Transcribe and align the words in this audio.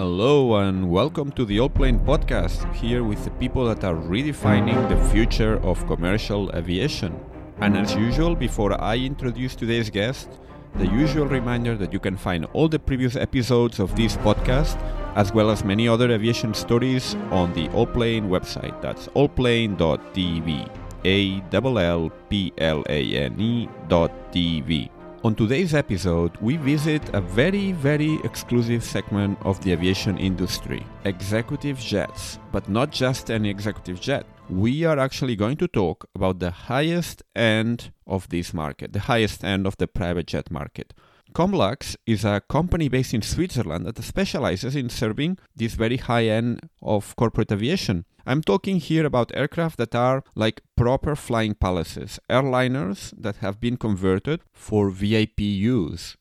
Hello 0.00 0.56
and 0.56 0.90
welcome 0.90 1.30
to 1.32 1.44
the 1.44 1.58
Allplane 1.58 2.02
podcast, 2.06 2.64
here 2.72 3.04
with 3.04 3.22
the 3.22 3.30
people 3.32 3.66
that 3.66 3.84
are 3.84 3.94
redefining 3.94 4.88
the 4.88 4.96
future 5.10 5.60
of 5.62 5.86
commercial 5.86 6.50
aviation. 6.56 7.20
And 7.58 7.76
as 7.76 7.94
usual, 7.94 8.34
before 8.34 8.80
I 8.80 8.96
introduce 8.96 9.54
today's 9.54 9.90
guest, 9.90 10.30
the 10.76 10.86
usual 10.86 11.26
reminder 11.26 11.76
that 11.76 11.92
you 11.92 11.98
can 11.98 12.16
find 12.16 12.46
all 12.54 12.66
the 12.66 12.78
previous 12.78 13.14
episodes 13.14 13.78
of 13.78 13.94
this 13.94 14.16
podcast, 14.16 14.80
as 15.16 15.34
well 15.34 15.50
as 15.50 15.64
many 15.64 15.86
other 15.86 16.10
aviation 16.10 16.54
stories, 16.54 17.14
on 17.30 17.52
the 17.52 17.68
Allplane 17.68 18.30
website. 18.30 18.80
That's 18.80 19.08
allplane.tv. 19.08 20.66
A 21.04 21.42
L 21.52 21.78
L 21.78 22.10
P 22.30 22.54
L 22.56 22.82
A 22.88 23.16
N 23.16 23.38
E 23.38 23.68
dot 23.88 24.32
TV. 24.32 24.88
On 25.22 25.34
today's 25.34 25.74
episode, 25.74 26.34
we 26.40 26.56
visit 26.56 27.02
a 27.14 27.20
very, 27.20 27.72
very 27.72 28.14
exclusive 28.24 28.82
segment 28.82 29.38
of 29.42 29.60
the 29.60 29.72
aviation 29.72 30.16
industry 30.16 30.86
executive 31.04 31.78
jets. 31.78 32.38
But 32.52 32.70
not 32.70 32.90
just 32.90 33.30
any 33.30 33.50
executive 33.50 34.00
jet. 34.00 34.24
We 34.48 34.84
are 34.86 34.98
actually 34.98 35.36
going 35.36 35.58
to 35.58 35.68
talk 35.68 36.08
about 36.14 36.38
the 36.38 36.50
highest 36.50 37.22
end 37.36 37.92
of 38.06 38.30
this 38.30 38.54
market, 38.54 38.94
the 38.94 39.00
highest 39.00 39.44
end 39.44 39.66
of 39.66 39.76
the 39.76 39.86
private 39.86 40.26
jet 40.26 40.50
market. 40.50 40.94
Comlux 41.34 41.96
is 42.06 42.24
a 42.24 42.40
company 42.48 42.88
based 42.88 43.12
in 43.12 43.20
Switzerland 43.20 43.84
that 43.84 44.02
specializes 44.02 44.74
in 44.74 44.88
serving 44.88 45.36
this 45.54 45.74
very 45.74 45.98
high 45.98 46.28
end 46.28 46.60
of 46.80 47.14
corporate 47.16 47.52
aviation. 47.52 48.06
I'm 48.26 48.42
talking 48.42 48.76
here 48.76 49.06
about 49.06 49.32
aircraft 49.34 49.76
that 49.78 49.94
are 49.94 50.22
like 50.34 50.62
proper 50.76 51.16
flying 51.16 51.54
palaces, 51.54 52.18
airliners 52.28 53.12
that 53.18 53.36
have 53.36 53.60
been 53.60 53.76
converted 53.76 54.40
for 54.52 54.90
VIP 54.90 55.40
use. 55.40 56.16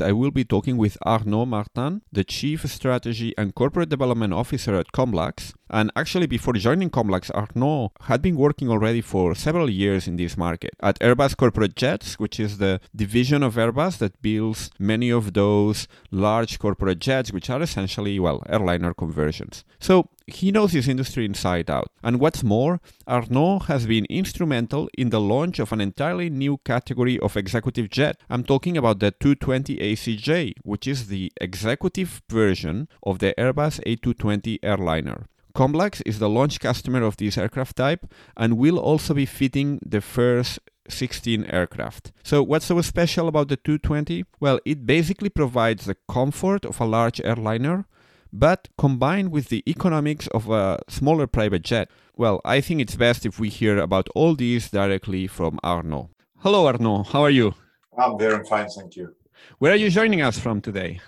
I 0.00 0.12
will 0.12 0.30
be 0.30 0.44
talking 0.44 0.76
with 0.76 0.96
Arnaud 1.04 1.46
Martin, 1.46 2.02
the 2.10 2.24
Chief 2.24 2.64
Strategy 2.66 3.34
and 3.36 3.54
Corporate 3.54 3.88
Development 3.88 4.32
Officer 4.32 4.74
at 4.74 4.92
Comlux. 4.92 5.52
And 5.72 5.92
actually, 5.94 6.26
before 6.26 6.54
joining 6.54 6.90
Comlux, 6.90 7.30
Arnaud 7.30 7.92
had 8.02 8.20
been 8.20 8.34
working 8.34 8.68
already 8.68 9.00
for 9.00 9.36
several 9.36 9.70
years 9.70 10.08
in 10.08 10.16
this 10.16 10.36
market 10.36 10.74
at 10.80 10.98
Airbus 10.98 11.36
Corporate 11.36 11.76
Jets, 11.76 12.18
which 12.18 12.40
is 12.40 12.58
the 12.58 12.80
division 12.94 13.44
of 13.44 13.54
Airbus 13.54 13.98
that 13.98 14.20
builds 14.20 14.70
many 14.80 15.10
of 15.10 15.32
those 15.32 15.86
large 16.10 16.58
corporate 16.58 16.98
jets, 16.98 17.32
which 17.32 17.48
are 17.48 17.62
essentially, 17.62 18.18
well, 18.18 18.42
airliner 18.48 18.92
conversions. 18.92 19.64
So 19.78 20.08
he 20.26 20.50
knows 20.50 20.72
his 20.72 20.88
industry 20.88 21.24
inside 21.24 21.70
out. 21.70 21.92
And 22.02 22.18
what's 22.18 22.42
more, 22.42 22.80
Arnaud 23.06 23.60
has 23.60 23.86
been 23.86 24.06
instrumental 24.06 24.88
in 24.98 25.10
the 25.10 25.20
launch 25.20 25.60
of 25.60 25.72
an 25.72 25.80
entirely 25.80 26.30
new 26.30 26.58
category 26.58 27.16
of 27.20 27.36
executive 27.36 27.90
jet. 27.90 28.20
I'm 28.28 28.42
talking 28.42 28.76
about 28.76 28.98
the 28.98 29.12
220 29.12 29.76
ACJ, 29.76 30.54
which 30.64 30.88
is 30.88 31.06
the 31.06 31.32
executive 31.40 32.22
version 32.28 32.88
of 33.04 33.20
the 33.20 33.34
Airbus 33.38 33.80
A220 33.86 34.58
airliner. 34.64 35.26
Comlux 35.54 36.02
is 36.06 36.18
the 36.18 36.28
launch 36.28 36.60
customer 36.60 37.02
of 37.02 37.16
this 37.16 37.36
aircraft 37.38 37.76
type 37.76 38.06
and 38.36 38.56
will 38.56 38.78
also 38.78 39.14
be 39.14 39.26
fitting 39.26 39.80
the 39.84 40.00
first 40.00 40.58
16 40.88 41.44
aircraft. 41.46 42.12
So, 42.22 42.42
what's 42.42 42.66
so 42.66 42.80
special 42.80 43.28
about 43.28 43.48
the 43.48 43.56
220? 43.56 44.24
Well, 44.40 44.60
it 44.64 44.86
basically 44.86 45.28
provides 45.28 45.86
the 45.86 45.96
comfort 46.08 46.64
of 46.64 46.80
a 46.80 46.84
large 46.84 47.20
airliner 47.20 47.86
but 48.32 48.68
combined 48.78 49.32
with 49.32 49.48
the 49.48 49.62
economics 49.66 50.26
of 50.28 50.48
a 50.50 50.78
smaller 50.88 51.26
private 51.26 51.62
jet. 51.62 51.90
Well, 52.16 52.40
I 52.44 52.60
think 52.60 52.80
it's 52.80 52.94
best 52.94 53.26
if 53.26 53.40
we 53.40 53.48
hear 53.48 53.78
about 53.78 54.08
all 54.14 54.34
these 54.34 54.70
directly 54.70 55.26
from 55.26 55.58
Arnaud. 55.64 56.10
Hello, 56.38 56.66
Arnaud. 56.66 57.04
How 57.04 57.22
are 57.22 57.30
you? 57.30 57.54
I'm 57.98 58.18
very 58.18 58.44
fine, 58.44 58.68
thank 58.68 58.96
you. 58.96 59.14
Where 59.58 59.72
are 59.72 59.76
you 59.76 59.90
joining 59.90 60.22
us 60.22 60.38
from 60.38 60.60
today? 60.60 61.00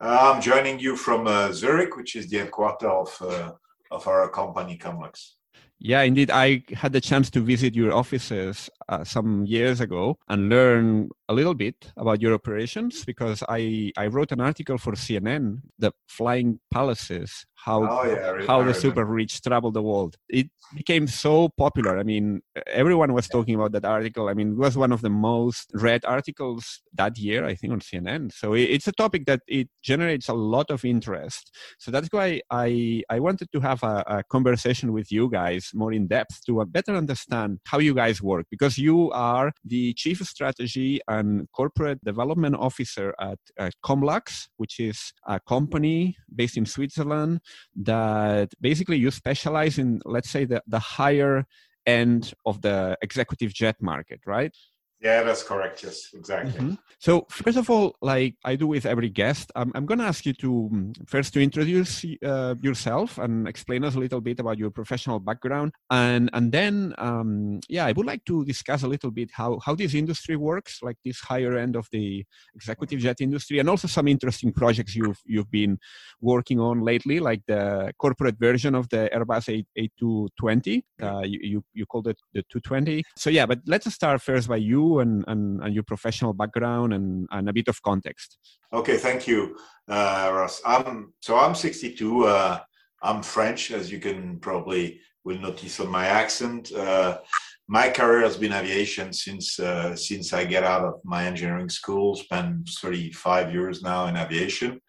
I'm 0.00 0.40
joining 0.40 0.78
you 0.78 0.96
from 0.96 1.26
uh, 1.26 1.52
Zurich, 1.52 1.96
which 1.96 2.16
is 2.16 2.28
the 2.28 2.38
headquarters 2.38 2.90
of, 2.90 3.22
uh, 3.22 3.52
of 3.90 4.08
our 4.08 4.28
company, 4.30 4.78
Comlux. 4.78 5.32
Yeah, 5.78 6.02
indeed. 6.02 6.30
I 6.30 6.62
had 6.72 6.92
the 6.92 7.00
chance 7.00 7.30
to 7.30 7.40
visit 7.40 7.74
your 7.74 7.92
offices 7.92 8.70
uh, 8.90 9.04
some 9.04 9.46
years 9.46 9.80
ago 9.80 10.18
and 10.28 10.48
learn 10.48 11.08
a 11.28 11.32
little 11.32 11.54
bit 11.54 11.92
about 11.96 12.20
your 12.20 12.34
operations 12.34 13.04
because 13.04 13.42
I, 13.48 13.92
I 13.96 14.08
wrote 14.08 14.32
an 14.32 14.40
article 14.40 14.78
for 14.78 14.94
CNN, 14.94 15.60
The 15.78 15.92
Flying 16.08 16.58
Palaces, 16.72 17.46
how 17.54 17.86
oh, 17.88 18.04
yeah, 18.04 18.46
how 18.46 18.62
the 18.64 18.74
super 18.74 19.04
rich 19.04 19.40
travel 19.42 19.70
the 19.70 19.82
world. 19.82 20.16
It 20.28 20.48
became 20.74 21.06
so 21.06 21.50
popular. 21.56 21.98
I 21.98 22.02
mean, 22.02 22.40
everyone 22.66 23.12
was 23.12 23.28
talking 23.28 23.54
about 23.54 23.72
that 23.72 23.84
article. 23.84 24.28
I 24.28 24.34
mean, 24.34 24.52
it 24.52 24.56
was 24.56 24.76
one 24.76 24.92
of 24.92 25.02
the 25.02 25.10
most 25.10 25.70
read 25.74 26.04
articles 26.04 26.80
that 26.94 27.16
year, 27.18 27.44
I 27.44 27.54
think, 27.54 27.72
on 27.72 27.80
CNN. 27.80 28.32
So 28.32 28.54
it's 28.54 28.88
a 28.88 28.92
topic 28.92 29.26
that 29.26 29.42
it 29.46 29.68
generates 29.82 30.28
a 30.28 30.34
lot 30.34 30.70
of 30.70 30.84
interest. 30.84 31.54
So 31.78 31.90
that's 31.90 32.08
why 32.10 32.40
I 32.50 33.02
I 33.08 33.20
wanted 33.20 33.52
to 33.52 33.60
have 33.60 33.82
a, 33.84 34.02
a 34.06 34.24
conversation 34.24 34.92
with 34.92 35.12
you 35.12 35.30
guys 35.30 35.70
more 35.74 35.92
in 35.92 36.08
depth 36.08 36.44
to 36.46 36.64
better 36.66 36.96
understand 36.96 37.60
how 37.66 37.78
you 37.78 37.94
guys 37.94 38.20
work 38.22 38.46
because 38.50 38.79
you 38.80 39.10
are 39.12 39.52
the 39.64 39.92
chief 39.94 40.18
strategy 40.20 41.00
and 41.08 41.46
corporate 41.52 42.02
development 42.04 42.56
officer 42.56 43.14
at, 43.20 43.38
at 43.58 43.74
Comlux, 43.84 44.48
which 44.56 44.80
is 44.80 45.12
a 45.26 45.38
company 45.40 46.16
based 46.34 46.56
in 46.56 46.66
Switzerland 46.66 47.40
that 47.76 48.48
basically 48.60 48.96
you 48.96 49.10
specialize 49.10 49.78
in, 49.78 50.00
let's 50.04 50.30
say, 50.30 50.44
the, 50.44 50.62
the 50.66 50.78
higher 50.78 51.44
end 51.86 52.32
of 52.46 52.62
the 52.62 52.96
executive 53.02 53.52
jet 53.52 53.76
market, 53.80 54.20
right? 54.26 54.54
Yeah, 55.02 55.22
that's 55.22 55.42
correct. 55.42 55.82
Yes, 55.82 56.10
exactly. 56.12 56.52
Mm-hmm. 56.52 56.74
So 56.98 57.26
first 57.30 57.56
of 57.56 57.70
all, 57.70 57.96
like 58.02 58.34
I 58.44 58.54
do 58.56 58.66
with 58.66 58.84
every 58.84 59.08
guest, 59.08 59.50
I'm, 59.56 59.72
I'm 59.74 59.86
going 59.86 59.98
to 59.98 60.04
ask 60.04 60.26
you 60.26 60.34
to 60.34 60.68
um, 60.70 60.92
first 61.06 61.32
to 61.34 61.42
introduce 61.42 62.04
uh, 62.22 62.54
yourself 62.60 63.16
and 63.16 63.48
explain 63.48 63.82
us 63.84 63.94
a 63.94 63.98
little 63.98 64.20
bit 64.20 64.40
about 64.40 64.58
your 64.58 64.70
professional 64.70 65.18
background, 65.18 65.72
and 65.90 66.28
and 66.34 66.52
then 66.52 66.94
um, 66.98 67.60
yeah, 67.68 67.86
I 67.86 67.92
would 67.92 68.04
like 68.04 68.26
to 68.26 68.44
discuss 68.44 68.82
a 68.82 68.88
little 68.88 69.10
bit 69.10 69.30
how 69.32 69.58
how 69.64 69.74
this 69.74 69.94
industry 69.94 70.36
works, 70.36 70.80
like 70.82 70.96
this 71.02 71.18
higher 71.20 71.56
end 71.56 71.76
of 71.76 71.88
the 71.92 72.22
executive 72.54 73.00
jet 73.00 73.22
industry, 73.22 73.58
and 73.58 73.70
also 73.70 73.88
some 73.88 74.06
interesting 74.06 74.52
projects 74.52 74.94
you've 74.94 75.20
you've 75.24 75.50
been 75.50 75.78
working 76.20 76.60
on 76.60 76.82
lately, 76.82 77.20
like 77.20 77.40
the 77.48 77.90
corporate 77.98 78.38
version 78.38 78.74
of 78.74 78.86
the 78.90 79.08
Airbus 79.14 79.48
A, 79.48 79.64
A220. 79.80 80.82
Uh, 81.02 81.22
you, 81.24 81.38
you 81.42 81.64
you 81.72 81.86
called 81.86 82.06
it 82.08 82.18
the 82.34 82.42
220. 82.50 83.02
So 83.16 83.30
yeah, 83.30 83.46
but 83.46 83.60
let's 83.66 83.90
start 83.94 84.20
first 84.20 84.46
by 84.46 84.56
you 84.56 84.89
and, 84.98 85.24
and, 85.28 85.62
and 85.62 85.74
your 85.74 85.84
professional 85.84 86.32
background 86.32 86.92
and, 86.92 87.28
and 87.30 87.48
a 87.48 87.52
bit 87.52 87.68
of 87.68 87.80
context. 87.82 88.36
Okay, 88.72 88.96
thank 88.96 89.28
you, 89.28 89.56
uh, 89.88 90.30
Ross. 90.34 90.60
I'm, 90.66 91.12
so 91.20 91.38
I'm 91.38 91.54
62. 91.54 92.24
Uh, 92.24 92.58
I'm 93.02 93.22
French, 93.22 93.70
as 93.70 93.90
you 93.90 94.00
can 94.00 94.38
probably 94.40 95.00
will 95.24 95.38
notice 95.38 95.80
on 95.80 95.88
my 95.88 96.06
accent. 96.06 96.72
Uh, 96.72 97.18
my 97.68 97.88
career 97.88 98.22
has 98.22 98.36
been 98.36 98.52
aviation 98.52 99.12
since 99.12 99.60
uh, 99.60 99.94
since 99.94 100.32
I 100.32 100.44
get 100.44 100.64
out 100.64 100.84
of 100.84 100.94
my 101.04 101.24
engineering 101.24 101.68
school. 101.68 102.16
Spent 102.16 102.68
35 102.68 103.52
years 103.52 103.82
now 103.82 104.06
in 104.06 104.16
aviation. 104.16 104.80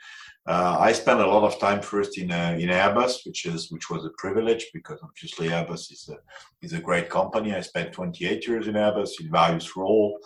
Uh, 0.48 0.76
I 0.80 0.92
spent 0.92 1.20
a 1.20 1.28
lot 1.28 1.44
of 1.44 1.60
time 1.60 1.82
first 1.82 2.18
in 2.18 2.32
uh, 2.32 2.58
in 2.60 2.70
Airbus, 2.70 3.26
which 3.26 3.46
is 3.46 3.72
which 3.72 3.92
was 3.92 4.06
a 4.06 4.12
privilege 4.18 4.66
because 4.74 5.00
obviously 5.04 5.50
Airbus 5.50 5.92
is 5.92 6.10
a 6.10 6.18
is 6.66 6.74
a 6.74 6.82
great 6.82 7.10
company. 7.10 7.54
I 7.54 7.62
spent 7.62 7.94
28 7.94 8.48
years 8.48 8.68
in 8.68 8.74
Airbus 8.74 9.22
in 9.22 9.30
various 9.30 9.78
roles, 9.78 10.20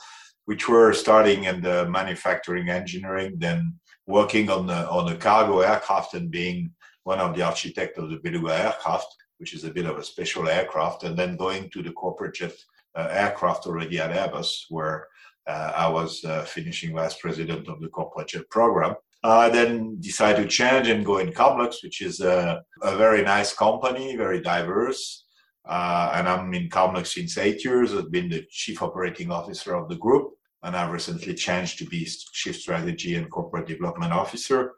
which 0.46 0.70
were 0.70 0.94
starting 0.94 1.44
in 1.46 1.62
the 1.62 1.86
manufacturing 1.90 2.70
engineering, 2.70 3.34
then 3.38 3.74
working 4.08 4.50
on 4.50 4.68
the 4.68 4.90
on 4.90 5.06
the 5.06 5.18
cargo 5.18 5.60
aircraft 5.60 6.14
and 6.14 6.32
being 6.32 6.72
one 7.04 7.20
of 7.20 7.36
the 7.36 7.42
architects 7.42 7.98
of 8.00 8.10
the 8.10 8.18
Beluga 8.18 8.54
aircraft, 8.54 9.14
which 9.40 9.54
is 9.54 9.66
a 9.66 9.72
bit 9.72 9.86
of 9.86 9.98
a 9.98 10.04
special 10.04 10.48
aircraft, 10.48 11.04
and 11.04 11.18
then 11.18 11.36
going 11.36 11.70
to 11.72 11.84
the 11.84 11.92
corporate 11.92 12.36
jet 12.36 12.54
uh, 12.96 13.10
aircraft 13.12 13.68
already 13.68 14.00
at 14.00 14.12
Airbus, 14.12 14.64
where 14.70 15.08
uh, 15.46 15.74
I 15.76 15.90
was 15.90 16.24
uh, 16.24 16.44
finishing 16.44 16.96
vice 16.96 17.18
president 17.18 17.68
of 17.68 17.82
the 17.82 17.90
corporate 17.90 18.30
jet 18.30 18.50
program. 18.50 18.96
I 19.28 19.50
then 19.50 20.00
decided 20.00 20.44
to 20.44 20.48
change 20.48 20.88
and 20.88 21.06
go 21.06 21.18
in 21.18 21.32
Comlux, 21.32 21.82
which 21.82 22.02
is 22.02 22.20
a, 22.20 22.62
a 22.82 22.96
very 22.96 23.24
nice 23.24 23.54
company, 23.54 24.16
very 24.16 24.42
diverse. 24.42 25.26
Uh, 25.68 26.12
and 26.14 26.30
I'm 26.30 26.54
in 26.54 26.70
Comlux 26.70 27.08
since 27.08 27.38
eight 27.38 27.64
years. 27.66 27.94
I've 27.94 28.12
been 28.12 28.30
the 28.30 28.46
chief 28.50 28.84
operating 28.84 29.32
officer 29.32 29.74
of 29.74 29.90
the 29.90 29.96
group, 29.96 30.34
and 30.64 30.76
I've 30.76 30.92
recently 30.92 31.34
changed 31.34 31.80
to 31.80 31.86
be 31.86 32.08
chief 32.34 32.58
strategy 32.58 33.16
and 33.16 33.30
corporate 33.32 33.68
development 33.68 34.14
officer, 34.14 34.74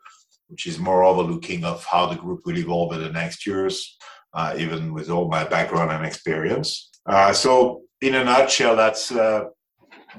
which 0.47 0.65
is 0.65 0.79
more 0.79 1.03
overlooking 1.03 1.65
of 1.65 1.83
how 1.83 2.05
the 2.05 2.15
group 2.15 2.41
will 2.45 2.57
evolve 2.57 2.93
in 2.93 3.01
the 3.01 3.11
next 3.11 3.45
years, 3.45 3.97
uh, 4.33 4.55
even 4.57 4.93
with 4.93 5.09
all 5.09 5.27
my 5.27 5.43
background 5.43 5.91
and 5.91 6.05
experience. 6.05 6.89
Uh, 7.05 7.33
so, 7.33 7.81
in 8.01 8.15
a 8.15 8.23
nutshell, 8.23 8.75
that's 8.75 9.11
uh, 9.11 9.45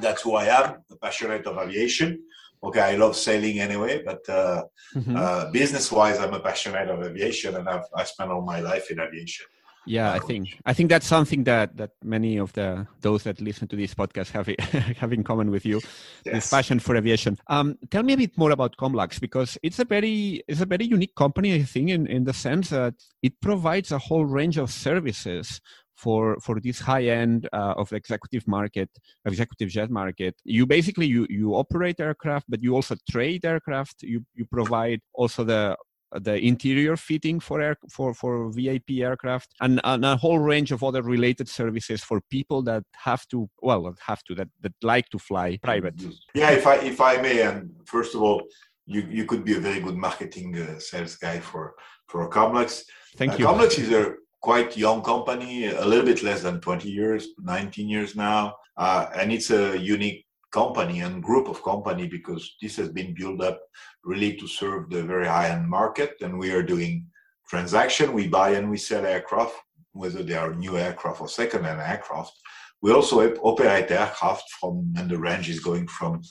that's 0.00 0.22
who 0.22 0.34
I 0.34 0.46
am, 0.46 0.82
a 0.90 0.96
passionate 0.96 1.46
of 1.46 1.56
aviation 1.56 2.18
okay, 2.62 2.80
I 2.80 2.96
love 2.96 3.16
sailing 3.16 3.60
anyway, 3.60 4.02
but 4.04 4.28
uh, 4.28 4.64
mm-hmm. 4.94 5.16
uh, 5.16 5.50
business 5.50 5.90
wise, 5.92 6.18
I'm 6.18 6.34
a 6.34 6.40
passionate 6.40 6.88
of 6.88 7.02
aviation 7.02 7.56
and 7.56 7.68
I've 7.68 7.86
I 7.94 8.04
spent 8.04 8.30
all 8.30 8.42
my 8.42 8.60
life 8.60 8.90
in 8.90 9.00
aviation. 9.00 9.46
Yeah, 9.88 10.12
I 10.12 10.18
think 10.18 10.60
I 10.66 10.74
think 10.74 10.90
that's 10.90 11.06
something 11.06 11.44
that 11.44 11.76
that 11.78 11.92
many 12.04 12.36
of 12.36 12.52
the 12.52 12.86
those 13.00 13.22
that 13.22 13.40
listen 13.40 13.68
to 13.68 13.76
this 13.76 13.94
podcast 13.94 14.30
have 14.32 14.46
have 14.98 15.12
in 15.14 15.24
common 15.24 15.50
with 15.50 15.64
you, 15.64 15.80
yes. 16.26 16.34
this 16.34 16.50
passion 16.50 16.78
for 16.78 16.94
aviation. 16.94 17.38
Um, 17.46 17.78
tell 17.90 18.02
me 18.02 18.12
a 18.12 18.16
bit 18.18 18.36
more 18.36 18.50
about 18.50 18.76
Comlux 18.76 19.18
because 19.18 19.56
it's 19.62 19.78
a 19.78 19.86
very 19.86 20.42
it's 20.46 20.60
a 20.60 20.66
very 20.66 20.84
unique 20.84 21.14
company, 21.14 21.54
I 21.54 21.62
think, 21.62 21.88
in 21.88 22.06
in 22.06 22.24
the 22.24 22.34
sense 22.34 22.68
that 22.68 22.94
it 23.22 23.40
provides 23.40 23.90
a 23.90 23.98
whole 23.98 24.26
range 24.26 24.58
of 24.58 24.70
services 24.70 25.60
for 25.98 26.38
for 26.40 26.60
this 26.60 26.78
high 26.78 27.06
end 27.22 27.48
uh, 27.52 27.74
of 27.76 27.92
executive 27.92 28.46
market 28.46 28.88
executive 29.26 29.68
jet 29.68 29.90
market 29.90 30.34
you 30.44 30.64
basically 30.64 31.06
you 31.06 31.26
you 31.28 31.54
operate 31.54 31.98
aircraft 31.98 32.46
but 32.48 32.62
you 32.62 32.74
also 32.74 32.94
trade 33.10 33.44
aircraft 33.44 33.96
you 34.02 34.24
you 34.34 34.44
provide 34.46 35.00
also 35.12 35.42
the 35.44 35.76
the 36.12 36.36
interior 36.36 36.96
fitting 36.96 37.38
for 37.40 37.60
air 37.60 37.76
for 37.90 38.14
for 38.14 38.50
VIP 38.50 38.90
aircraft 39.00 39.54
and, 39.60 39.80
and 39.84 40.04
a 40.04 40.16
whole 40.16 40.38
range 40.38 40.72
of 40.72 40.82
other 40.82 41.02
related 41.02 41.48
services 41.48 42.02
for 42.02 42.20
people 42.30 42.62
that 42.62 42.82
have 42.94 43.26
to 43.28 43.48
well 43.60 43.94
have 44.06 44.22
to 44.24 44.34
that 44.34 44.48
that 44.62 44.72
like 44.82 45.08
to 45.10 45.18
fly 45.18 45.58
private. 45.62 45.94
Yeah, 46.34 46.50
if 46.50 46.66
I 46.66 46.76
if 46.76 47.00
I 47.00 47.20
may, 47.20 47.42
and 47.42 47.72
first 47.84 48.14
of 48.14 48.22
all, 48.22 48.42
you 48.86 49.02
you 49.10 49.26
could 49.26 49.44
be 49.44 49.54
a 49.56 49.60
very 49.60 49.80
good 49.80 49.96
marketing 49.96 50.58
uh, 50.58 50.78
sales 50.78 51.16
guy 51.16 51.40
for 51.40 51.74
for 52.06 52.28
Comlux. 52.30 52.84
Thank 53.16 53.32
uh, 53.32 53.36
you. 53.36 53.44
Comlux 53.46 53.78
is 53.78 53.92
a 53.92 54.14
quite 54.40 54.76
young 54.76 55.02
company, 55.02 55.66
a 55.66 55.84
little 55.84 56.04
bit 56.04 56.22
less 56.22 56.42
than 56.42 56.60
20 56.60 56.88
years, 56.88 57.28
19 57.38 57.88
years 57.88 58.14
now, 58.14 58.54
uh, 58.76 59.06
and 59.14 59.32
it's 59.32 59.50
a 59.50 59.78
unique 59.78 60.26
company 60.52 61.00
and 61.00 61.22
group 61.22 61.48
of 61.48 61.62
company 61.62 62.06
because 62.06 62.56
this 62.62 62.76
has 62.76 62.88
been 62.88 63.14
built 63.14 63.42
up 63.42 63.60
really 64.04 64.36
to 64.36 64.46
serve 64.46 64.88
the 64.88 65.02
very 65.02 65.26
high-end 65.26 65.68
market. 65.68 66.14
And 66.22 66.38
we 66.38 66.52
are 66.52 66.62
doing 66.62 67.06
transaction. 67.48 68.12
We 68.12 68.28
buy 68.28 68.50
and 68.50 68.70
we 68.70 68.78
sell 68.78 69.04
aircraft 69.04 69.54
whether 69.92 70.22
they 70.22 70.34
are 70.34 70.54
new 70.54 70.78
aircraft 70.78 71.20
or 71.20 71.28
second-hand 71.28 71.80
aircraft. 71.80 72.32
We 72.80 72.92
also 72.92 73.20
operate 73.42 73.90
aircraft 73.90 74.48
from 74.60 74.94
and 74.96 75.10
the 75.10 75.18
range 75.18 75.48
is 75.50 75.60
going 75.60 75.88
from 75.88 76.22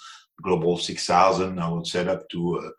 global 0.44 0.78
6000 0.78 1.60
i 1.60 1.68
would 1.68 1.88
set 1.88 2.08
up 2.08 2.28
to 2.30 2.72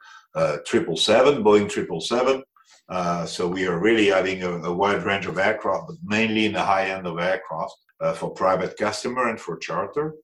triple 0.65 0.97
seven 0.97 1.43
boeing 1.43 1.69
triple 1.69 2.01
seven 2.01 2.43
uh, 2.89 3.27
so 3.27 3.47
we 3.47 3.67
are 3.67 3.79
really 3.79 4.07
having 4.07 4.43
a, 4.43 4.51
a, 4.63 4.73
wide 4.73 5.05
range 5.05 5.27
of 5.27 5.39
aircraft 5.39 5.89
but 5.89 5.97
mainly 6.03 6.47
in 6.47 6.53
the 6.53 6.63
high 6.63 6.87
end 6.89 7.07
of 7.07 7.19
aircraft 7.19 7.75
uh, 8.01 8.13
for 8.13 8.31
private 8.31 8.77
customer 8.77 9.29
and 9.29 9.41
for 9.41 9.57
charter 9.59 10.15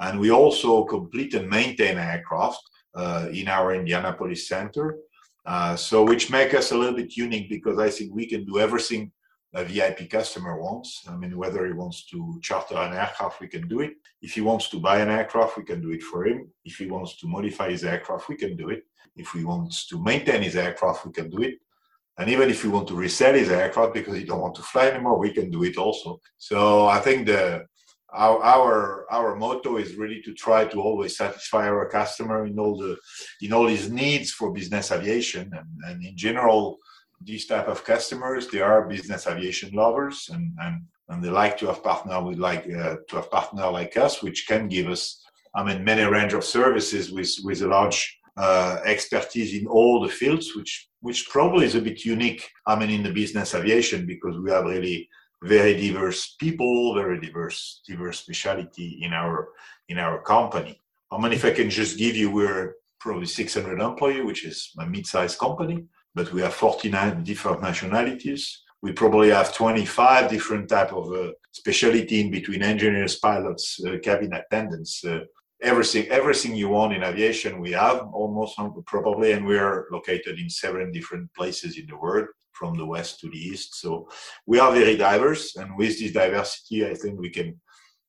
and 0.00 0.18
we 0.18 0.30
also 0.30 0.84
complete 0.84 1.34
and 1.34 1.48
maintain 1.48 1.98
aircraft 1.98 2.60
uh, 2.94 3.28
in 3.32 3.48
our 3.48 3.74
Indianapolis 3.74 4.48
center. 4.48 4.98
Uh, 5.46 5.76
so 5.76 6.02
which 6.04 6.30
make 6.30 6.54
us 6.54 6.72
a 6.72 6.76
little 6.76 6.96
bit 6.96 7.16
unique 7.16 7.50
because 7.50 7.78
I 7.78 7.90
think 7.90 8.14
we 8.14 8.26
can 8.26 8.44
do 8.44 8.58
everything 8.58 9.12
a 9.56 9.64
VIP 9.64 10.10
customer 10.10 10.60
wants. 10.60 11.04
I 11.08 11.16
mean, 11.16 11.36
whether 11.36 11.64
he 11.64 11.72
wants 11.72 12.06
to 12.06 12.40
charter 12.42 12.74
an 12.76 12.92
aircraft, 12.92 13.40
we 13.40 13.46
can 13.46 13.68
do 13.68 13.80
it. 13.80 13.92
If 14.20 14.32
he 14.32 14.40
wants 14.40 14.68
to 14.70 14.80
buy 14.80 14.98
an 14.98 15.10
aircraft, 15.10 15.56
we 15.56 15.62
can 15.62 15.80
do 15.80 15.92
it 15.92 16.02
for 16.02 16.26
him. 16.26 16.50
If 16.64 16.78
he 16.78 16.86
wants 16.86 17.16
to 17.18 17.28
modify 17.28 17.70
his 17.70 17.84
aircraft, 17.84 18.28
we 18.28 18.34
can 18.36 18.56
do 18.56 18.70
it. 18.70 18.82
If 19.14 19.30
he 19.30 19.44
wants 19.44 19.86
to 19.88 20.02
maintain 20.02 20.42
his 20.42 20.56
aircraft, 20.56 21.06
we 21.06 21.12
can 21.12 21.30
do 21.30 21.42
it. 21.42 21.54
And 22.18 22.30
even 22.30 22.48
if 22.48 22.62
you 22.62 22.70
want 22.70 22.86
to 22.88 22.94
resell 22.94 23.34
his 23.34 23.50
aircraft 23.50 23.94
because 23.94 24.16
he 24.16 24.24
don't 24.24 24.40
want 24.40 24.54
to 24.56 24.62
fly 24.62 24.86
anymore, 24.88 25.18
we 25.18 25.32
can 25.32 25.50
do 25.50 25.64
it 25.64 25.76
also. 25.76 26.20
So 26.38 26.86
I 26.86 27.00
think 27.00 27.26
the 27.26 27.66
our 28.14 28.42
our 28.42 29.06
our 29.10 29.36
motto 29.36 29.76
is 29.76 29.96
really 29.96 30.22
to 30.22 30.32
try 30.34 30.64
to 30.64 30.80
always 30.80 31.16
satisfy 31.16 31.68
our 31.68 31.88
customer 31.88 32.46
in 32.46 32.58
all 32.58 32.76
the 32.76 32.96
in 33.42 33.52
all 33.52 33.66
his 33.66 33.90
needs 33.90 34.30
for 34.30 34.52
business 34.52 34.92
aviation 34.92 35.50
and, 35.52 35.68
and 35.86 36.04
in 36.04 36.16
general 36.16 36.78
these 37.20 37.46
type 37.46 37.68
of 37.68 37.84
customers 37.84 38.48
they 38.48 38.60
are 38.60 38.88
business 38.88 39.26
aviation 39.26 39.70
lovers 39.74 40.30
and 40.32 40.52
and, 40.62 40.82
and 41.08 41.22
they 41.22 41.28
like 41.28 41.58
to 41.58 41.66
have 41.66 41.82
partner 41.82 42.22
with 42.22 42.38
like 42.38 42.64
uh, 42.70 42.96
to 43.08 43.16
have 43.16 43.30
partner 43.30 43.68
like 43.70 43.96
us 43.96 44.22
which 44.22 44.46
can 44.46 44.68
give 44.68 44.88
us 44.88 45.24
i 45.54 45.64
mean 45.64 45.82
many 45.82 46.02
range 46.02 46.34
of 46.34 46.44
services 46.44 47.10
with 47.10 47.32
with 47.42 47.62
a 47.62 47.66
large 47.66 48.18
uh, 48.36 48.78
expertise 48.84 49.54
in 49.54 49.66
all 49.66 50.00
the 50.00 50.08
fields 50.08 50.56
which 50.56 50.88
which 51.06 51.28
probably 51.34 51.64
is 51.66 51.76
a 51.76 51.86
bit 51.88 52.04
unique 52.14 52.42
i 52.70 52.72
mean 52.78 52.90
in 52.96 53.04
the 53.04 53.18
business 53.20 53.54
aviation 53.54 54.00
because 54.12 54.36
we 54.38 54.50
have 54.50 54.64
really 54.64 55.08
very 55.44 55.74
diverse 55.74 56.36
people, 56.38 56.94
very 56.94 57.20
diverse 57.20 57.82
diverse 57.86 58.20
specialty 58.20 59.00
in 59.02 59.12
our 59.12 59.48
in 59.88 59.98
our 59.98 60.22
company. 60.22 60.80
I 61.10 61.18
mean, 61.18 61.32
if 61.32 61.44
I 61.44 61.50
can 61.50 61.70
just 61.70 61.98
give 61.98 62.16
you, 62.16 62.30
we're 62.30 62.74
probably 62.98 63.26
600 63.26 63.80
employees, 63.80 64.24
which 64.24 64.44
is 64.44 64.70
a 64.78 64.86
mid-sized 64.86 65.38
company, 65.38 65.84
but 66.14 66.32
we 66.32 66.40
have 66.40 66.54
49 66.54 67.22
different 67.22 67.60
nationalities. 67.62 68.62
We 68.82 68.92
probably 68.92 69.30
have 69.30 69.54
25 69.54 70.30
different 70.30 70.68
type 70.68 70.92
of 70.92 71.12
uh, 71.12 71.32
specialty 71.52 72.20
in 72.22 72.30
between 72.30 72.62
engineers, 72.62 73.16
pilots, 73.16 73.78
uh, 73.84 73.98
cabin 74.02 74.32
attendants, 74.32 75.04
uh, 75.04 75.20
everything 75.62 76.06
everything 76.08 76.54
you 76.54 76.68
want 76.68 76.92
in 76.92 77.04
aviation 77.04 77.60
we 77.60 77.72
have 77.72 78.06
almost 78.12 78.58
probably 78.86 79.32
and 79.32 79.46
we 79.46 79.56
are 79.56 79.86
located 79.90 80.38
in 80.38 80.50
seven 80.50 80.90
different 80.92 81.32
places 81.34 81.78
in 81.78 81.86
the 81.86 81.96
world 81.96 82.26
from 82.54 82.76
the 82.76 82.86
west 82.86 83.20
to 83.20 83.28
the 83.28 83.38
east. 83.38 83.80
So 83.80 84.08
we 84.46 84.58
are 84.58 84.72
very 84.72 84.96
diverse, 84.96 85.56
and 85.56 85.76
with 85.76 85.98
this 85.98 86.12
diversity, 86.12 86.86
I 86.86 86.94
think 86.94 87.20
we 87.20 87.30
can 87.30 87.60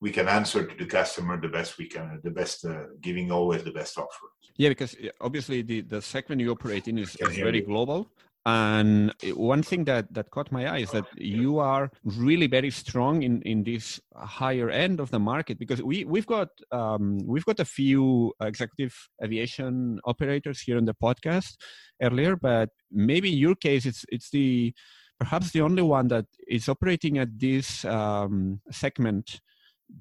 we 0.01 0.11
can 0.11 0.27
answer 0.27 0.65
to 0.65 0.75
the 0.77 0.85
customer 0.85 1.39
the 1.39 1.47
best 1.47 1.77
we 1.77 1.87
can, 1.87 2.19
the 2.23 2.29
best, 2.29 2.65
uh, 2.65 2.83
giving 3.01 3.31
always 3.31 3.63
the 3.63 3.71
best 3.71 3.97
offer. 3.97 4.27
Yeah, 4.57 4.69
because 4.69 4.95
obviously 5.19 5.61
the 5.61 5.81
the 5.81 6.01
segment 6.01 6.41
you 6.41 6.51
operate 6.51 6.87
in 6.87 6.97
is, 6.99 7.15
is 7.15 7.35
very 7.35 7.61
global. 7.61 8.07
And 8.47 9.11
one 9.33 9.63
thing 9.63 9.85
that, 9.85 10.13
that 10.13 10.29
caught 10.29 10.51
my 10.51 10.67
eye 10.67 10.79
is 10.79 10.91
that 10.91 11.05
you 11.15 11.57
are 11.57 11.89
really 12.03 12.45
very 12.45 12.69
strong 12.69 13.23
in, 13.23 13.41
in 13.41 13.63
this 13.63 13.99
higher 14.15 14.69
end 14.69 14.99
of 14.99 15.09
the 15.09 15.17
market 15.17 15.57
because 15.57 15.81
we, 15.81 16.05
we've 16.05 16.27
got 16.27 16.49
um, 16.71 17.17
we've 17.25 17.45
got 17.45 17.59
a 17.59 17.65
few 17.65 18.33
executive 18.39 18.95
aviation 19.23 19.99
operators 20.05 20.61
here 20.61 20.77
on 20.77 20.85
the 20.85 20.93
podcast 20.93 21.55
earlier, 22.03 22.35
but 22.35 22.69
maybe 22.91 23.33
in 23.33 23.39
your 23.39 23.55
case 23.55 23.87
it's 23.87 24.05
it's 24.09 24.29
the 24.29 24.73
perhaps 25.19 25.49
the 25.49 25.61
only 25.61 25.81
one 25.81 26.07
that 26.09 26.25
is 26.47 26.69
operating 26.69 27.17
at 27.17 27.39
this 27.39 27.83
um, 27.85 28.61
segment 28.69 29.39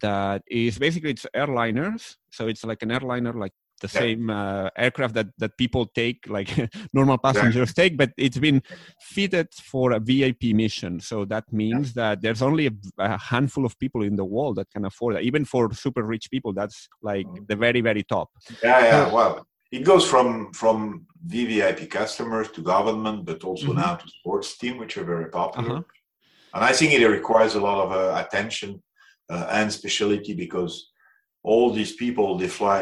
that 0.00 0.42
is 0.48 0.78
basically 0.78 1.10
it's 1.10 1.26
airliners. 1.34 2.16
So 2.30 2.48
it's 2.48 2.64
like 2.64 2.82
an 2.82 2.90
airliner 2.90 3.32
like 3.32 3.52
the 3.84 3.90
yeah. 3.94 4.00
same 4.04 4.30
uh, 4.30 4.68
aircraft 4.76 5.14
that, 5.14 5.28
that 5.38 5.52
people 5.58 5.84
take, 5.86 6.18
like 6.28 6.50
normal 6.92 7.18
passengers 7.18 7.70
yeah. 7.70 7.82
take, 7.82 7.96
but 7.96 8.10
it's 8.16 8.38
been 8.38 8.62
fitted 9.00 9.48
for 9.70 9.92
a 9.92 10.00
VIP 10.00 10.42
mission. 10.64 11.00
So 11.00 11.24
that 11.26 11.44
means 11.52 11.88
yeah. 11.88 12.00
that 12.00 12.22
there's 12.22 12.42
only 12.42 12.66
a, 12.68 12.74
a, 12.98 13.18
handful 13.18 13.64
of 13.66 13.78
people 13.78 14.02
in 14.02 14.16
the 14.16 14.24
world 14.24 14.56
that 14.56 14.70
can 14.70 14.84
afford 14.86 15.16
that. 15.16 15.22
Even 15.22 15.44
for 15.44 15.72
super 15.74 16.02
rich 16.02 16.30
people, 16.30 16.52
that's 16.52 16.88
like 17.02 17.26
mm-hmm. 17.26 17.44
the 17.48 17.56
very, 17.56 17.80
very 17.80 18.04
top. 18.04 18.28
Yeah, 18.62 18.80
yeah. 18.90 19.12
Well, 19.12 19.46
it 19.70 19.82
goes 19.84 20.04
from 20.12 20.52
from 20.52 21.06
VVIP 21.26 21.90
customers 21.90 22.48
to 22.52 22.60
government, 22.62 23.24
but 23.28 23.44
also 23.44 23.68
mm-hmm. 23.68 23.80
now 23.84 23.94
to 23.96 24.08
sports 24.08 24.56
team, 24.60 24.78
which 24.78 24.96
are 24.98 25.04
very 25.14 25.28
popular. 25.30 25.78
Uh-huh. 25.78 25.82
And 26.54 26.64
I 26.70 26.72
think 26.72 26.92
it 26.92 27.06
requires 27.06 27.54
a 27.56 27.60
lot 27.68 27.78
of 27.84 27.90
uh, 27.92 28.24
attention 28.24 28.70
uh, 29.28 29.46
and 29.50 29.72
specialty 29.72 30.34
because 30.44 30.74
all 31.42 31.70
these 31.72 31.94
people 32.04 32.38
they 32.38 32.48
fly 32.48 32.80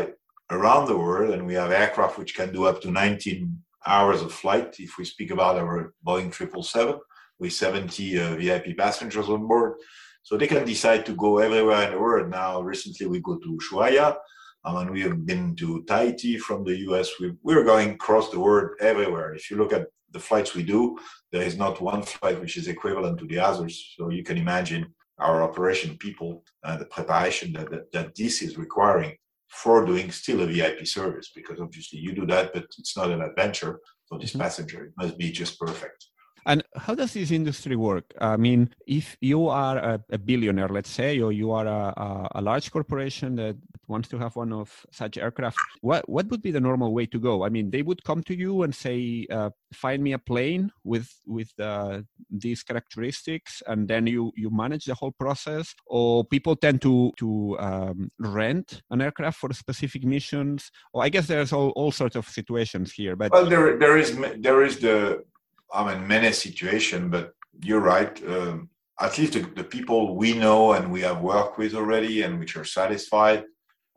around 0.53 0.87
the 0.87 0.97
world, 0.97 1.33
and 1.35 1.47
we 1.47 1.55
have 1.55 1.73
aircraft 1.73 2.19
which 2.19 2.37
can 2.37 2.53
do 2.53 2.67
up 2.67 2.81
to 2.83 2.91
19 2.91 3.59
hours 3.87 4.23
of 4.23 4.33
flight. 4.33 4.77
If 4.79 4.99
we 4.99 5.05
speak 5.05 5.31
about 5.31 5.57
our 5.57 5.95
Boeing 6.07 6.33
777 6.33 7.01
with 7.39 7.53
70 7.53 8.21
uh, 8.21 8.37
VIP 8.37 8.77
passengers 8.77 9.29
on 9.29 9.47
board, 9.49 9.75
so 10.23 10.37
they 10.37 10.47
can 10.47 10.65
decide 10.65 11.05
to 11.07 11.17
go 11.17 11.39
everywhere 11.39 11.83
in 11.87 11.93
the 11.93 11.99
world. 11.99 12.31
Now, 12.31 12.61
recently 12.61 13.07
we 13.07 13.21
go 13.21 13.39
to 13.39 13.59
Ushuaia, 13.59 14.17
um, 14.65 14.77
and 14.77 14.91
we 14.91 15.01
have 15.03 15.27
been 15.27 15.57
to 15.57 15.83
Tahiti 15.89 16.39
from 16.39 16.63
the 16.63 16.77
US. 16.89 17.11
We, 17.19 17.33
we're 17.43 17.65
going 17.65 17.91
across 17.91 18.31
the 18.31 18.39
world 18.39 18.71
everywhere. 18.81 19.35
If 19.35 19.51
you 19.51 19.57
look 19.57 19.73
at 19.73 19.87
the 20.13 20.21
flights 20.21 20.55
we 20.55 20.63
do, 20.63 20.99
there 21.33 21.43
is 21.43 21.57
not 21.57 21.81
one 21.81 22.03
flight 22.03 22.41
which 22.41 22.57
is 22.57 22.69
equivalent 22.69 23.19
to 23.19 23.27
the 23.27 23.39
others. 23.39 23.95
So 23.97 24.11
you 24.11 24.23
can 24.23 24.37
imagine 24.37 24.95
our 25.19 25.43
operation 25.43 25.97
people 25.99 26.45
and 26.63 26.81
the 26.81 26.85
preparation 26.87 27.53
that, 27.55 27.71
that, 27.71 27.91
that 27.93 28.15
this 28.15 28.43
is 28.43 28.57
requiring 28.57 29.17
for 29.53 29.85
doing 29.85 30.11
still 30.11 30.41
a 30.41 30.47
VIP 30.47 30.87
service 30.87 31.31
because 31.35 31.61
obviously 31.61 31.99
you 31.99 32.13
do 32.15 32.27
that, 32.27 32.53
but 32.55 32.65
it's 32.79 32.97
not 32.97 33.11
an 33.11 33.21
adventure 33.21 33.81
for 34.09 34.19
this 34.19 34.31
mm-hmm. 34.31 34.41
passenger. 34.41 34.87
It 34.87 34.93
must 34.97 35.19
be 35.19 35.31
just 35.31 35.59
perfect. 35.61 36.07
And 36.47 36.63
how 36.77 36.95
does 36.95 37.13
this 37.13 37.31
industry 37.31 37.77
work? 37.77 38.13
I 38.21 38.37
mean, 38.37 38.75
if 38.87 39.17
you 39.21 39.49
are 39.49 39.79
a, 39.79 40.05
a 40.11 40.19
billionaire, 40.19 40.69
let's 40.69 40.91
say, 40.91 41.21
or 41.21 41.33
you 41.33 41.53
are 41.53 41.67
a, 41.67 42.29
a, 42.35 42.43
large 42.43 42.71
corporation 42.71 43.37
that 43.37 43.57
wants 43.87 44.09
to 44.09 44.19
have 44.19 44.35
one 44.35 44.53
of 44.53 44.85
such 44.91 45.19
aircraft, 45.19 45.57
what 45.81 46.09
what 46.09 46.27
would 46.29 46.43
be 46.43 46.51
the 46.51 46.61
normal 46.61 46.93
way 46.93 47.07
to 47.07 47.19
go? 47.21 47.45
I 47.45 47.49
mean, 47.49 47.71
they 47.71 47.83
would 47.83 48.03
come 48.05 48.23
to 48.25 48.35
you 48.35 48.63
and 48.63 48.75
say, 48.75 49.27
uh, 49.31 49.51
"Find 49.73 50.03
me 50.03 50.13
a 50.15 50.19
plane 50.19 50.71
with 50.83 51.09
with 51.27 51.51
uh, 51.61 52.03
these 52.31 52.63
characteristics," 52.65 53.63
and 53.67 53.87
then 53.87 54.07
you 54.07 54.33
you 54.37 54.51
manage 54.51 54.87
the 54.87 54.95
whole 54.95 55.13
process. 55.13 55.75
Or 55.87 56.25
people 56.25 56.57
tend 56.57 56.83
to 56.83 57.13
to 57.19 57.57
um, 57.61 58.11
rent 58.19 58.83
an 58.91 59.01
aircraft 59.01 59.39
for 59.39 59.53
specific 59.53 60.05
missions. 60.05 60.71
Or 60.93 61.05
I 61.05 61.09
guess 61.09 61.27
there's 61.29 61.53
all, 61.53 61.71
all 61.71 61.93
sorts 61.93 62.17
of 62.17 62.29
situations 62.29 62.93
here. 62.93 63.15
But 63.15 63.31
well, 63.31 63.47
there 63.47 63.79
there 63.79 63.97
is 63.97 64.19
there 64.39 64.65
is 64.65 64.79
the 64.81 65.25
I 65.73 65.95
mean, 65.95 66.07
many 66.07 66.33
situation, 66.33 67.09
but 67.09 67.33
you're 67.63 67.81
right. 67.81 68.15
Um, 68.29 68.69
at 69.01 69.19
least 69.19 69.33
the, 69.33 69.41
the, 69.41 69.65
people 69.65 70.17
we 70.17 70.35
know 70.35 70.75
and 70.75 70.93
we 70.93 71.01
have 71.01 71.21
worked 71.21 71.59
with 71.59 71.75
already 71.75 72.23
and 72.23 72.39
which 72.39 72.57
are 72.57 72.65
satisfied, 72.65 73.45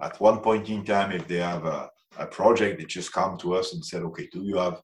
at 0.01 0.19
one 0.19 0.39
point 0.39 0.69
in 0.69 0.83
time, 0.83 1.11
if 1.11 1.27
they 1.27 1.37
have 1.37 1.65
a, 1.65 1.89
a 2.17 2.25
project, 2.25 2.79
they 2.79 2.85
just 2.85 3.13
come 3.13 3.37
to 3.37 3.55
us 3.55 3.73
and 3.73 3.85
said, 3.85 4.03
okay, 4.03 4.27
do 4.31 4.41
you 4.43 4.57
have 4.57 4.81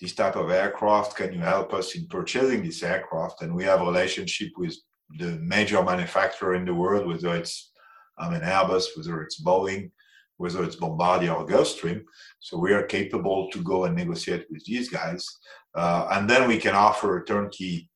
this 0.00 0.14
type 0.14 0.36
of 0.36 0.50
aircraft? 0.50 1.16
Can 1.16 1.32
you 1.32 1.40
help 1.40 1.74
us 1.74 1.94
in 1.94 2.06
purchasing 2.06 2.62
this 2.62 2.82
aircraft? 2.82 3.42
And 3.42 3.54
we 3.54 3.64
have 3.64 3.80
a 3.80 3.84
relationship 3.84 4.50
with 4.56 4.76
the 5.18 5.38
major 5.42 5.82
manufacturer 5.82 6.54
in 6.54 6.64
the 6.64 6.74
world, 6.74 7.06
whether 7.06 7.34
it's 7.34 7.72
I 8.18 8.30
mean 8.30 8.40
Airbus, 8.40 8.96
whether 8.96 9.22
it's 9.22 9.42
Boeing, 9.42 9.90
whether 10.36 10.64
it's 10.64 10.76
Bombardier 10.76 11.32
or 11.32 11.46
Gulfstream. 11.46 12.02
So 12.40 12.58
we 12.58 12.72
are 12.72 12.82
capable 12.82 13.48
to 13.50 13.62
go 13.62 13.84
and 13.84 13.96
negotiate 13.96 14.46
with 14.50 14.64
these 14.64 14.88
guys, 14.88 15.26
uh, 15.78 16.08
and 16.12 16.28
then 16.28 16.48
we 16.48 16.58
can 16.58 16.74
offer 16.74 17.18
a 17.18 17.24
turnkey 17.24 17.88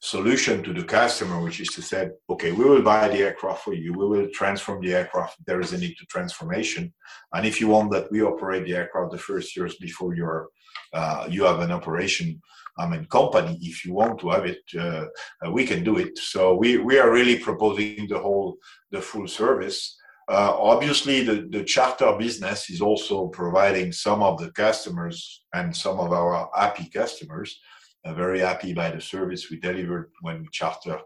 solution 0.00 0.62
to 0.62 0.72
the 0.72 0.84
customer, 0.84 1.40
which 1.40 1.60
is 1.60 1.68
to 1.68 1.82
say, 1.82 2.10
okay, 2.30 2.52
we 2.52 2.64
will 2.64 2.82
buy 2.82 3.08
the 3.08 3.18
aircraft 3.18 3.64
for 3.64 3.74
you. 3.74 3.92
We 3.92 4.06
will 4.06 4.28
transform 4.30 4.80
the 4.80 4.94
aircraft. 4.94 5.44
There 5.44 5.60
is 5.60 5.72
a 5.72 5.78
need 5.78 5.96
to 5.98 6.06
transformation. 6.06 6.92
And 7.32 7.44
if 7.44 7.60
you 7.60 7.68
want 7.68 7.90
that 7.92 8.10
we 8.12 8.22
operate 8.22 8.64
the 8.64 8.76
aircraft 8.76 9.12
the 9.12 9.18
first 9.18 9.56
years 9.56 9.76
before 9.76 10.14
you're, 10.14 10.48
uh, 10.92 11.26
you 11.28 11.44
have 11.44 11.60
an 11.60 11.72
operation, 11.72 12.40
I 12.78 12.86
mean, 12.88 13.06
company, 13.06 13.58
if 13.60 13.84
you 13.84 13.92
want 13.92 14.20
to 14.20 14.30
have 14.30 14.46
it, 14.46 14.62
uh, 14.78 15.06
uh, 15.44 15.50
we 15.50 15.66
can 15.66 15.82
do 15.82 15.98
it. 15.98 16.16
So 16.16 16.54
we, 16.54 16.78
we 16.78 16.98
are 16.98 17.10
really 17.10 17.38
proposing 17.38 18.06
the 18.08 18.20
whole, 18.20 18.56
the 18.92 19.00
full 19.00 19.26
service. 19.26 19.97
Uh, 20.28 20.54
obviously, 20.58 21.24
the, 21.24 21.48
the 21.50 21.64
charter 21.64 22.14
business 22.18 22.68
is 22.68 22.82
also 22.82 23.28
providing 23.28 23.92
some 23.92 24.22
of 24.22 24.38
the 24.38 24.50
customers 24.52 25.42
and 25.54 25.74
some 25.74 25.98
of 25.98 26.12
our 26.12 26.50
happy 26.54 26.88
customers 26.90 27.58
uh, 28.04 28.12
very 28.12 28.40
happy 28.40 28.74
by 28.74 28.90
the 28.90 29.00
service 29.00 29.50
we 29.50 29.58
delivered 29.58 30.10
when 30.20 30.42
we 30.42 30.48
charter 30.52 31.00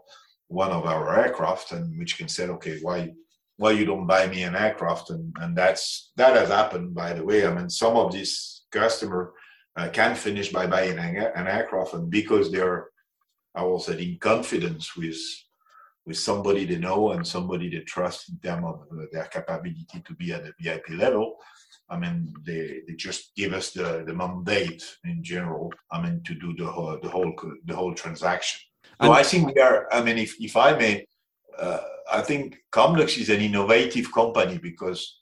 one 0.47 0.71
of 0.71 0.85
our 0.85 1.17
aircraft 1.17 1.71
and 1.71 1.97
which 1.97 2.17
can 2.17 2.27
say 2.27 2.47
okay 2.47 2.79
why 2.81 3.11
why 3.57 3.71
you 3.71 3.85
don't 3.85 4.07
buy 4.07 4.27
me 4.27 4.43
an 4.43 4.55
aircraft? 4.55 5.09
And 5.09 5.33
and 5.39 5.55
that's 5.55 6.11
that 6.17 6.35
has 6.35 6.49
happened 6.49 6.93
by 6.93 7.13
the 7.13 7.23
way. 7.23 7.45
I 7.45 7.53
mean 7.53 7.69
some 7.69 7.95
of 7.95 8.11
these 8.11 8.63
customer 8.71 9.33
uh, 9.75 9.89
can 9.89 10.15
finish 10.15 10.51
by 10.51 10.67
buying 10.67 10.97
an, 10.97 11.15
an 11.35 11.47
aircraft 11.47 11.93
and 11.93 12.09
because 12.09 12.51
they're 12.51 12.89
i 13.55 13.61
will 13.63 13.79
say 13.79 14.01
in 14.01 14.17
confidence 14.17 14.95
with 14.95 15.17
with 16.05 16.17
somebody 16.17 16.65
they 16.65 16.77
know 16.77 17.11
and 17.11 17.25
somebody 17.25 17.69
they 17.69 17.79
trust 17.81 18.29
in 18.29 18.37
terms 18.39 18.65
of 18.65 18.81
uh, 18.91 19.05
their 19.11 19.25
capability 19.25 20.01
to 20.05 20.13
be 20.15 20.33
at 20.33 20.43
the 20.43 20.53
vip 20.59 20.83
level 20.89 21.37
I 21.89 21.97
mean, 21.97 22.33
they, 22.43 22.81
they 22.87 22.95
just 22.95 23.35
give 23.35 23.53
us 23.53 23.71
the, 23.71 24.03
the 24.05 24.13
mandate 24.13 24.83
in 25.05 25.23
general. 25.23 25.71
I 25.91 26.01
mean, 26.01 26.21
to 26.25 26.33
do 26.33 26.55
the 26.55 26.65
whole 26.65 26.97
the 27.01 27.09
whole 27.09 27.33
the 27.65 27.75
whole 27.75 27.93
transaction. 27.93 28.61
So 28.83 29.07
and 29.07 29.13
I 29.13 29.23
think 29.23 29.53
we 29.53 29.61
are. 29.61 29.87
I 29.91 30.01
mean, 30.01 30.17
if 30.17 30.35
if 30.39 30.55
I 30.55 30.75
may, 30.75 31.05
uh, 31.57 31.81
I 32.11 32.21
think 32.21 32.57
Comlux 32.71 33.19
is 33.19 33.29
an 33.29 33.41
innovative 33.41 34.11
company 34.11 34.57
because 34.57 35.19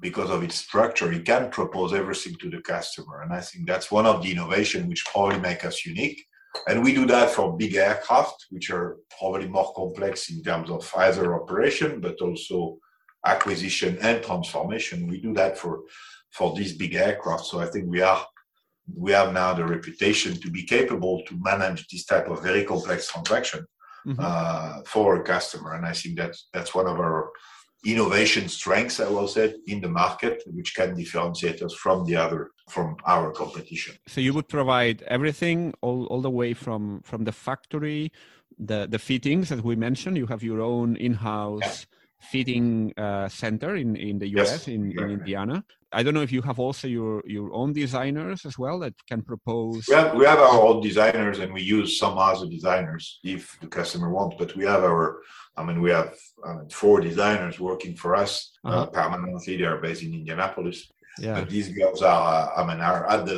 because 0.00 0.30
of 0.30 0.42
its 0.42 0.56
structure, 0.56 1.12
it 1.12 1.24
can 1.24 1.50
propose 1.50 1.92
everything 1.92 2.36
to 2.40 2.50
the 2.50 2.62
customer, 2.62 3.22
and 3.22 3.32
I 3.32 3.40
think 3.40 3.66
that's 3.66 3.90
one 3.90 4.06
of 4.06 4.22
the 4.22 4.32
innovation 4.32 4.88
which 4.88 5.04
probably 5.06 5.40
make 5.40 5.64
us 5.64 5.84
unique. 5.84 6.24
And 6.66 6.82
we 6.82 6.94
do 6.94 7.06
that 7.06 7.30
for 7.30 7.56
big 7.56 7.74
aircraft, 7.74 8.46
which 8.50 8.70
are 8.70 8.96
probably 9.18 9.48
more 9.48 9.72
complex 9.74 10.30
in 10.30 10.42
terms 10.42 10.70
of 10.70 10.90
either 10.96 11.40
operation, 11.40 12.00
but 12.00 12.20
also 12.20 12.78
acquisition 13.24 13.98
and 14.00 14.22
transformation. 14.22 15.08
We 15.08 15.20
do 15.20 15.32
that 15.34 15.58
for 15.58 15.82
for 16.30 16.54
these 16.54 16.76
big 16.76 16.94
aircraft. 16.94 17.44
So 17.46 17.60
I 17.60 17.66
think 17.66 17.86
we 17.88 18.02
are 18.02 18.26
we 18.94 19.12
have 19.12 19.32
now 19.32 19.52
the 19.54 19.64
reputation 19.64 20.34
to 20.40 20.50
be 20.50 20.64
capable 20.64 21.22
to 21.26 21.38
manage 21.40 21.86
this 21.88 22.04
type 22.04 22.28
of 22.28 22.42
very 22.42 22.64
complex 22.64 23.10
transaction 23.10 23.66
mm-hmm. 24.06 24.20
uh, 24.20 24.82
for 24.86 25.16
a 25.16 25.22
customer. 25.22 25.74
And 25.74 25.84
I 25.86 25.92
think 25.92 26.16
that's 26.16 26.48
that's 26.52 26.74
one 26.74 26.86
of 26.86 26.98
our 26.98 27.30
innovation 27.84 28.48
strengths, 28.48 29.00
I 29.00 29.08
will 29.08 29.28
say, 29.28 29.54
in 29.66 29.80
the 29.80 29.88
market, 29.88 30.42
which 30.46 30.74
can 30.74 30.96
differentiate 30.96 31.62
us 31.62 31.74
from 31.74 32.04
the 32.04 32.16
other 32.16 32.50
from 32.68 32.96
our 33.06 33.30
competition. 33.32 33.96
So 34.06 34.20
you 34.20 34.32
would 34.34 34.48
provide 34.48 35.02
everything 35.02 35.74
all, 35.80 36.06
all 36.06 36.22
the 36.22 36.30
way 36.30 36.54
from 36.54 37.02
from 37.02 37.24
the 37.24 37.32
factory, 37.32 38.12
the 38.58 38.86
the 38.88 38.98
fittings 38.98 39.50
as 39.52 39.62
we 39.62 39.76
mentioned. 39.76 40.16
You 40.16 40.26
have 40.26 40.42
your 40.42 40.60
own 40.60 40.96
in-house. 40.96 41.86
Fitting 42.20 42.92
uh, 42.96 43.28
center 43.28 43.76
in, 43.76 43.94
in 43.94 44.18
the 44.18 44.26
US, 44.30 44.50
yes, 44.50 44.68
in, 44.68 44.90
in 44.90 45.10
Indiana. 45.18 45.64
I 45.92 46.02
don't 46.02 46.12
know 46.12 46.22
if 46.22 46.32
you 46.32 46.42
have 46.42 46.58
also 46.58 46.86
your, 46.86 47.22
your 47.26 47.52
own 47.52 47.72
designers 47.72 48.44
as 48.44 48.58
well 48.58 48.78
that 48.80 48.94
can 49.06 49.22
propose. 49.22 49.86
We 49.88 49.94
have, 49.94 50.14
we 50.14 50.24
have 50.26 50.38
our 50.38 50.60
own 50.60 50.82
designers 50.82 51.38
and 51.38 51.52
we 51.52 51.62
use 51.62 51.98
some 51.98 52.18
other 52.18 52.46
designers 52.46 53.20
if 53.24 53.58
the 53.60 53.68
customer 53.68 54.10
wants, 54.10 54.36
but 54.38 54.54
we 54.54 54.64
have 54.64 54.84
our, 54.84 55.20
I 55.56 55.64
mean, 55.64 55.80
we 55.80 55.90
have 55.90 56.14
uh, 56.46 56.58
four 56.70 57.00
designers 57.00 57.58
working 57.58 57.94
for 57.96 58.14
us 58.14 58.52
uh, 58.64 58.68
uh-huh. 58.68 58.82
uh, 58.82 58.86
permanently. 58.86 59.56
They 59.56 59.64
are 59.64 59.78
based 59.78 60.02
in 60.02 60.12
Indianapolis. 60.12 60.90
Yeah. 61.18 61.40
But 61.40 61.50
these 61.50 61.68
girls 61.68 62.02
are, 62.02 62.52
uh, 62.56 62.62
I 62.62 62.66
mean, 62.66 62.80
are 62.80 63.08
at 63.10 63.26
the 63.26 63.36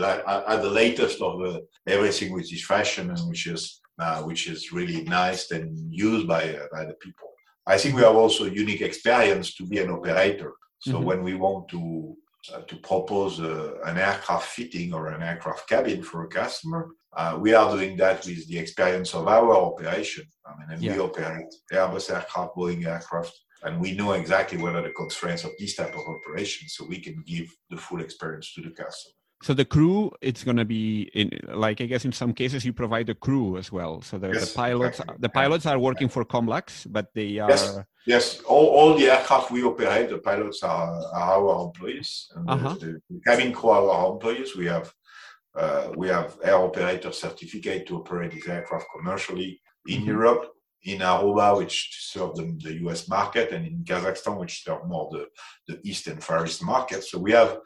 at 0.48 0.62
the 0.62 0.70
latest 0.70 1.20
of 1.20 1.38
the, 1.40 1.66
everything 1.86 2.32
which 2.32 2.52
is 2.52 2.64
fashion 2.64 3.10
and 3.10 3.28
which 3.28 3.46
is 3.46 3.80
uh, 3.98 4.22
which 4.22 4.48
is 4.48 4.72
really 4.72 5.02
nice 5.02 5.50
and 5.50 5.76
used 5.92 6.26
by 6.26 6.58
by 6.72 6.84
the 6.84 6.94
people. 6.94 7.28
I 7.66 7.78
think 7.78 7.94
we 7.94 8.02
have 8.02 8.16
also 8.16 8.44
unique 8.44 8.80
experience 8.80 9.54
to 9.54 9.66
be 9.66 9.78
an 9.78 9.90
operator. 9.90 10.52
So 10.80 10.94
mm-hmm. 10.94 11.04
when 11.04 11.22
we 11.22 11.34
want 11.34 11.68
to 11.68 12.16
uh, 12.52 12.62
to 12.62 12.76
propose 12.76 13.38
uh, 13.40 13.74
an 13.84 13.98
aircraft 13.98 14.46
fitting 14.46 14.94
or 14.94 15.08
an 15.08 15.22
aircraft 15.22 15.68
cabin 15.68 16.02
for 16.02 16.24
a 16.24 16.28
customer, 16.28 16.88
uh, 17.16 17.36
we 17.38 17.52
are 17.52 17.70
doing 17.76 17.96
that 17.98 18.24
with 18.24 18.48
the 18.48 18.58
experience 18.58 19.14
of 19.14 19.28
our 19.28 19.54
operation. 19.54 20.24
I 20.46 20.58
mean, 20.58 20.68
and 20.70 20.82
yeah. 20.82 20.94
we 20.94 21.00
operate 21.00 21.52
Airbus 21.72 22.10
aircraft, 22.14 22.56
Boeing 22.56 22.86
aircraft, 22.86 23.38
and 23.62 23.80
we 23.80 23.92
know 23.92 24.12
exactly 24.12 24.58
what 24.58 24.74
are 24.74 24.82
the 24.82 24.90
constraints 24.90 25.44
of 25.44 25.52
this 25.58 25.76
type 25.76 25.94
of 25.94 26.02
operation, 26.06 26.68
so 26.68 26.84
we 26.86 27.00
can 27.00 27.22
give 27.26 27.54
the 27.68 27.76
full 27.76 28.00
experience 28.00 28.52
to 28.54 28.62
the 28.62 28.70
customer. 28.70 29.14
So 29.42 29.54
the 29.54 29.64
crew, 29.64 30.12
it's 30.20 30.44
going 30.44 30.58
to 30.58 30.66
be 30.66 31.10
in 31.14 31.30
like 31.54 31.80
I 31.80 31.86
guess 31.86 32.04
in 32.04 32.12
some 32.12 32.34
cases 32.34 32.62
you 32.64 32.74
provide 32.74 33.08
a 33.08 33.14
crew 33.14 33.56
as 33.56 33.72
well. 33.72 34.02
So 34.02 34.18
the, 34.18 34.28
yes, 34.28 34.50
the 34.50 34.56
pilots, 34.56 35.00
exactly. 35.00 35.16
the 35.18 35.28
pilots 35.30 35.64
are 35.64 35.78
working 35.78 36.10
for 36.10 36.26
Comlux, 36.26 36.86
but 36.90 37.06
they 37.14 37.38
are. 37.38 37.48
Yes, 37.48 37.78
yes. 38.06 38.40
All, 38.40 38.66
all 38.66 38.98
the 38.98 39.10
aircraft 39.10 39.50
we 39.50 39.62
operate, 39.62 40.10
the 40.10 40.18
pilots 40.18 40.62
are, 40.62 40.92
are 41.14 41.48
our 41.48 41.64
employees, 41.66 42.28
and 42.36 42.50
uh-huh. 42.50 42.74
the, 42.74 43.00
the, 43.08 43.20
cabin 43.26 43.52
crew 43.52 43.70
are 43.70 43.88
our 43.88 44.12
employees. 44.12 44.56
We 44.56 44.66
have 44.66 44.92
uh, 45.54 45.92
we 45.96 46.08
have 46.08 46.36
air 46.44 46.56
operator 46.56 47.10
certificate 47.10 47.86
to 47.86 47.96
operate 47.96 48.32
these 48.32 48.46
aircraft 48.46 48.86
commercially 48.94 49.60
in 49.86 50.00
mm-hmm. 50.00 50.08
Europe 50.08 50.52
in 50.84 51.00
Aruba, 51.00 51.56
which 51.56 51.98
serve 52.00 52.34
the, 52.36 52.56
the 52.62 52.74
US 52.86 53.08
market, 53.08 53.52
and 53.52 53.66
in 53.66 53.84
Kazakhstan, 53.84 54.38
which 54.38 54.64
serve 54.64 54.86
more 54.86 55.08
the, 55.10 55.26
the 55.68 55.80
East 55.88 56.06
and 56.06 56.22
Far 56.22 56.46
East 56.46 56.64
market. 56.64 57.04
So 57.04 57.18
we 57.18 57.32
have, 57.32 57.58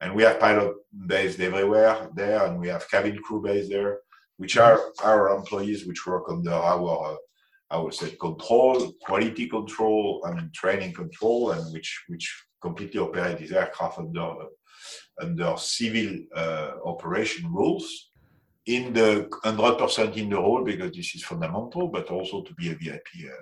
and 0.00 0.14
we 0.14 0.22
have 0.22 0.40
pilot 0.40 0.74
based 1.06 1.40
everywhere 1.40 2.08
there, 2.14 2.46
and 2.46 2.58
we 2.58 2.68
have 2.68 2.90
cabin 2.90 3.18
crew 3.18 3.42
based 3.42 3.70
there, 3.70 3.98
which 4.38 4.56
are 4.56 4.80
our 5.04 5.34
employees, 5.36 5.86
which 5.86 6.06
work 6.06 6.24
under 6.28 6.52
our, 6.52 7.12
uh, 7.12 7.16
I 7.70 7.78
would 7.78 7.94
say, 7.94 8.10
control, 8.12 8.92
quality 9.02 9.48
control, 9.48 10.22
mean, 10.34 10.50
training 10.54 10.94
control, 10.94 11.52
and 11.52 11.72
which 11.72 12.04
which 12.08 12.44
completely 12.60 13.00
operate 13.00 13.38
these 13.38 13.52
aircraft 13.52 13.98
under 13.98 14.34
under 15.20 15.54
civil 15.56 16.16
uh, 16.34 16.72
operation 16.84 17.52
rules 17.52 18.11
in 18.66 18.92
the 18.92 19.28
100% 19.44 20.16
in 20.16 20.30
the 20.30 20.36
role 20.36 20.64
because 20.64 20.92
this 20.92 21.14
is 21.14 21.24
fundamental, 21.24 21.88
but 21.88 22.08
also 22.10 22.42
to 22.42 22.54
be 22.54 22.70
a 22.70 22.74
VIP, 22.74 23.06
uh, 23.26 23.32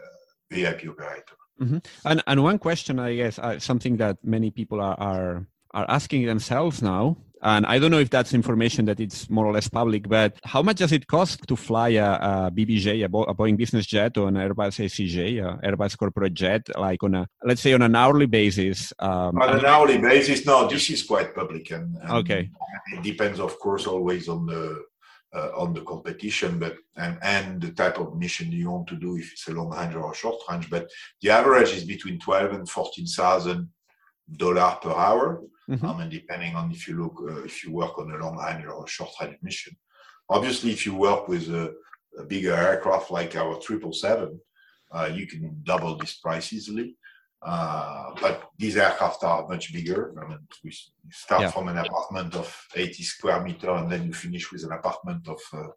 VIP 0.51 0.89
operator. 0.89 1.37
Mm-hmm. 1.61 1.79
And 2.07 2.23
and 2.27 2.43
one 2.43 2.59
question, 2.59 2.99
I 2.99 3.15
guess, 3.17 3.39
uh, 3.39 3.59
something 3.59 3.99
that 3.99 4.17
many 4.25 4.51
people 4.51 4.81
are, 4.81 4.99
are 4.99 5.47
are 5.73 5.85
asking 5.89 6.25
themselves 6.25 6.81
now, 6.83 7.19
and 7.43 7.67
I 7.67 7.79
don't 7.79 7.91
know 7.91 7.99
if 7.99 8.09
that's 8.09 8.33
information 8.33 8.87
that 8.87 8.99
it's 8.99 9.29
more 9.29 9.47
or 9.47 9.53
less 9.53 9.69
public, 9.69 10.09
but 10.09 10.39
how 10.45 10.63
much 10.63 10.77
does 10.77 10.93
it 10.93 11.07
cost 11.07 11.47
to 11.49 11.57
fly 11.57 11.91
a, 11.91 12.13
a 12.13 12.51
BBJ, 12.51 13.05
a, 13.05 13.09
Bo- 13.09 13.25
a, 13.25 13.35
Boeing 13.35 13.57
business 13.57 13.87
jet, 13.87 14.17
or 14.17 14.29
an 14.29 14.35
Airbus 14.35 14.81
ACJ, 14.85 15.39
a 15.45 15.71
Airbus 15.71 15.97
corporate 15.99 16.35
jet, 16.35 16.63
like 16.79 17.03
on 17.03 17.15
a 17.15 17.27
let's 17.45 17.61
say 17.61 17.75
on 17.75 17.83
an 17.83 17.95
hourly 17.95 18.27
basis? 18.27 18.93
Um, 18.99 19.39
on 19.39 19.59
an 19.59 19.65
hourly 19.65 19.99
basis, 19.99 20.47
no, 20.47 20.67
this 20.67 20.89
is 20.91 21.03
quite 21.03 21.35
public, 21.35 21.71
and, 21.71 21.97
and 21.97 22.11
okay, 22.11 22.51
it 22.93 23.03
depends, 23.03 23.39
of 23.39 23.59
course, 23.59 23.87
always 23.87 24.29
on 24.29 24.47
the 24.47 24.83
uh, 25.35 25.51
on 25.57 25.73
the 25.73 25.83
competition, 25.83 26.59
but 26.59 26.77
and 26.97 27.19
and 27.23 27.61
the 27.61 27.73
type 27.73 27.99
of 27.99 28.17
mission 28.17 28.51
you 28.51 28.71
want 28.71 28.89
to 28.89 28.97
do 28.97 29.17
if 29.17 29.33
it's 29.33 29.49
a 29.49 29.53
long 29.53 29.71
range 29.71 29.95
or 29.95 30.13
a 30.13 30.15
short 30.15 30.41
range. 30.51 30.69
But 30.69 30.89
the 31.23 31.31
average 31.31 31.73
is 31.73 31.85
between 31.85 32.19
twelve 32.19 32.53
and 32.53 32.69
fourteen 32.69 33.07
thousand 33.07 33.69
dollar 34.37 34.77
per 34.83 34.93
hour. 34.93 35.43
Mm-hmm. 35.69 35.87
Um, 35.87 36.01
and 36.01 36.11
depending 36.11 36.57
on 36.57 36.73
if 36.73 36.89
you 36.89 37.01
look 37.01 37.17
uh, 37.23 37.45
if 37.45 37.63
you 37.63 37.73
work 37.73 37.99
on 37.99 38.11
a 38.11 38.19
long 38.19 38.37
range 38.39 38.65
or 38.67 38.85
a 38.85 38.89
short 38.89 39.11
range 39.21 39.37
mission. 39.43 39.77
Obviously, 40.29 40.71
if 40.71 40.87
you 40.87 40.95
work 40.95 41.29
with 41.29 41.49
a, 41.49 41.75
a 42.19 42.25
bigger 42.25 42.55
aircraft 42.55 43.11
like 43.11 43.35
our 43.37 43.59
triple 43.59 43.93
seven, 43.93 44.41
uh, 44.93 45.11
you 45.13 45.27
can 45.27 45.61
double 45.65 45.97
this 45.97 46.15
price 46.15 46.53
easily. 46.53 46.97
Uh, 47.43 48.11
but 48.21 48.51
these 48.59 48.77
aircraft 48.77 49.25
are 49.25 49.49
much 49.49 49.73
bigger. 49.73 50.15
I 50.23 50.29
mean, 50.29 50.39
we 50.63 50.73
start 51.11 51.43
yeah. 51.43 51.51
from 51.51 51.69
an 51.69 51.79
apartment 51.79 52.35
of 52.35 52.55
80 52.77 53.03
square 53.03 53.41
meter, 53.41 53.71
and 53.71 53.91
then 53.91 54.05
you 54.05 54.13
finish 54.13 54.53
with 54.53 54.63
an 54.65 54.73
apartment 54.73 55.27
of 55.27 55.41
uh, 55.55 55.69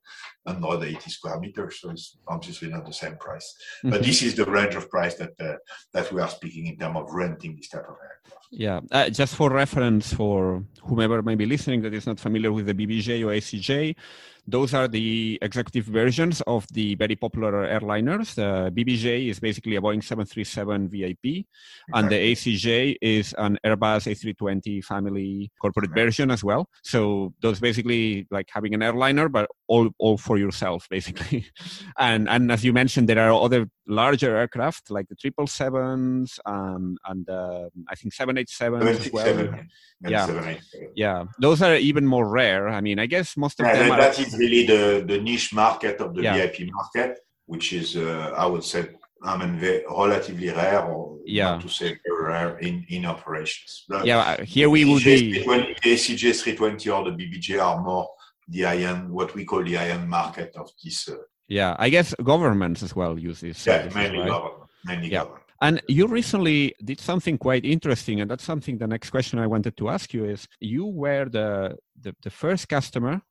180 0.44 1.10
square 1.10 1.40
meters. 1.40 1.80
So 1.80 1.92
it's 1.92 2.18
obviously 2.28 2.68
not 2.68 2.86
the 2.86 2.92
same 2.92 3.16
price. 3.16 3.56
Mm-hmm. 3.80 3.92
But 3.92 4.04
this 4.04 4.22
is 4.22 4.36
the 4.36 4.46
range 4.46 4.76
of 4.76 4.90
price 4.90 5.16
that 5.16 5.32
uh, 5.40 5.56
that 5.94 6.12
we 6.12 6.20
are 6.20 6.30
speaking 6.30 6.68
in 6.68 6.78
terms 6.78 6.98
of 6.98 7.14
renting 7.14 7.56
this 7.56 7.70
type 7.70 7.88
of 7.88 7.96
aircraft. 7.96 8.48
Yeah, 8.52 8.82
uh, 8.92 9.10
just 9.10 9.36
for 9.36 9.50
reference 9.50 10.14
for 10.14 10.64
whomever 10.84 11.22
may 11.22 11.36
be 11.36 11.46
listening 11.46 11.82
that 11.84 11.94
is 11.94 12.06
not 12.06 12.20
familiar 12.20 12.52
with 12.52 12.66
the 12.66 12.74
BBJ 12.74 13.24
or 13.24 13.32
ACJ, 13.32 13.96
those 14.46 14.74
are 14.74 14.88
the 14.88 15.40
executive 15.42 15.86
versions 15.86 16.42
of 16.48 16.68
the 16.74 16.96
very 16.96 17.16
popular 17.16 17.52
airliners. 17.68 18.36
The 18.36 18.72
BBJ 18.72 19.30
is 19.30 19.40
basically 19.40 19.76
a 19.78 19.82
Boeing 19.82 20.04
737 20.04 20.90
VIP, 20.90 21.46
and 21.94 22.10
the 22.10 22.16
ACJ 22.16 22.98
is 23.02 23.34
an 23.38 23.58
Airbus 23.66 24.08
A320 24.12 24.84
family 24.84 25.52
corporate 25.62 25.92
version 25.92 26.30
as 26.30 26.44
well. 26.44 26.68
So 26.84 27.34
those 27.42 27.60
basically 27.60 28.28
like 28.32 28.50
having 28.52 28.74
an 28.74 28.82
airliner, 28.82 29.30
but 29.30 29.50
all 29.68 29.90
all 29.98 30.18
for 30.18 30.38
yourself 30.38 30.88
basically. 30.90 31.46
and 31.98 32.30
and 32.30 32.52
as 32.52 32.66
you 32.66 32.74
mentioned, 32.74 33.08
there 33.08 33.20
are 33.20 33.34
other 33.34 33.70
larger 33.88 34.38
aircraft 34.38 34.90
like 34.90 35.08
the 35.10 35.16
triple 35.16 35.46
sevens 35.46 36.40
um, 36.46 36.98
and 37.08 37.30
uh, 37.30 37.66
I 37.90 37.96
think 37.96 38.14
seven 38.14 38.38
eight 38.38 38.50
seven 38.50 38.88
as 38.88 39.12
well. 39.12 39.56
Yeah, 40.02 40.58
yeah, 40.96 41.24
those 41.40 41.62
are 41.62 41.76
even 41.76 42.06
more 42.06 42.28
rare. 42.28 42.68
I 42.68 42.82
mean, 42.82 43.00
I 43.00 43.06
guess 43.06 43.38
most 43.38 43.60
of 43.60 43.68
yeah, 43.68 43.80
them. 43.80 43.90
That 43.90 44.20
are, 44.20 44.22
is 44.22 44.33
really 44.38 44.66
the 44.66 45.04
the 45.06 45.20
niche 45.20 45.54
market 45.54 46.00
of 46.02 46.14
the 46.16 46.24
yeah. 46.24 46.36
VIP 46.36 46.70
market, 46.72 47.20
which 47.46 47.74
is 47.74 47.96
uh, 47.96 48.34
I 48.36 48.46
would 48.46 48.64
say 48.64 48.90
I 49.24 49.38
mean 49.38 49.60
relatively 49.90 50.50
rare, 50.50 50.84
or 50.84 51.18
yeah. 51.26 51.60
to 51.60 51.70
say 51.70 51.98
very 52.06 52.26
rare 52.34 52.58
in 52.60 52.86
in 52.90 53.06
operations. 53.06 53.86
But 53.88 54.06
yeah, 54.06 54.20
uh, 54.20 54.44
here 54.44 54.70
we 54.70 54.86
would 54.86 55.04
be 55.04 55.44
The 55.44 55.76
ACJ 55.86 56.42
320 56.42 56.90
or 56.90 57.04
the 57.06 57.12
BBJ 57.12 57.62
are 57.62 57.82
more 57.82 58.10
the 58.48 58.62
high-end, 58.64 59.10
what 59.10 59.34
we 59.36 59.46
call 59.46 59.64
the 59.64 59.76
high-end 59.76 60.10
market 60.10 60.54
of 60.56 60.70
this. 60.84 61.08
Uh, 61.08 61.16
yeah, 61.48 61.76
I 61.80 61.90
guess 61.90 62.14
governments 62.24 62.84
as 62.84 62.96
well 62.96 63.18
use 63.18 63.42
this. 63.42 63.66
Yeah, 63.66 63.90
mainly 63.96 64.20
right? 64.20 64.28
government. 64.28 64.70
Mainly 64.86 65.10
yeah. 65.10 65.20
government. 65.20 65.44
And 65.62 65.82
you 65.88 66.08
recently 66.08 66.76
did 66.84 67.00
something 67.00 67.38
quite 67.38 67.64
interesting, 67.64 68.20
and 68.20 68.30
that's 68.30 68.44
something 68.44 68.78
the 68.78 68.88
next 68.88 69.12
question 69.12 69.40
I 69.40 69.48
wanted 69.48 69.78
to 69.78 69.90
ask 69.90 70.14
you 70.14 70.26
is 70.26 70.48
you 70.60 70.86
were 70.86 71.26
the 71.30 71.78
the, 72.02 72.16
the 72.22 72.30
first 72.30 72.68
customer. 72.68 73.22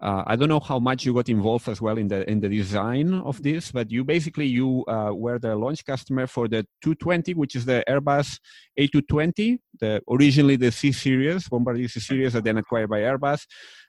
Uh, 0.00 0.24
I 0.26 0.36
don't 0.36 0.48
know 0.48 0.60
how 0.60 0.78
much 0.78 1.04
you 1.04 1.14
got 1.14 1.28
involved 1.28 1.68
as 1.68 1.80
well 1.80 1.98
in 1.98 2.08
the 2.08 2.28
in 2.28 2.40
the 2.40 2.48
design 2.48 3.14
of 3.14 3.42
this, 3.42 3.70
but 3.70 3.90
you 3.90 4.04
basically 4.04 4.46
you 4.46 4.84
uh, 4.86 5.12
were 5.12 5.38
the 5.38 5.54
launch 5.54 5.84
customer 5.84 6.26
for 6.26 6.48
the 6.48 6.66
220, 6.82 7.34
which 7.34 7.54
is 7.54 7.66
the 7.66 7.84
Airbus 7.88 8.38
A220, 8.80 9.58
the 9.80 10.00
originally 10.10 10.56
the 10.56 10.72
C 10.72 10.92
series, 10.92 11.48
Bombardier 11.48 11.88
C 11.88 12.00
series, 12.00 12.34
and 12.34 12.44
then 12.44 12.56
acquired 12.56 12.90
by 12.90 13.00
Airbus 13.00 13.44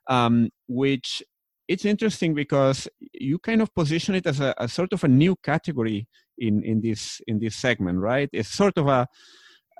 um, 0.07 0.49
which 0.67 1.23
it's 1.67 1.85
interesting 1.85 2.33
because 2.33 2.87
you 3.13 3.39
kind 3.39 3.61
of 3.61 3.73
position 3.73 4.15
it 4.15 4.27
as 4.27 4.39
a, 4.39 4.53
a, 4.57 4.67
sort 4.67 4.91
of 4.93 5.03
a 5.03 5.07
new 5.07 5.35
category 5.43 6.07
in, 6.37 6.63
in 6.63 6.81
this 6.81 7.21
in 7.27 7.39
this 7.39 7.55
segment, 7.55 7.99
right? 7.99 8.29
It's 8.33 8.49
sort 8.49 8.77
of 8.77 8.87
a, 8.87 9.07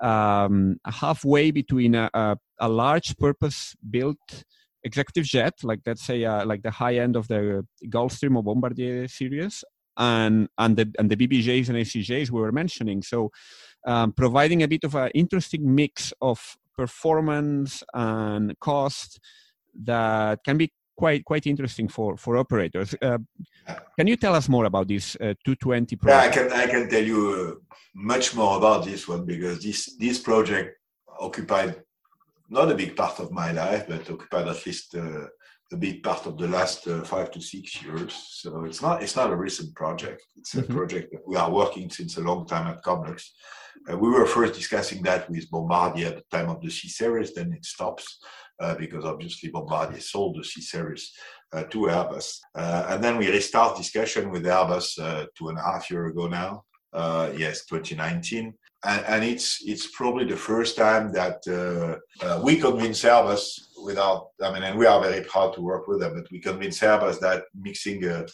um, 0.06 0.76
halfway 0.86 1.50
between 1.50 1.94
a, 1.94 2.10
a, 2.14 2.36
a 2.60 2.68
large 2.68 3.16
purpose-built 3.18 4.44
executive 4.84 5.24
jet, 5.24 5.54
like 5.62 5.80
let's 5.86 6.04
say 6.04 6.24
uh, 6.24 6.44
like 6.44 6.62
the 6.62 6.70
high 6.70 6.96
end 6.96 7.16
of 7.16 7.28
the 7.28 7.66
Gulfstream 7.86 8.36
or 8.36 8.42
Bombardier 8.42 9.08
series, 9.08 9.64
and 9.96 10.48
and 10.58 10.76
the 10.76 10.92
and 10.98 11.10
the 11.10 11.16
BBJs 11.16 11.68
and 11.68 11.78
ACJs 11.78 12.30
we 12.30 12.40
were 12.40 12.52
mentioning. 12.52 13.02
So, 13.02 13.30
um, 13.86 14.12
providing 14.12 14.62
a 14.62 14.68
bit 14.68 14.84
of 14.84 14.94
an 14.94 15.10
interesting 15.14 15.74
mix 15.74 16.12
of 16.20 16.56
performance 16.76 17.82
and 17.94 18.58
cost 18.60 19.20
that 19.84 20.40
can 20.44 20.56
be 20.56 20.72
quite 20.96 21.24
quite 21.24 21.46
interesting 21.46 21.88
for 21.88 22.16
for 22.16 22.36
operators. 22.36 22.94
Uh, 23.00 23.18
can 23.98 24.06
you 24.06 24.16
tell 24.16 24.34
us 24.34 24.48
more 24.48 24.64
about 24.64 24.88
this 24.88 25.16
uh, 25.16 25.34
220 25.44 25.96
project? 25.96 26.36
Yeah, 26.36 26.42
I 26.42 26.48
can 26.48 26.52
I 26.52 26.66
can 26.66 26.88
tell 26.88 27.02
you 27.02 27.20
uh, 27.58 27.74
much 27.94 28.34
more 28.34 28.56
about 28.56 28.84
this 28.84 29.08
one 29.08 29.24
because 29.24 29.62
this 29.62 29.96
this 29.98 30.18
project 30.18 30.78
occupied 31.18 31.83
not 32.48 32.70
a 32.70 32.74
big 32.74 32.96
part 32.96 33.20
of 33.20 33.32
my 33.32 33.52
life, 33.52 33.86
but 33.88 34.10
occupied 34.10 34.48
at 34.48 34.66
least 34.66 34.94
uh, 34.94 35.26
a 35.72 35.76
big 35.76 36.02
part 36.02 36.26
of 36.26 36.38
the 36.38 36.48
last 36.48 36.86
uh, 36.86 37.02
five 37.02 37.30
to 37.32 37.40
six 37.40 37.82
years. 37.82 38.12
So 38.12 38.64
it's 38.64 38.82
not 38.82 39.02
it's 39.02 39.16
not 39.16 39.30
a 39.32 39.36
recent 39.36 39.74
project. 39.74 40.22
It's 40.36 40.54
a 40.54 40.62
mm-hmm. 40.62 40.76
project 40.76 41.12
that 41.12 41.26
we 41.26 41.36
are 41.36 41.50
working 41.50 41.90
since 41.90 42.16
a 42.16 42.20
long 42.20 42.46
time 42.46 42.66
at 42.68 42.82
Comlux. 42.82 43.30
Uh, 43.90 43.98
we 43.98 44.08
were 44.08 44.26
first 44.26 44.54
discussing 44.54 45.02
that 45.02 45.28
with 45.28 45.50
Bombardier 45.50 46.08
at 46.08 46.16
the 46.16 46.36
time 46.36 46.48
of 46.48 46.60
the 46.62 46.70
C 46.70 46.88
series, 46.88 47.34
then 47.34 47.52
it 47.52 47.64
stops 47.64 48.18
uh, 48.60 48.74
because 48.76 49.04
obviously 49.04 49.50
Bombardier 49.50 50.00
sold 50.00 50.36
the 50.36 50.44
C 50.44 50.60
series 50.60 51.12
uh, 51.52 51.64
to 51.64 51.78
Airbus. 51.78 52.38
Uh, 52.54 52.86
and 52.90 53.02
then 53.02 53.18
we 53.18 53.28
restart 53.28 53.76
discussion 53.76 54.30
with 54.30 54.44
Airbus 54.44 54.98
uh, 54.98 55.26
two 55.36 55.48
and 55.48 55.58
a 55.58 55.62
half 55.62 55.90
year 55.90 56.06
ago 56.06 56.28
now. 56.28 56.64
Uh, 56.92 57.30
yes, 57.36 57.66
2019. 57.66 58.54
And, 58.84 59.04
and, 59.06 59.24
it's 59.24 59.62
it's 59.64 59.86
probably 59.86 60.26
the 60.26 60.36
first 60.36 60.76
time 60.76 61.12
that 61.12 61.40
we 62.42 62.56
convince 62.56 63.02
Airbus 63.02 63.60
without, 63.84 64.28
I 64.42 64.52
mean, 64.52 64.62
and 64.62 64.78
we 64.78 64.86
are 64.86 65.00
very 65.00 65.24
proud 65.24 65.54
to 65.54 65.60
work 65.60 65.86
with 65.86 66.00
them, 66.00 66.14
but 66.14 66.30
we 66.30 66.38
convince 66.40 66.80
Airbus 66.80 67.20
that 67.20 67.44
mixing 67.54 68.04
a, 68.04 68.26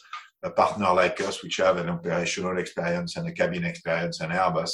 a 0.42 0.50
partner 0.50 0.92
like 0.92 1.20
us, 1.20 1.42
which 1.42 1.56
have 1.58 1.76
an 1.76 1.88
operational 1.88 2.58
experience 2.58 3.16
and 3.16 3.28
a 3.28 3.32
cabin 3.32 3.64
experience 3.64 4.20
and 4.20 4.32
Airbus, 4.32 4.72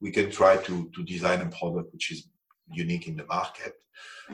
we 0.00 0.10
can 0.10 0.30
try 0.30 0.56
to, 0.58 0.90
to 0.94 1.02
design 1.04 1.40
a 1.40 1.46
product 1.46 1.92
which 1.92 2.10
is 2.12 2.28
unique 2.72 3.08
in 3.08 3.16
the 3.16 3.26
market. 3.26 3.74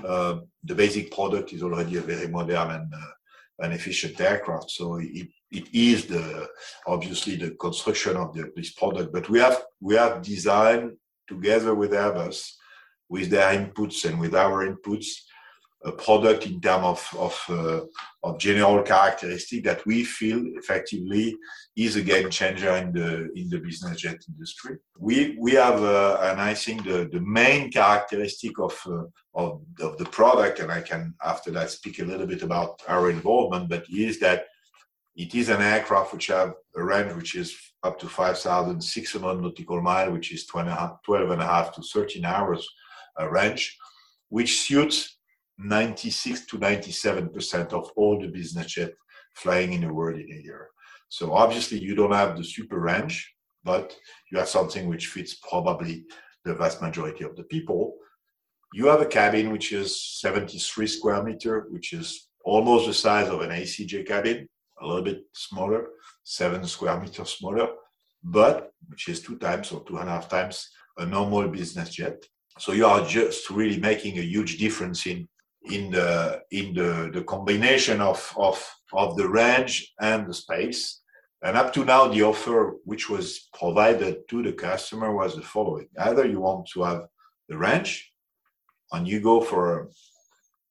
Uh, 0.05 0.39
the 0.65 0.75
basic 0.75 1.11
product 1.13 1.53
is 1.53 1.63
already 1.63 1.97
a 1.97 2.01
very 2.01 2.29
modern 2.29 2.71
and, 2.71 2.93
uh, 2.93 3.13
and 3.61 3.73
efficient 3.73 4.21
aircraft. 4.21 4.71
So 4.71 4.97
it, 4.97 5.29
it 5.53 5.69
is 5.73 6.07
the 6.07 6.49
obviously 6.87 7.37
the 7.37 7.51
construction 7.53 8.17
of 8.17 8.35
the, 8.35 8.51
this 8.57 8.73
product, 8.73 9.12
but 9.12 9.29
we 9.29 9.38
have 9.38 9.62
we 9.81 9.95
have 9.95 10.23
designed 10.23 10.93
together 11.29 11.75
with 11.75 11.93
Airbus, 11.93 12.53
with 13.09 13.31
their 13.31 13.53
inputs 13.59 14.05
and 14.05 14.19
with 14.19 14.35
our 14.35 14.67
inputs, 14.67 15.09
a 15.85 15.93
product 15.93 16.47
in 16.47 16.61
terms 16.61 16.85
of 16.85 17.17
of, 17.19 17.45
uh, 17.51 17.81
of 18.23 18.38
general 18.38 18.83
characteristic 18.83 19.65
that 19.65 19.85
we 19.85 20.05
feel 20.05 20.41
effectively 20.57 21.37
is 21.77 21.97
a 21.97 22.03
game 22.03 22.31
changer 22.31 22.75
in 22.77 22.93
the 22.93 23.31
in 23.35 23.49
the 23.51 23.59
business 23.59 24.01
jet 24.01 24.21
industry. 24.29 24.79
We 24.99 25.37
we 25.38 25.53
have 25.53 25.83
uh, 25.83 26.19
and 26.23 26.41
I 26.41 26.55
think 26.55 26.85
the 26.85 27.09
the 27.12 27.21
main 27.21 27.71
characteristic 27.71 28.59
of, 28.59 28.75
uh, 28.87 29.05
of 29.35 29.61
of 29.81 29.99
the 29.99 30.07
product, 30.07 30.61
and 30.61 30.73
I 30.73 30.81
can 30.81 31.15
after 31.23 31.51
that 31.53 31.71
speak 31.71 31.99
a 31.99 32.05
little 32.05 32.27
bit 32.27 32.43
about 32.43 32.81
our 32.88 33.11
involvement, 33.11 33.69
but 33.69 33.85
is 33.91 34.19
that 34.21 34.47
it 35.14 35.35
is 35.35 35.48
an 35.48 35.61
aircraft 35.61 36.12
which 36.12 36.29
have 36.29 36.55
a 36.77 36.83
range 36.83 37.12
which 37.12 37.35
is 37.35 37.57
up 37.83 37.98
to 37.98 38.09
5,600 38.09 39.42
nautical 39.42 39.83
mile, 39.83 40.12
which 40.12 40.33
is 40.33 40.46
12 40.46 40.68
and 41.31 41.42
a 41.42 41.46
half 41.46 41.75
to 41.75 41.83
13 41.83 42.25
hours 42.25 42.66
uh, 43.20 43.29
range, 43.29 43.77
which 44.31 44.61
suits 44.61 45.18
96 45.59 46.46
to 46.46 46.59
97% 46.59 47.72
of 47.72 47.90
all 47.96 48.18
the 48.20 48.29
business 48.29 48.66
jet 48.66 48.92
flying 49.37 49.75
in 49.75 49.83
the 49.83 49.92
world 49.92 50.18
in 50.18 50.31
a 50.33 50.42
year. 50.42 50.68
So 51.09 51.35
obviously 51.35 51.79
you 51.79 51.94
don't 51.94 52.12
have 52.12 52.37
the 52.37 52.44
super 52.44 52.81
range, 52.81 53.35
but 53.64 53.94
you 54.31 54.38
have 54.38 54.48
something 54.48 54.88
which 54.88 55.09
fits 55.09 55.35
probably 55.35 56.05
the 56.44 56.55
vast 56.55 56.81
majority 56.81 57.25
of 57.25 57.37
the 57.37 57.44
people. 57.44 57.94
You 58.72 58.87
have 58.87 59.03
a 59.03 59.07
cabin 59.07 59.53
which 59.53 59.72
is 59.72 60.01
73 60.20 60.87
square 60.87 61.22
meter, 61.22 61.66
which 61.68 61.92
is 61.92 62.29
almost 62.44 62.87
the 62.87 62.94
size 62.94 63.29
of 63.29 63.42
an 63.42 63.51
ACJ 63.51 64.07
cabin, 64.07 64.48
a 64.83 64.87
little 64.87 65.03
bit 65.03 65.25
smaller, 65.33 65.87
seven 66.25 66.64
square 66.66 67.01
meters 67.01 67.31
smaller, 67.31 67.68
but 68.23 68.73
which 68.88 69.09
is 69.09 69.21
two 69.23 69.37
times 69.38 69.73
or 69.73 69.83
two 69.85 69.99
and 69.99 70.09
a 70.09 70.12
half 70.12 70.29
times 70.29 70.68
a 70.99 71.07
normal 71.07 71.49
business 71.49 71.90
jet. 71.90 72.25
So 72.59 72.73
you 72.73 72.87
are 72.87 73.07
just 73.07 73.49
really 73.51 73.79
making 73.79 74.18
a 74.18 74.23
huge 74.23 74.59
difference 74.59 75.07
in 75.07 75.29
in 75.71 75.90
the 75.92 76.42
in 76.51 76.75
the, 76.75 77.11
the 77.12 77.23
combination 77.23 78.01
of, 78.01 78.33
of 78.37 78.59
of 78.92 79.16
the 79.16 79.29
range 79.29 79.95
and 80.01 80.27
the 80.27 80.35
space. 80.35 81.01
And 81.45 81.57
up 81.57 81.73
to 81.73 81.85
now, 81.85 82.09
the 82.09 82.23
offer 82.23 82.75
which 82.85 83.09
was 83.09 83.49
provided 83.59 84.29
to 84.29 84.42
the 84.42 84.53
customer 84.53 85.14
was 85.14 85.35
the 85.35 85.42
following: 85.42 85.88
either 85.99 86.27
you 86.27 86.40
want 86.40 86.68
to 86.75 86.83
have 86.83 87.07
the 87.49 87.57
range, 87.57 88.12
and 88.92 89.09
you 89.09 89.21
go 89.21 89.40
for 89.40 89.81
a 89.81 89.87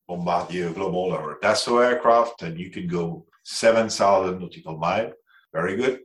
Bombardier 0.08 0.72
Global 0.72 1.14
or 1.14 1.34
a 1.34 1.40
Dassault 1.40 1.86
aircraft, 1.86 2.44
and 2.44 2.60
you 2.60 2.70
can 2.70 2.88
go 2.88 3.26
7,000 3.44 4.40
nautical 4.40 4.78
mile. 4.78 5.12
Very 5.54 5.76
good. 5.76 6.00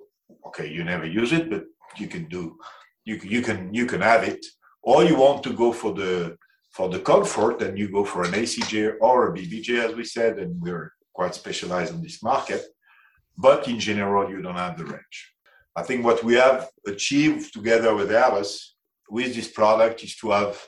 Okay, 0.46 0.70
you 0.70 0.84
never 0.84 1.06
use 1.06 1.32
it, 1.32 1.50
but 1.50 1.64
you 1.96 2.08
can 2.08 2.24
do, 2.28 2.58
you, 3.04 3.16
you 3.22 3.42
can 3.42 3.72
you 3.72 3.86
can 3.86 4.00
have 4.00 4.24
it. 4.24 4.44
Or 4.82 5.04
you 5.04 5.16
want 5.16 5.42
to 5.44 5.52
go 5.52 5.72
for 5.72 5.92
the 5.92 6.36
for 6.70 6.88
the 6.88 7.00
comfort, 7.00 7.58
then 7.58 7.76
you 7.76 7.88
go 7.90 8.04
for 8.04 8.22
an 8.24 8.32
ACJ 8.32 8.96
or 9.00 9.28
a 9.28 9.32
BBJ, 9.32 9.68
as 9.82 9.94
we 9.94 10.04
said, 10.04 10.38
and 10.38 10.60
we're 10.60 10.92
quite 11.14 11.34
specialized 11.34 11.94
in 11.94 12.02
this 12.02 12.22
market. 12.22 12.62
But 13.36 13.66
in 13.68 13.78
general, 13.78 14.30
you 14.30 14.42
don't 14.42 14.56
have 14.56 14.76
the 14.76 14.84
range. 14.84 15.18
I 15.74 15.82
think 15.82 16.04
what 16.04 16.22
we 16.24 16.34
have 16.34 16.68
achieved 16.86 17.52
together 17.52 17.94
with 17.94 18.10
Airbus 18.10 18.50
with 19.08 19.34
this 19.34 19.48
product 19.48 20.02
is 20.04 20.16
to 20.16 20.30
have 20.30 20.62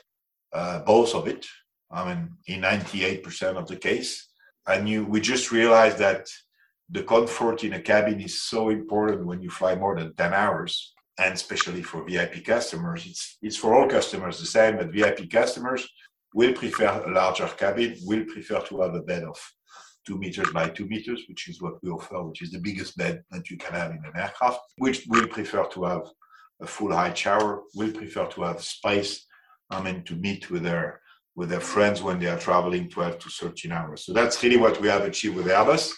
uh, 0.53 0.79
both 0.79 1.13
of 1.15 1.27
it. 1.27 1.45
I 1.91 2.07
mean, 2.07 2.29
in 2.47 2.61
98% 2.61 3.57
of 3.57 3.67
the 3.67 3.75
case, 3.75 4.29
and 4.67 4.87
you 4.87 5.05
we 5.05 5.19
just 5.19 5.51
realized 5.51 5.97
that 5.97 6.27
the 6.91 7.03
comfort 7.03 7.63
in 7.63 7.73
a 7.73 7.81
cabin 7.81 8.19
is 8.19 8.41
so 8.41 8.69
important 8.69 9.25
when 9.25 9.41
you 9.41 9.49
fly 9.49 9.75
more 9.75 9.97
than 9.97 10.13
10 10.13 10.33
hours 10.33 10.93
and 11.19 11.33
especially 11.33 11.83
for 11.83 12.03
vip 12.07 12.43
customers 12.45 13.05
it's 13.05 13.37
it's 13.41 13.57
for 13.57 13.75
all 13.75 13.87
customers 13.87 14.39
the 14.39 14.45
same 14.45 14.77
but 14.77 14.91
vip 14.91 15.29
customers 15.29 15.87
will 16.33 16.53
prefer 16.53 17.03
a 17.05 17.11
larger 17.11 17.47
cabin 17.47 17.95
will 18.03 18.25
prefer 18.25 18.61
to 18.61 18.81
have 18.81 18.95
a 18.95 19.01
bed 19.01 19.23
of 19.23 19.39
two 20.05 20.17
meters 20.17 20.49
by 20.51 20.67
two 20.69 20.87
meters 20.87 21.23
which 21.27 21.47
is 21.49 21.61
what 21.61 21.81
we 21.83 21.89
offer 21.89 22.23
which 22.23 22.41
is 22.41 22.51
the 22.51 22.59
biggest 22.59 22.97
bed 22.97 23.23
that 23.31 23.49
you 23.49 23.57
can 23.57 23.73
have 23.73 23.91
in 23.91 24.03
an 24.05 24.15
aircraft 24.15 24.59
which 24.77 25.05
will 25.07 25.27
prefer 25.27 25.65
to 25.65 25.83
have 25.83 26.03
a 26.61 26.67
full 26.67 26.93
height 26.93 27.17
shower 27.17 27.61
will 27.75 27.91
prefer 27.91 28.25
to 28.27 28.41
have 28.41 28.61
space 28.61 29.25
i 29.69 29.81
mean 29.81 30.03
to 30.03 30.15
meet 30.15 30.49
with 30.49 30.63
their 30.63 31.01
with 31.35 31.49
their 31.49 31.61
friends 31.61 32.01
when 32.03 32.19
they 32.19 32.27
are 32.27 32.37
traveling 32.37 32.89
12 32.89 33.19
to 33.19 33.29
13 33.29 33.71
hours. 33.71 34.03
So 34.03 34.11
that's 34.11 34.43
really 34.43 34.57
what 34.57 34.81
we 34.81 34.89
have 34.89 35.03
achieved 35.03 35.37
with 35.37 35.45
Airbus. 35.45 35.93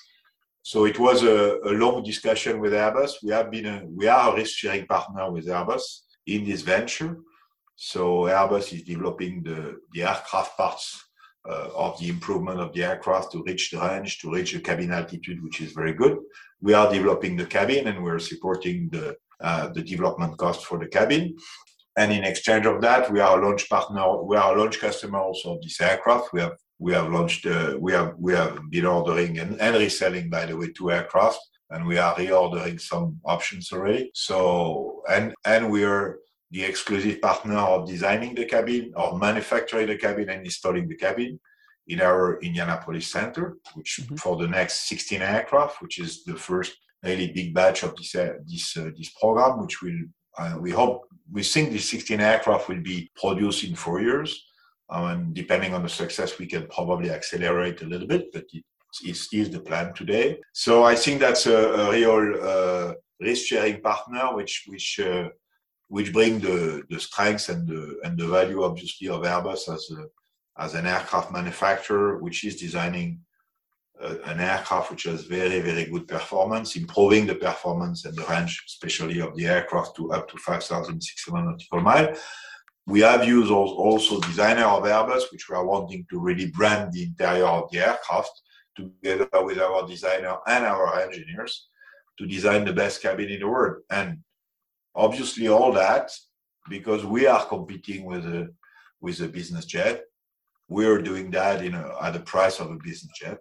So 0.63 0.85
it 0.85 0.99
was 0.99 1.23
a, 1.23 1.59
a 1.65 1.71
long 1.71 2.03
discussion 2.03 2.59
with 2.59 2.73
Airbus. 2.73 3.13
We 3.23 3.31
have 3.31 3.49
been 3.49 3.65
a, 3.65 3.83
we 3.85 4.07
are 4.07 4.31
a 4.31 4.35
risk 4.35 4.57
sharing 4.57 4.85
partner 4.85 5.31
with 5.31 5.47
Airbus 5.47 5.81
in 6.27 6.45
this 6.45 6.61
venture. 6.61 7.17
So 7.75 8.23
Airbus 8.23 8.73
is 8.73 8.83
developing 8.83 9.43
the, 9.43 9.79
the 9.91 10.03
aircraft 10.03 10.55
parts 10.55 11.03
uh, 11.49 11.69
of 11.75 11.99
the 11.99 12.09
improvement 12.09 12.59
of 12.59 12.73
the 12.73 12.83
aircraft 12.83 13.31
to 13.31 13.43
reach 13.43 13.71
the 13.71 13.79
range, 13.79 14.19
to 14.19 14.31
reach 14.31 14.53
the 14.53 14.59
cabin 14.59 14.91
altitude, 14.91 15.43
which 15.43 15.61
is 15.61 15.71
very 15.71 15.93
good. 15.93 16.17
We 16.61 16.73
are 16.73 16.91
developing 16.91 17.35
the 17.35 17.47
cabin 17.47 17.87
and 17.87 18.03
we're 18.03 18.19
supporting 18.19 18.89
the 18.89 19.15
uh, 19.41 19.69
the 19.69 19.81
development 19.81 20.37
cost 20.37 20.65
for 20.65 20.77
the 20.77 20.87
cabin. 20.87 21.35
And 21.97 22.13
in 22.13 22.23
exchange 22.23 22.67
of 22.67 22.79
that, 22.81 23.11
we 23.11 23.19
are 23.19 23.39
a 23.39 23.43
launch 23.43 23.67
partner. 23.67 24.23
We 24.23 24.37
are 24.37 24.55
a 24.55 24.59
launch 24.59 24.79
customer 24.79 25.19
also 25.19 25.55
of 25.55 25.61
this 25.61 25.81
aircraft. 25.81 26.31
We 26.31 26.41
have 26.41 26.53
we 26.81 26.93
have 26.93 27.11
launched. 27.11 27.45
Uh, 27.45 27.77
we 27.79 27.93
have 27.93 28.15
we 28.17 28.33
have 28.33 28.59
been 28.71 28.87
ordering 28.87 29.37
and, 29.39 29.61
and 29.61 29.75
reselling, 29.77 30.29
by 30.29 30.47
the 30.47 30.57
way, 30.57 30.69
two 30.71 30.91
aircraft, 30.91 31.39
and 31.69 31.85
we 31.85 31.99
are 31.99 32.15
reordering 32.15 32.81
some 32.81 33.19
options 33.23 33.71
already. 33.71 34.09
So 34.15 35.03
and 35.07 35.35
and 35.45 35.69
we 35.69 35.83
are 35.83 36.17
the 36.49 36.63
exclusive 36.63 37.21
partner 37.21 37.57
of 37.57 37.87
designing 37.87 38.33
the 38.33 38.45
cabin 38.45 38.93
or 38.95 39.17
manufacturing 39.17 39.87
the 39.87 39.97
cabin 39.97 40.29
and 40.29 40.43
installing 40.43 40.87
the 40.87 40.95
cabin 40.95 41.39
in 41.87 42.01
our 42.01 42.39
Indianapolis 42.41 43.07
center, 43.07 43.57
which 43.75 43.99
mm-hmm. 44.01 44.15
for 44.15 44.35
the 44.35 44.47
next 44.47 44.89
16 44.89 45.21
aircraft, 45.21 45.81
which 45.81 45.99
is 45.99 46.23
the 46.23 46.35
first 46.35 46.73
really 47.03 47.31
big 47.31 47.53
batch 47.53 47.83
of 47.83 47.95
this 47.95 48.15
uh, 48.15 48.33
this 48.47 48.75
uh, 48.75 48.89
this 48.97 49.11
program, 49.21 49.61
which 49.61 49.83
will 49.83 50.01
uh, 50.39 50.57
we 50.59 50.71
hope 50.71 51.03
we 51.31 51.43
think 51.43 51.71
the 51.71 51.77
16 51.77 52.19
aircraft 52.19 52.69
will 52.69 52.81
be 52.81 53.11
produced 53.15 53.63
in 53.63 53.75
four 53.75 54.01
years. 54.01 54.47
Um, 54.91 55.05
and 55.05 55.33
depending 55.33 55.73
on 55.73 55.83
the 55.83 55.89
success, 55.89 56.37
we 56.37 56.47
can 56.47 56.67
probably 56.67 57.09
accelerate 57.09 57.81
a 57.81 57.85
little 57.85 58.07
bit, 58.07 58.31
but 58.33 58.45
it, 58.51 58.63
it 59.03 59.17
is 59.31 59.49
the 59.49 59.61
plan 59.61 59.93
today. 59.93 60.39
So 60.53 60.83
I 60.83 60.95
think 60.95 61.21
that's 61.21 61.45
a, 61.47 61.57
a 61.57 61.91
real 61.91 62.37
uh, 62.41 62.93
risk-sharing 63.21 63.81
partner, 63.81 64.35
which 64.35 64.65
which 64.67 64.99
uh, 64.99 65.29
which 65.87 66.11
bring 66.11 66.39
the 66.39 66.83
the 66.89 66.99
strengths 66.99 67.47
and 67.49 67.67
the 67.67 67.99
and 68.03 68.19
the 68.19 68.27
value, 68.27 68.63
obviously, 68.63 69.07
of 69.07 69.21
Airbus 69.21 69.73
as 69.73 69.89
a 69.97 70.03
as 70.61 70.75
an 70.75 70.85
aircraft 70.85 71.31
manufacturer, 71.31 72.17
which 72.17 72.43
is 72.43 72.57
designing 72.57 73.21
an 74.25 74.39
aircraft 74.39 74.91
which 74.91 75.03
has 75.03 75.23
very, 75.23 75.59
very 75.59 75.85
good 75.85 76.07
performance, 76.07 76.75
improving 76.75 77.25
the 77.25 77.35
performance 77.35 78.05
and 78.05 78.15
the 78.15 78.23
range, 78.23 78.63
especially 78.67 79.19
of 79.21 79.35
the 79.35 79.45
aircraft 79.45 79.95
to 79.95 80.11
up 80.11 80.27
to 80.29 80.37
5,600 80.37 81.45
nautical 81.45 81.81
mile. 81.81 82.15
We 82.87 83.01
have 83.01 83.27
used 83.27 83.51
also 83.51 84.19
designer 84.21 84.65
of 84.65 84.83
Airbus, 84.83 85.31
which 85.31 85.49
we 85.49 85.55
are 85.55 85.65
wanting 85.65 86.05
to 86.09 86.19
really 86.19 86.51
brand 86.51 86.91
the 86.91 87.03
interior 87.03 87.45
of 87.45 87.69
the 87.71 87.79
aircraft 87.79 88.31
together 88.75 89.29
with 89.43 89.59
our 89.59 89.87
designer 89.87 90.37
and 90.47 90.65
our 90.65 90.99
engineers 90.99 91.67
to 92.17 92.25
design 92.25 92.65
the 92.65 92.73
best 92.73 93.01
cabin 93.01 93.29
in 93.29 93.39
the 93.39 93.47
world. 93.47 93.83
And 93.89 94.19
obviously 94.95 95.47
all 95.47 95.71
that 95.73 96.11
because 96.69 97.05
we 97.05 97.27
are 97.27 97.45
competing 97.45 98.05
with 98.05 98.25
a 98.25 98.49
with 99.01 99.19
a 99.21 99.27
business 99.27 99.65
jet. 99.65 100.03
We 100.67 100.85
are 100.85 101.01
doing 101.01 101.31
that 101.31 101.63
in 101.63 101.73
a, 101.73 101.95
at 102.01 102.13
the 102.13 102.19
price 102.19 102.59
of 102.59 102.71
a 102.71 102.75
business 102.75 103.11
jet 103.19 103.39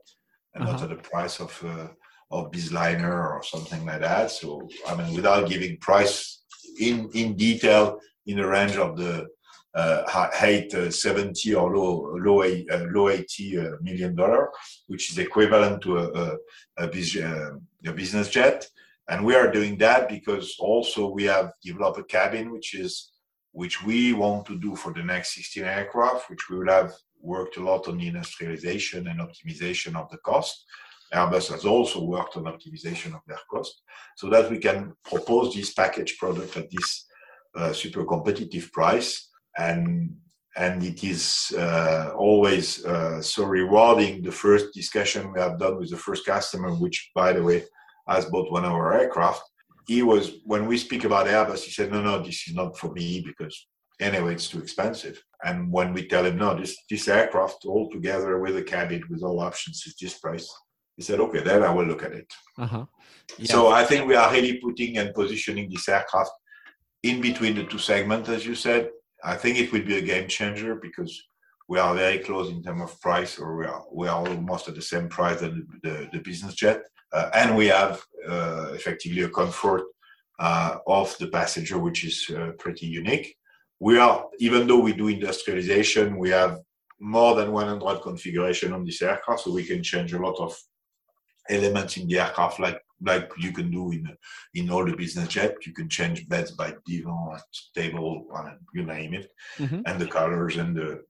and 0.55 0.65
uh-huh. 0.65 0.73
not 0.73 0.83
at 0.83 0.89
the 0.89 1.09
price 1.09 1.41
of 1.41 1.53
uh, 1.65 1.89
of 2.31 2.51
Bizliner 2.51 3.31
or 3.35 3.43
something 3.43 3.85
like 3.85 4.01
that. 4.01 4.31
So 4.31 4.69
I 4.87 4.97
mean, 4.97 5.15
without 5.15 5.49
giving 5.49 5.77
price 5.79 6.43
in 6.79 7.11
in 7.15 7.37
detail 7.37 8.01
in 8.27 8.37
the 8.37 8.47
range 8.47 8.77
of 8.77 8.97
the 8.97 9.27
uh, 9.75 10.03
height 10.09 10.75
uh, 10.75 10.91
70 10.91 11.55
or 11.55 11.77
low 11.77 12.17
low 12.17 12.43
uh, 12.43 12.87
low 12.91 13.09
80 13.09 13.59
uh, 13.59 13.71
million 13.81 14.15
dollar, 14.17 14.51
which 14.89 15.11
is 15.11 15.19
equivalent 15.19 15.81
to 15.83 15.99
a, 15.99 16.09
a, 16.09 16.39
uh, 16.79 17.51
a, 17.87 17.93
business 17.93 18.29
jet. 18.29 18.67
And 19.09 19.25
we 19.25 19.35
are 19.35 19.51
doing 19.51 19.77
that 19.79 20.09
because 20.09 20.57
also 20.59 21.09
we 21.09 21.25
have 21.25 21.53
developed 21.63 21.99
a 21.99 22.05
cabin, 22.05 22.51
which 22.51 22.75
is 22.75 23.13
which 23.53 23.83
we 23.85 24.13
want 24.13 24.47
to 24.47 24.59
do 24.59 24.77
for 24.77 24.93
the 24.93 25.03
next 25.03 25.35
16 25.35 25.65
aircraft, 25.65 26.31
which 26.31 26.49
we 26.49 26.59
will 26.59 26.73
have 26.73 26.93
worked 27.21 27.57
a 27.57 27.63
lot 27.63 27.89
on 27.89 27.99
the 27.99 28.07
industrialization 28.07 29.09
and 29.09 29.21
optimization 29.21 29.97
of 29.97 30.09
the 30.11 30.19
cost. 30.19 30.65
Airbus 31.13 31.51
has 31.51 31.65
also 31.65 32.05
worked 32.05 32.37
on 32.37 32.45
optimization 32.45 33.15
of 33.15 33.21
their 33.27 33.41
cost 33.51 33.83
so 34.17 34.31
that 34.31 34.49
we 34.49 34.59
can 34.59 34.93
propose 35.05 35.53
this 35.53 35.73
package 35.73 36.17
product 36.19 36.57
at 36.57 36.71
this 36.71 37.07
uh, 37.57 37.73
super 37.73 38.05
competitive 38.05 38.71
price. 38.73 39.29
And, 39.59 40.17
and 40.57 40.83
it 40.83 41.05
is 41.05 41.53
uh, 41.57 42.13
always 42.17 42.85
uh, 42.85 43.23
so 43.23 43.45
rewarding. 43.45 44.23
The 44.23 44.33
first 44.33 44.75
discussion 44.75 45.33
we 45.33 45.41
have 45.41 45.59
done 45.59 45.79
with 45.79 45.91
the 45.91 45.97
first 45.97 46.27
customer, 46.27 46.75
which 46.75 47.11
by 47.15 47.33
the 47.33 47.43
way 47.43 47.65
has 48.09 48.25
bought 48.27 48.53
one 48.53 48.65
of 48.65 48.73
our 48.73 48.93
aircraft, 49.01 49.43
he 49.87 50.03
was, 50.03 50.33
when 50.45 50.67
we 50.67 50.79
speak 50.79 51.05
about 51.05 51.27
Airbus, 51.27 51.65
he 51.65 51.71
said, 51.71 51.91
no, 51.91 52.01
no, 52.03 52.23
this 52.23 52.47
is 52.47 52.55
not 52.55 52.79
for 52.79 52.93
me 52.93 53.23
because 53.27 53.67
anyway, 54.01 54.35
it's 54.35 54.49
too 54.49 54.61
expensive. 54.61 55.23
And 55.45 55.73
when 55.73 55.93
we 55.93 56.07
tell 56.07 56.27
him, 56.27 56.37
no, 56.37 56.55
this, 56.55 56.77
this 56.89 57.09
aircraft 57.09 57.65
all 57.65 57.91
together 57.91 58.39
with 58.39 58.57
a 58.57 58.63
cabin 58.63 59.03
with 59.11 59.23
all 59.23 59.41
options 59.41 59.85
is 59.87 59.97
this 60.01 60.19
price, 60.19 60.49
he 60.97 61.03
said, 61.03 61.21
okay, 61.21 61.41
then 61.41 61.63
I 61.63 61.73
will 61.73 61.87
look 61.87 62.03
at 62.03 62.13
it. 62.13 62.31
Uh-huh. 62.59 62.85
Yeah. 63.39 63.53
So 63.53 63.69
I 63.69 63.85
think 63.85 64.07
we 64.07 64.17
are 64.17 64.31
really 64.31 64.59
putting 64.59 64.99
and 64.99 65.15
positioning 65.15 65.71
this 65.71 65.89
aircraft 65.89 66.31
in 67.03 67.21
between 67.21 67.55
the 67.55 67.65
two 67.65 67.79
segments, 67.79 68.29
as 68.29 68.47
you 68.47 68.55
said. 68.55 68.91
I 69.23 69.37
think 69.37 69.59
it 69.59 69.73
will 69.73 69.83
be 69.83 69.99
a 69.99 70.03
game 70.03 70.29
changer 70.29 70.75
because 70.77 71.23
we 71.69 71.79
are 71.79 71.95
very 71.95 72.19
close 72.19 72.51
in 72.51 72.63
terms 72.63 72.83
of 72.83 73.01
price, 73.01 73.39
or 73.39 73.57
we 73.57 73.67
are 73.67 73.85
we 73.93 74.09
are 74.09 74.27
almost 74.27 74.69
at 74.69 74.75
the 74.75 74.83
same 74.83 75.09
price 75.09 75.43
as 75.43 75.53
the, 75.83 76.09
the, 76.13 76.19
business 76.21 76.55
jet, 76.55 76.83
uh, 77.13 77.31
and 77.35 77.57
we 77.57 77.67
have 77.67 78.03
uh, 78.29 78.71
effectively 78.73 79.23
a 79.23 79.29
comfort 79.29 79.83
uh, 80.39 80.77
of 80.87 81.17
the 81.19 81.29
passenger, 81.29 81.79
which 81.79 82.05
is 82.05 82.31
uh, 82.35 82.53
pretty 82.59 82.87
unique 82.87 83.37
we 83.81 83.99
are, 83.99 84.27
even 84.39 84.67
though 84.67 84.81
we 84.81 84.93
do 84.93 85.09
industrialization, 85.09 86.19
we 86.19 86.29
have 86.31 86.59
more 87.01 87.35
than 87.35 87.51
100 87.51 88.03
configuration 88.03 88.75
on 88.75 88.85
this 88.85 89.01
aircraft, 89.01 89.41
so 89.41 89.53
we 89.53 89.65
can 89.65 89.83
change 89.83 90.13
a 90.13 90.19
lot 90.19 90.39
of 90.39 90.55
elements 91.49 91.97
in 91.97 92.07
the 92.07 92.21
aircraft, 92.21 92.61
like 92.61 92.79
like 93.03 93.31
you 93.39 93.53
can 93.53 93.71
do 93.71 93.93
in 93.93 94.17
in 94.55 94.71
all 94.71 94.85
the 94.85 94.97
business 94.97 95.29
jet. 95.29 95.55
You 95.67 95.73
can 95.73 95.89
change 95.89 96.29
beds 96.29 96.53
by 96.53 96.75
divan, 96.87 97.39
table, 97.75 98.27
you 98.75 98.85
name 98.85 99.15
it, 99.15 99.31
mm-hmm. 99.59 99.81
and 99.87 100.01
the 100.01 100.07
colors 100.07 100.57
and 100.57 100.77
the 100.77 101.03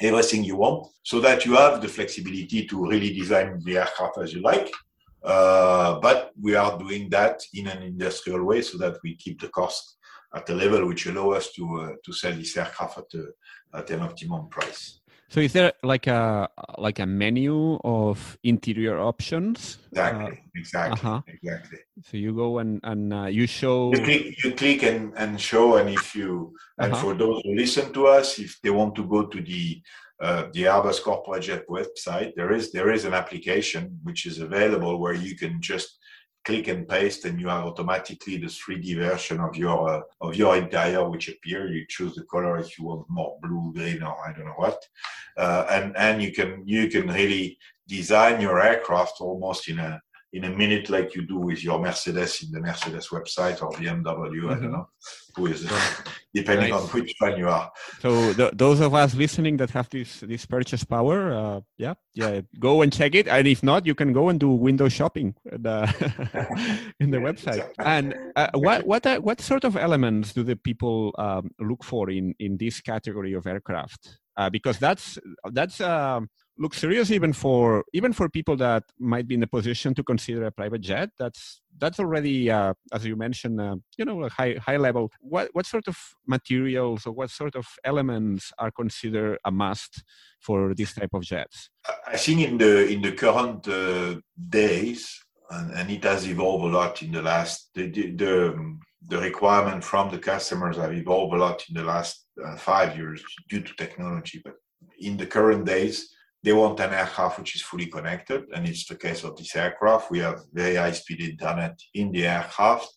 everything 0.00 0.44
you 0.44 0.56
want, 0.56 0.88
so 1.02 1.20
that 1.20 1.44
you 1.44 1.54
have 1.54 1.80
the 1.80 1.88
flexibility 1.88 2.66
to 2.66 2.86
really 2.86 3.12
design 3.12 3.60
the 3.64 3.78
aircraft 3.78 4.18
as 4.18 4.32
you 4.32 4.42
like. 4.42 4.70
Uh, 5.24 6.00
but 6.00 6.32
we 6.40 6.56
are 6.56 6.76
doing 6.78 7.08
that 7.10 7.40
in 7.54 7.68
an 7.68 7.82
industrial 7.82 8.44
way, 8.44 8.62
so 8.62 8.78
that 8.78 8.96
we 9.04 9.14
keep 9.16 9.40
the 9.40 9.48
cost 9.48 9.98
at 10.34 10.48
a 10.48 10.54
level 10.54 10.86
which 10.86 11.06
allow 11.06 11.30
us 11.30 11.52
to 11.52 11.64
uh, 11.80 11.92
to 12.04 12.12
sell 12.12 12.32
this 12.32 12.56
aircraft 12.56 12.98
at, 12.98 13.14
a, 13.14 13.78
at 13.78 13.90
an 13.90 14.00
optimum 14.00 14.48
price. 14.48 15.01
So 15.32 15.40
is 15.40 15.54
there 15.54 15.72
like 15.82 16.08
a 16.08 16.46
like 16.76 16.98
a 16.98 17.06
menu 17.06 17.78
of 17.84 18.36
interior 18.44 19.00
options? 19.00 19.78
Exactly, 19.90 20.26
uh, 20.26 20.60
exactly, 20.60 20.92
uh-huh. 20.92 21.22
exactly. 21.26 21.78
So 22.02 22.18
you 22.18 22.34
go 22.34 22.58
and 22.58 22.80
and 22.84 23.14
uh, 23.14 23.24
you 23.32 23.46
show. 23.46 23.94
You 23.94 24.04
click, 24.04 24.44
you 24.44 24.52
click 24.52 24.82
and, 24.82 25.14
and 25.16 25.40
show, 25.40 25.76
and 25.76 25.88
if 25.88 26.14
you 26.14 26.54
and 26.76 26.92
uh-huh. 26.92 27.02
for 27.02 27.14
those 27.14 27.40
who 27.44 27.54
listen 27.56 27.94
to 27.94 28.08
us, 28.08 28.38
if 28.38 28.60
they 28.60 28.68
want 28.68 28.94
to 28.96 29.04
go 29.08 29.24
to 29.24 29.40
the 29.40 29.80
uh, 30.20 30.48
the 30.52 30.64
Airbus 30.64 31.02
Corporate 31.02 31.44
Jet 31.44 31.66
website, 31.66 32.34
there 32.36 32.52
is 32.52 32.70
there 32.70 32.92
is 32.92 33.06
an 33.06 33.14
application 33.14 33.98
which 34.02 34.26
is 34.26 34.38
available 34.38 35.00
where 35.00 35.14
you 35.14 35.34
can 35.34 35.62
just 35.62 35.98
click 36.44 36.68
and 36.68 36.88
paste 36.88 37.24
and 37.24 37.40
you 37.40 37.48
have 37.48 37.64
automatically 37.64 38.36
the 38.36 38.46
3D 38.46 38.96
version 38.96 39.40
of 39.40 39.56
your 39.56 39.88
uh, 39.88 40.00
of 40.20 40.34
your 40.34 40.56
interior 40.56 41.08
which 41.08 41.28
appear. 41.28 41.68
You 41.68 41.86
choose 41.88 42.14
the 42.14 42.24
color 42.24 42.58
if 42.58 42.78
you 42.78 42.86
want 42.86 43.08
more 43.08 43.38
blue, 43.42 43.72
green, 43.74 44.02
or 44.02 44.16
I 44.26 44.32
don't 44.32 44.46
know 44.46 44.52
what, 44.56 44.78
uh, 45.36 45.66
and 45.70 45.96
and 45.96 46.22
you 46.22 46.32
can 46.32 46.62
you 46.66 46.88
can 46.88 47.08
really 47.08 47.58
design 47.86 48.40
your 48.40 48.60
aircraft 48.60 49.20
almost 49.20 49.68
in 49.68 49.78
a 49.78 50.00
in 50.32 50.44
a 50.44 50.50
minute, 50.50 50.88
like 50.88 51.14
you 51.14 51.26
do 51.26 51.36
with 51.36 51.62
your 51.62 51.78
Mercedes 51.78 52.42
in 52.42 52.52
the 52.52 52.60
Mercedes 52.60 53.08
website 53.08 53.62
or 53.62 53.70
BMW. 53.72 54.04
Mm-hmm. 54.04 54.48
I 54.48 54.54
don't 54.54 54.62
mm-hmm. 54.62 54.72
know 54.72 54.88
who 55.36 55.46
is, 55.46 55.70
depending 56.34 56.70
nice. 56.70 56.80
on 56.80 56.88
which 56.88 57.14
one 57.18 57.36
you 57.36 57.48
are. 57.48 57.70
So 58.00 58.32
th- 58.32 58.52
those 58.54 58.80
of 58.80 58.94
us 58.94 59.14
listening 59.14 59.58
that 59.58 59.70
have 59.70 59.90
this 59.90 60.20
this 60.20 60.46
purchase 60.46 60.84
power, 60.84 61.32
uh, 61.32 61.60
yeah, 61.76 61.94
yeah, 62.14 62.40
go 62.58 62.80
and 62.80 62.90
check 62.90 63.14
it. 63.14 63.28
And 63.28 63.46
if 63.46 63.62
not, 63.62 63.84
you 63.84 63.94
can 63.94 64.14
go 64.14 64.30
and 64.30 64.40
do 64.40 64.50
window 64.50 64.88
shopping 64.88 65.34
the, 65.44 65.84
in 67.00 67.10
the 67.10 67.18
website. 67.18 67.68
And 67.78 68.14
uh, 68.34 68.48
what 68.54 68.86
what 68.86 69.04
uh, 69.06 69.20
what 69.20 69.40
sort 69.40 69.64
of 69.64 69.76
elements 69.76 70.32
do 70.32 70.42
the 70.42 70.56
people 70.56 71.14
um, 71.18 71.50
look 71.60 71.84
for 71.84 72.08
in 72.08 72.34
in 72.38 72.56
this 72.56 72.80
category 72.80 73.34
of 73.34 73.46
aircraft? 73.46 74.18
Uh, 74.34 74.48
because 74.48 74.78
that's 74.78 75.18
that's 75.52 75.78
um, 75.82 76.30
look 76.58 76.74
serious 76.74 77.10
even 77.10 77.32
for 77.32 77.84
even 77.92 78.12
for 78.12 78.28
people 78.28 78.56
that 78.56 78.84
might 78.98 79.26
be 79.26 79.34
in 79.34 79.40
the 79.40 79.46
position 79.46 79.94
to 79.94 80.02
consider 80.02 80.44
a 80.44 80.50
private 80.50 80.80
jet 80.80 81.10
that's 81.18 81.60
that's 81.78 81.98
already 81.98 82.50
uh, 82.50 82.74
as 82.92 83.04
you 83.04 83.16
mentioned 83.16 83.60
uh, 83.60 83.76
you 83.96 84.04
know 84.04 84.24
a 84.24 84.30
high 84.30 84.54
high 84.60 84.76
level. 84.76 85.10
What 85.20 85.48
what 85.52 85.66
sort 85.66 85.88
of 85.88 85.96
materials 86.26 87.06
or 87.06 87.12
what 87.12 87.30
sort 87.30 87.56
of 87.56 87.66
elements 87.84 88.52
are 88.58 88.70
considered 88.70 89.38
a 89.44 89.50
must 89.50 90.04
for 90.40 90.74
this 90.74 90.94
type 90.94 91.14
of 91.14 91.22
jets? 91.22 91.70
I 92.06 92.16
think 92.16 92.40
in 92.40 92.58
the 92.58 92.88
in 92.88 93.02
the 93.02 93.12
current 93.12 93.66
uh, 93.68 94.16
days 94.48 95.18
and, 95.50 95.70
and, 95.72 95.90
it 95.90 96.04
has 96.04 96.26
evolved 96.26 96.64
a 96.64 96.76
lot 96.76 97.02
in 97.02 97.12
the 97.12 97.22
last 97.22 97.70
the, 97.74 97.90
the, 97.90 98.76
the 99.08 99.18
requirement 99.18 99.84
from 99.84 100.10
the 100.10 100.18
customers 100.18 100.76
have 100.76 100.92
evolved 100.92 101.34
a 101.34 101.38
lot 101.38 101.64
in 101.68 101.74
the 101.74 101.84
last 101.84 102.26
uh, 102.44 102.56
five 102.56 102.96
years 102.96 103.22
due 103.48 103.60
to 103.60 103.74
technology 103.74 104.40
but 104.44 104.54
in 105.00 105.16
the 105.16 105.26
current 105.26 105.64
days 105.64 106.14
they 106.42 106.52
want 106.52 106.80
an 106.80 106.92
aircraft 106.92 107.38
which 107.38 107.54
is 107.56 107.62
fully 107.62 107.86
connected, 107.86 108.44
and 108.54 108.66
it's 108.66 108.86
the 108.86 108.96
case 108.96 109.22
of 109.22 109.36
this 109.36 109.54
aircraft. 109.54 110.10
We 110.10 110.18
have 110.20 110.40
very 110.52 110.76
high 110.76 110.92
speed 110.92 111.20
internet 111.20 111.78
in 111.94 112.10
the 112.10 112.26
aircraft, 112.26 112.88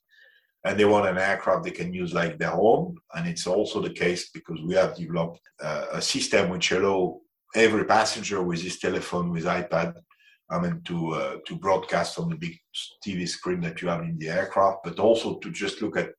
and 0.64 0.80
they 0.80 0.86
want 0.86 1.08
an 1.08 1.18
aircraft 1.18 1.64
they 1.64 1.72
can 1.72 1.94
use 1.94 2.14
like 2.14 2.40
their 2.40 2.54
own. 2.54 2.98
And 3.14 3.28
it's 3.28 3.46
also 3.46 3.82
the 3.82 3.92
case 3.92 4.30
because 4.32 4.60
we 4.64 4.74
have 4.74 4.96
developed 4.96 5.42
uh, 5.62 5.86
a 5.92 6.02
system 6.02 6.50
which 6.50 6.72
allow 6.72 7.20
every 7.56 7.86
passenger 7.86 8.42
with 8.42 8.62
his 8.62 8.80
telephone, 8.80 9.32
with 9.32 9.46
iPad, 9.46 9.94
I 10.50 10.60
mean, 10.60 10.82
to 10.86 11.12
uh, 11.14 11.36
to 11.48 11.56
broadcast 11.56 12.20
on 12.20 12.30
the 12.30 12.36
big 12.36 12.58
TV 13.06 13.28
screen 13.28 13.62
that 13.62 13.82
you 13.82 13.90
have 13.90 14.02
in 14.02 14.18
the 14.18 14.30
aircraft, 14.30 14.84
but 14.84 15.00
also 15.00 15.38
to 15.40 15.52
just 15.52 15.82
look 15.82 15.98
at 15.98 16.12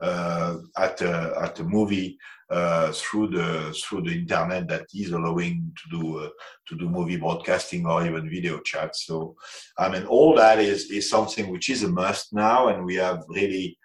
uh, 0.00 0.56
at 0.76 1.00
a, 1.02 1.34
at 1.42 1.60
a 1.60 1.64
movie 1.64 2.18
uh, 2.52 2.92
through 2.92 3.28
the 3.28 3.74
through 3.82 4.02
the 4.02 4.12
internet 4.12 4.68
that 4.68 4.86
is 4.94 5.10
allowing 5.12 5.72
to 5.80 5.96
do 5.96 6.18
uh, 6.18 6.28
to 6.68 6.76
do 6.76 6.88
movie 6.88 7.16
broadcasting 7.16 7.86
or 7.86 8.04
even 8.04 8.28
video 8.28 8.60
chat. 8.60 8.94
So, 8.94 9.34
I 9.78 9.88
mean, 9.88 10.04
all 10.04 10.34
that 10.36 10.58
is 10.58 10.90
is 10.90 11.08
something 11.08 11.50
which 11.50 11.70
is 11.70 11.82
a 11.82 11.88
must 11.88 12.32
now, 12.32 12.68
and 12.68 12.84
we 12.84 12.96
have 12.96 13.24
really 13.28 13.78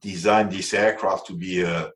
designed 0.00 0.50
this 0.50 0.72
aircraft 0.72 1.26
to 1.26 1.34
be 1.36 1.62
a, 1.62 1.90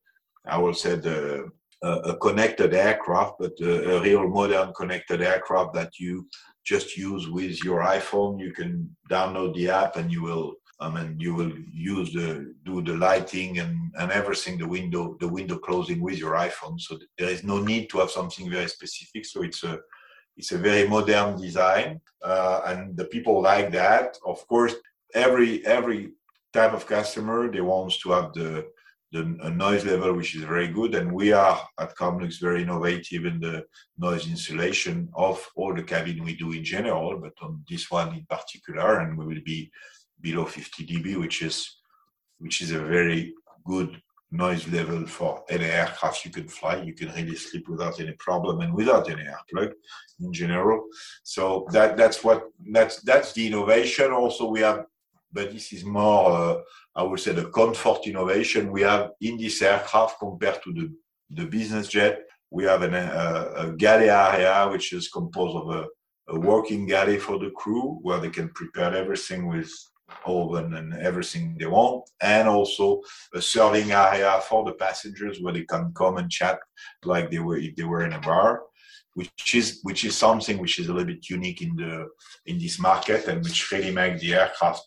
I 0.47 0.59
will 0.59 0.75
say 0.75 0.97
the 0.97 1.51
a 1.83 2.15
connected 2.17 2.75
aircraft, 2.75 3.37
but 3.39 3.53
a, 3.63 3.97
a 3.97 4.03
real 4.03 4.29
modern 4.29 4.75
connected 4.75 5.23
aircraft 5.23 5.73
that 5.73 5.99
you 5.99 6.29
just 6.63 6.97
use 6.97 7.29
with 7.29 7.65
your 7.65 7.81
iPhone. 7.81 8.39
You 8.39 8.53
can 8.53 8.95
download 9.11 9.55
the 9.55 9.71
app 9.71 9.97
and 9.97 10.13
you 10.13 10.23
will 10.23 10.57
I 10.81 10.89
mean, 10.89 11.21
you 11.21 11.35
will 11.35 11.53
use 11.73 12.13
the 12.13 12.55
do 12.65 12.83
the 12.83 12.97
lighting 12.97 13.59
and, 13.59 13.93
and 13.99 14.11
everything, 14.11 14.59
the 14.59 14.67
window 14.67 15.17
the 15.21 15.29
window 15.29 15.59
closing 15.59 16.01
with 16.01 16.19
your 16.19 16.35
iPhone. 16.35 16.81
So 16.81 16.99
there 17.19 17.29
is 17.29 17.45
no 17.45 17.59
need 17.61 17.91
to 17.91 17.99
have 17.99 18.11
something 18.11 18.51
very 18.51 18.69
specific. 18.69 19.27
So 19.27 19.43
it's 19.43 19.63
a 19.63 19.79
it's 20.37 20.53
a 20.53 20.59
very 20.59 20.89
modern 20.89 21.39
design, 21.39 22.01
uh, 22.25 22.63
and 22.67 22.97
the 22.97 23.05
people 23.05 23.43
like 23.43 23.71
that. 23.73 24.17
Of 24.25 24.47
course, 24.49 24.75
every 25.15 25.65
every 25.67 26.13
type 26.53 26.73
of 26.73 26.87
customer 26.87 27.51
they 27.51 27.61
wants 27.61 27.99
to 27.99 28.11
have 28.11 28.33
the 28.33 28.67
the 29.13 29.25
noise 29.51 29.85
level 29.85 30.13
which 30.13 30.37
is 30.37 30.43
very 30.45 30.69
good 30.69 30.95
and 30.95 31.11
we 31.11 31.33
are 31.33 31.61
at 31.81 31.97
Comlux 31.97 32.41
very 32.41 32.63
innovative 32.63 33.25
in 33.25 33.41
the 33.41 33.65
noise 33.99 34.29
insulation 34.29 35.09
of 35.15 35.45
all 35.57 35.75
the 35.75 35.83
cabin 35.83 36.23
we 36.23 36.37
do 36.37 36.53
in 36.53 36.65
general 36.65 37.19
but 37.19 37.33
on 37.43 37.65
this 37.69 37.91
one 37.91 38.15
in 38.15 38.25
particular 38.27 39.01
and 39.01 39.19
we 39.19 39.27
will 39.27 39.43
be 39.45 39.71
below 40.21 40.45
50 40.45 40.87
dB, 40.87 41.19
which 41.19 41.43
is 41.43 41.77
which 42.39 42.63
is 42.63 42.71
a 42.71 42.79
very 42.79 43.35
good 43.65 44.01
noise 44.31 44.67
level 44.69 45.07
for 45.07 45.45
any 45.49 45.65
aircraft 45.65 46.25
you 46.25 46.31
can 46.31 46.49
fly. 46.49 46.77
You 46.77 46.95
can 46.95 47.09
really 47.13 47.37
sleep 47.37 47.69
without 47.69 48.01
any 48.01 48.13
problem 48.13 48.61
and 48.61 48.73
without 48.73 49.11
any 49.11 49.23
air 49.23 49.41
plug 49.51 49.73
in 50.21 50.33
general. 50.33 50.85
So 51.23 51.67
that 51.73 51.97
that's 51.97 52.23
what 52.23 52.45
that's 52.73 53.01
that's 53.03 53.33
the 53.33 53.47
innovation. 53.47 54.13
Also, 54.13 54.49
we 54.49 54.61
have, 54.61 54.85
but 55.33 55.53
this 55.53 55.73
is 55.73 55.85
more 55.85 56.31
uh, 56.31 56.57
I 56.95 57.03
would 57.03 57.21
say 57.21 57.33
the 57.33 57.51
comfort 57.51 58.07
innovation 58.07 58.73
we 58.73 58.83
have 58.83 59.11
in 59.21 59.37
this 59.37 59.63
aircraft 59.63 60.19
compared 60.19 60.63
to 60.63 60.73
the 60.73 60.93
the 61.31 61.47
business 61.47 61.89
jet. 61.89 62.23
We 62.53 62.65
have 62.65 62.83
an, 62.83 62.95
uh, 62.95 63.53
a 63.57 63.73
galley 63.73 64.11
area 64.11 64.69
which 64.73 64.93
is 64.93 65.09
composed 65.09 65.57
of 65.57 65.71
a, 65.71 65.87
a 66.31 66.41
working 66.41 66.85
galley 66.85 67.17
for 67.17 67.39
the 67.39 67.51
crew 67.51 68.01
where 68.03 68.19
they 68.19 68.31
can 68.31 68.49
prepare 68.49 68.93
everything 68.93 69.47
with 69.47 69.71
oven 70.27 70.75
and 70.75 70.95
everything 70.95 71.57
they 71.59 71.67
want, 71.67 72.09
and 72.21 72.49
also 72.49 73.01
a 73.35 73.41
serving 73.41 73.93
area 73.93 74.41
for 74.49 74.65
the 74.65 74.73
passengers 74.73 75.41
where 75.41 75.53
they 75.53 75.65
can 75.65 75.93
come 75.95 76.17
and 76.19 76.31
chat 76.31 76.59
like 77.05 77.31
they 77.31 77.39
were 77.39 77.57
if 77.57 77.75
they 77.77 77.85
were 77.85 78.05
in 78.05 78.13
a 78.13 78.21
bar, 78.21 78.63
which 79.15 79.55
is 79.55 79.81
which 79.83 80.05
is 80.05 80.17
something 80.17 80.59
which 80.59 80.79
is 80.79 80.89
a 80.89 80.93
little 80.93 81.07
bit 81.07 81.29
unique 81.29 81.63
in 81.63 81.75
the 81.77 82.07
in 82.47 82.59
this 82.59 82.79
market 82.79 83.27
and 83.29 83.43
which 83.45 83.71
really 83.73 83.93
makes 83.93 84.21
the 84.21 84.35
aircraft 84.35 84.83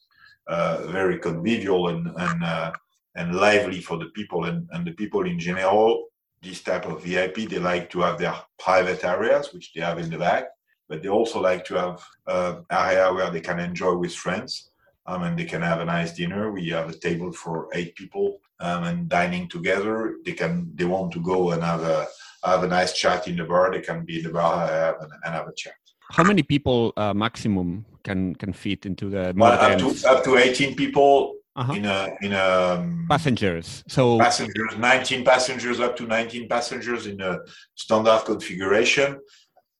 uh, 0.47 0.87
very 0.87 1.19
convivial 1.19 1.89
and 1.89 2.07
and 2.17 2.43
uh, 2.43 2.71
and 3.15 3.35
lively 3.35 3.79
for 3.79 3.97
the 3.97 4.07
people 4.15 4.45
and, 4.45 4.67
and 4.71 4.85
the 4.85 4.93
people 4.93 5.25
in 5.25 5.39
general. 5.39 6.07
This 6.41 6.61
type 6.61 6.85
of 6.87 7.03
VIP, 7.03 7.47
they 7.47 7.59
like 7.59 7.89
to 7.91 8.01
have 8.01 8.17
their 8.19 8.35
private 8.59 9.05
areas, 9.05 9.53
which 9.53 9.71
they 9.73 9.79
have 9.79 9.97
in 9.97 10.09
the 10.09 10.17
back, 10.17 10.47
but 10.89 11.01
they 11.01 11.07
also 11.07 11.39
like 11.39 11.63
to 11.65 11.75
have 11.75 12.03
uh, 12.27 12.55
area 12.69 13.13
where 13.13 13.29
they 13.29 13.39
can 13.39 13.59
enjoy 13.59 13.95
with 13.95 14.13
friends 14.13 14.72
um, 15.05 15.23
and 15.23 15.37
they 15.37 15.45
can 15.45 15.61
have 15.61 15.79
a 15.81 15.85
nice 15.85 16.13
dinner. 16.13 16.51
We 16.51 16.69
have 16.69 16.89
a 16.89 16.97
table 16.97 17.31
for 17.31 17.67
eight 17.73 17.95
people 17.95 18.39
um, 18.59 18.83
and 18.83 19.09
dining 19.09 19.47
together. 19.49 20.15
They 20.25 20.33
can 20.33 20.71
they 20.75 20.85
want 20.85 21.11
to 21.13 21.19
go 21.19 21.51
and 21.51 21.63
have 21.63 21.83
a 21.83 22.07
have 22.43 22.63
a 22.63 22.67
nice 22.67 22.93
chat 22.93 23.27
in 23.27 23.37
the 23.37 23.45
bar. 23.45 23.71
They 23.71 23.81
can 23.81 24.05
be 24.05 24.17
in 24.19 24.23
the 24.23 24.29
bar 24.29 24.97
and, 25.01 25.11
and 25.23 25.33
have 25.33 25.47
a 25.47 25.53
chat. 25.53 25.73
How 26.11 26.23
many 26.23 26.43
people 26.43 26.93
uh, 26.97 27.13
maximum 27.13 27.85
can 28.03 28.35
can 28.35 28.53
fit 28.53 28.85
into 28.85 29.09
the? 29.09 29.33
Well, 29.35 29.53
up 29.53 29.77
to 29.79 30.09
up 30.09 30.23
to 30.23 30.37
eighteen 30.37 30.75
people 30.75 31.35
uh-huh. 31.55 31.73
in 31.73 31.85
a 31.85 32.09
in 32.21 32.33
a 32.33 32.77
um, 32.77 33.05
passengers. 33.09 33.83
So 33.87 34.19
passengers, 34.19 34.77
nineteen 34.77 35.23
passengers 35.25 35.79
up 35.79 35.95
to 35.97 36.05
nineteen 36.05 36.47
passengers 36.47 37.07
in 37.07 37.21
a 37.21 37.39
standard 37.75 38.23
configuration. 38.25 39.19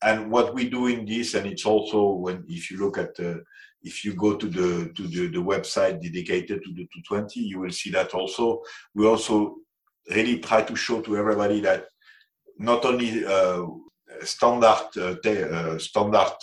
And 0.02 0.30
what 0.30 0.54
we 0.54 0.70
do 0.70 0.88
in 0.88 1.06
this, 1.06 1.34
and 1.34 1.46
it's 1.46 1.66
also 1.66 2.12
when 2.12 2.44
if 2.48 2.70
you 2.70 2.78
look 2.78 2.98
at 2.98 3.16
the 3.16 3.44
if 3.84 4.06
you 4.06 4.14
go 4.14 4.36
to 4.36 4.48
the 4.48 4.92
to 4.96 5.08
the, 5.08 5.28
the 5.28 5.44
website 5.44 6.02
dedicated 6.02 6.64
to 6.64 6.74
the 6.74 6.88
220 6.94 7.40
you 7.40 7.60
will 7.60 7.72
see 7.72 7.92
that 7.92 8.14
also. 8.14 8.62
We 8.96 9.06
also 9.06 9.58
really 10.10 10.40
try 10.40 10.64
to 10.64 10.76
show 10.76 11.02
to 11.02 11.18
everybody 11.18 11.60
that 11.62 11.86
not 12.58 12.86
only 12.86 13.26
uh, 13.26 13.66
standard 14.22 14.88
uh, 14.98 15.16
uh, 15.30 15.78
standard 15.78 16.34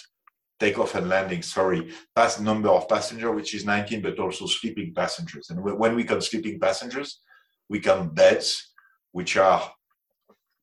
takeoff 0.58 0.94
and 0.94 1.08
landing 1.08 1.42
sorry 1.42 1.90
pass 2.14 2.38
number 2.38 2.68
of 2.68 2.88
passenger 2.88 3.32
which 3.32 3.54
is 3.54 3.64
19 3.64 4.02
but 4.02 4.18
also 4.18 4.46
sleeping 4.46 4.92
passengers. 4.94 5.50
And 5.50 5.62
when 5.62 5.94
we 5.94 6.04
count 6.04 6.22
sleeping 6.22 6.60
passengers 6.60 7.20
we 7.68 7.80
count 7.80 8.14
beds 8.14 8.72
which 9.12 9.36
are 9.36 9.62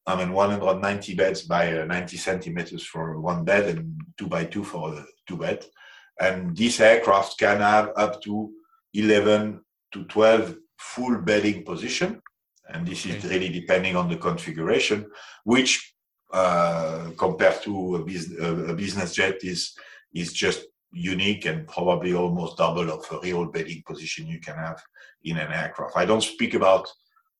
I 0.05 0.15
mean 0.15 0.31
190 0.31 1.15
beds 1.15 1.41
by 1.41 1.79
uh, 1.79 1.85
90 1.85 2.17
centimeters 2.17 2.83
for 2.83 3.19
one 3.19 3.43
bed 3.43 3.75
and 3.75 3.99
two 4.17 4.27
by 4.27 4.45
two 4.45 4.63
for 4.63 5.03
two 5.27 5.37
bed 5.37 5.65
and 6.19 6.55
this 6.55 6.79
aircraft 6.79 7.37
can 7.37 7.59
have 7.59 7.91
up 7.95 8.21
to 8.23 8.51
11 8.93 9.61
to 9.93 10.03
12 10.05 10.55
full 10.77 11.17
bedding 11.21 11.63
position. 11.63 12.21
And 12.69 12.85
this 12.85 13.05
is 13.05 13.23
really 13.23 13.49
depending 13.49 13.95
on 13.95 14.09
the 14.09 14.17
configuration, 14.17 15.09
which 15.45 15.93
uh, 16.33 17.11
compared 17.17 17.61
to 17.63 17.95
a, 17.95 18.05
bus- 18.05 18.37
a, 18.39 18.73
business 18.73 19.13
jet 19.13 19.37
is, 19.43 19.73
is 20.13 20.33
just 20.33 20.65
unique 20.91 21.45
and 21.45 21.67
probably 21.67 22.13
almost 22.13 22.57
double 22.57 22.89
of 22.91 23.05
a 23.11 23.19
real 23.19 23.45
bedding 23.45 23.83
position 23.85 24.27
you 24.27 24.39
can 24.39 24.55
have 24.55 24.81
in 25.23 25.37
an 25.37 25.51
aircraft. 25.51 25.95
I 25.95 26.05
don't 26.05 26.23
speak 26.23 26.53
about 26.53 26.87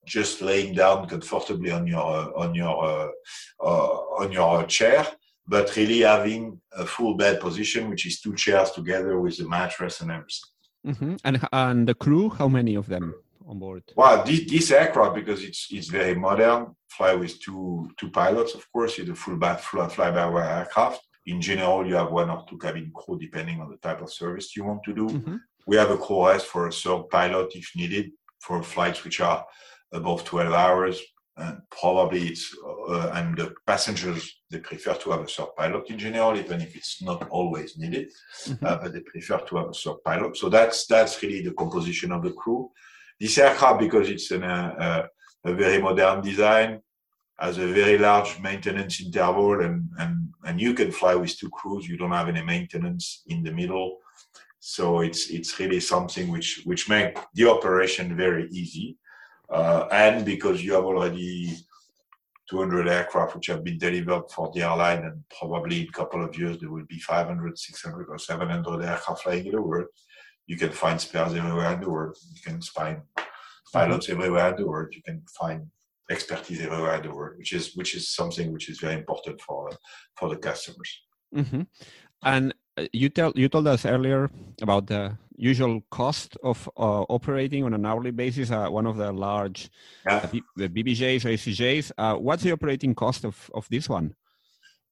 just 0.05 0.41
laying 0.41 0.73
down 0.73 1.07
comfortably 1.07 1.71
on 1.71 1.85
your 1.85 2.37
on 2.37 2.55
your 2.55 2.83
uh, 2.83 3.09
uh, 3.59 3.97
on 4.21 4.31
your 4.31 4.63
chair, 4.63 5.05
but 5.47 5.75
really 5.75 5.99
having 5.99 6.59
a 6.73 6.85
full 6.85 7.15
bed 7.15 7.39
position, 7.39 7.89
which 7.89 8.05
is 8.05 8.19
two 8.19 8.35
chairs 8.35 8.71
together 8.71 9.19
with 9.19 9.39
a 9.39 9.47
mattress 9.47 10.01
and 10.01 10.11
everything. 10.11 10.49
Mm-hmm. 10.85 11.15
And 11.23 11.47
and 11.51 11.87
the 11.87 11.93
crew, 11.93 12.29
how 12.29 12.47
many 12.47 12.75
of 12.75 12.87
them 12.87 13.13
on 13.47 13.59
board? 13.59 13.83
Well, 13.95 14.23
this, 14.23 14.49
this 14.49 14.71
aircraft 14.71 15.15
because 15.15 15.43
it's 15.43 15.67
it's 15.71 15.87
very 15.87 16.15
modern, 16.15 16.75
fly 16.89 17.13
with 17.15 17.39
two 17.41 17.89
two 17.97 18.09
pilots, 18.09 18.53
of 18.55 18.69
course. 18.71 18.99
It's 18.99 19.09
a 19.09 19.15
full 19.15 19.39
fly, 19.39 19.87
fly 19.87 20.11
by 20.11 20.25
wire 20.27 20.59
aircraft. 20.59 21.01
in 21.25 21.41
general, 21.41 21.85
you 21.85 21.95
have 21.95 22.11
one 22.11 22.29
or 22.29 22.45
two 22.49 22.57
cabin 22.57 22.91
crew 22.93 23.17
depending 23.19 23.59
on 23.61 23.69
the 23.69 23.77
type 23.77 24.01
of 24.01 24.11
service 24.11 24.55
you 24.55 24.63
want 24.63 24.83
to 24.83 24.93
do. 24.93 25.07
Mm-hmm. 25.07 25.35
We 25.65 25.75
have 25.75 25.91
a 25.91 25.97
crew 25.97 26.27
rest 26.27 26.45
for 26.45 26.67
a 26.67 26.71
third 26.71 27.09
pilot 27.09 27.49
if 27.55 27.69
needed 27.75 28.11
for 28.39 28.63
flights 28.63 29.03
which 29.03 29.19
are 29.19 29.45
above 29.91 30.23
12 30.23 30.53
hours. 30.53 31.01
And 31.39 31.61
probably 31.69 32.29
it's, 32.29 32.55
uh, 32.65 33.11
and 33.13 33.37
the 33.37 33.53
passengers, 33.65 34.39
they 34.49 34.59
prefer 34.59 34.95
to 34.95 35.11
have 35.11 35.21
a 35.21 35.27
third 35.27 35.55
pilot 35.55 35.89
in 35.89 35.99
general, 35.99 36.35
even 36.35 36.61
if 36.61 36.75
it's 36.75 37.01
not 37.01 37.29
always 37.29 37.77
needed, 37.77 38.09
mm-hmm. 38.45 38.65
uh, 38.65 38.77
but 38.77 38.91
they 38.93 39.01
prefer 39.01 39.37
to 39.37 39.57
have 39.57 39.69
a 39.69 39.73
third 39.73 40.03
pilot. 40.03 40.35
So 40.35 40.49
that's, 40.49 40.87
that's 40.87 41.21
really 41.21 41.43
the 41.43 41.53
composition 41.53 42.11
of 42.11 42.23
the 42.23 42.31
crew. 42.31 42.71
This 43.19 43.37
aircraft, 43.37 43.79
because 43.81 44.09
it's 44.09 44.31
an, 44.31 44.43
uh, 44.43 45.05
a 45.45 45.53
very 45.53 45.79
modern 45.79 46.21
design, 46.21 46.81
has 47.39 47.59
a 47.59 47.67
very 47.67 47.99
large 47.99 48.39
maintenance 48.39 48.99
interval 48.99 49.61
and, 49.61 49.87
and, 49.99 50.29
and 50.45 50.59
you 50.59 50.73
can 50.73 50.91
fly 50.91 51.13
with 51.13 51.37
two 51.37 51.49
crews. 51.51 51.87
You 51.87 51.97
don't 51.97 52.11
have 52.11 52.29
any 52.29 52.41
maintenance 52.41 53.21
in 53.27 53.43
the 53.43 53.51
middle. 53.51 53.97
So 54.59 55.01
it's, 55.01 55.29
it's 55.29 55.59
really 55.59 55.79
something 55.79 56.31
which, 56.31 56.63
which 56.65 56.89
make 56.89 57.15
the 57.35 57.47
operation 57.47 58.17
very 58.17 58.49
easy. 58.49 58.97
Uh, 59.49 59.87
and 59.91 60.25
because 60.25 60.63
you 60.63 60.73
have 60.73 60.83
already 60.83 61.55
200 62.49 62.87
aircraft 62.87 63.35
which 63.35 63.47
have 63.47 63.63
been 63.63 63.77
delivered 63.77 64.23
for 64.29 64.51
the 64.53 64.61
airline 64.61 65.03
and 65.03 65.23
probably 65.37 65.81
in 65.81 65.87
a 65.87 65.91
couple 65.91 66.23
of 66.23 66.37
years 66.37 66.57
there 66.59 66.71
will 66.71 66.85
be 66.87 66.99
500, 66.99 67.57
600 67.57 68.07
or 68.09 68.17
700 68.17 68.85
aircraft 68.85 69.23
flying 69.23 69.45
in 69.45 69.51
the 69.51 69.61
world. 69.61 69.87
You 70.47 70.57
can 70.57 70.71
find 70.71 70.99
spares 70.99 71.33
everywhere 71.33 71.73
in 71.73 71.81
the 71.81 71.89
world. 71.89 72.17
You 72.33 72.41
can 72.41 72.61
find 72.61 73.01
pilots 73.73 74.09
everywhere 74.09 74.49
in 74.51 74.57
the 74.57 74.67
world. 74.67 74.93
You 74.95 75.01
can 75.03 75.23
find 75.37 75.67
expertise 76.09 76.61
everywhere 76.61 76.95
in 76.95 77.03
the 77.03 77.13
world, 77.13 77.37
which 77.37 77.51
is 77.51 77.75
which 77.75 77.95
is 77.95 78.09
something 78.09 78.53
which 78.53 78.69
is 78.69 78.79
very 78.79 78.95
important 78.95 79.41
for 79.41 79.69
for 80.15 80.29
the 80.29 80.37
customers. 80.37 81.01
Mm-hmm. 81.35 81.63
And 82.23 82.53
you 82.93 83.09
tell 83.09 83.31
you 83.35 83.49
told 83.49 83.67
us 83.67 83.85
earlier 83.85 84.29
about 84.61 84.87
the 84.87 85.17
usual 85.35 85.81
cost 85.91 86.37
of 86.43 86.69
uh, 86.77 87.03
operating 87.09 87.63
on 87.63 87.73
an 87.73 87.85
hourly 87.85 88.11
basis. 88.11 88.51
Uh, 88.51 88.67
one 88.69 88.85
of 88.85 88.97
the 88.97 89.11
large 89.11 89.69
yeah. 90.05 90.17
uh, 90.17 90.39
the 90.55 90.69
BBJs 90.69 91.25
or 91.25 91.29
ACJs. 91.29 91.91
Uh, 91.97 92.15
what's 92.15 92.43
the 92.43 92.51
operating 92.51 92.95
cost 92.95 93.25
of 93.25 93.49
of 93.53 93.67
this 93.69 93.89
one? 93.89 94.15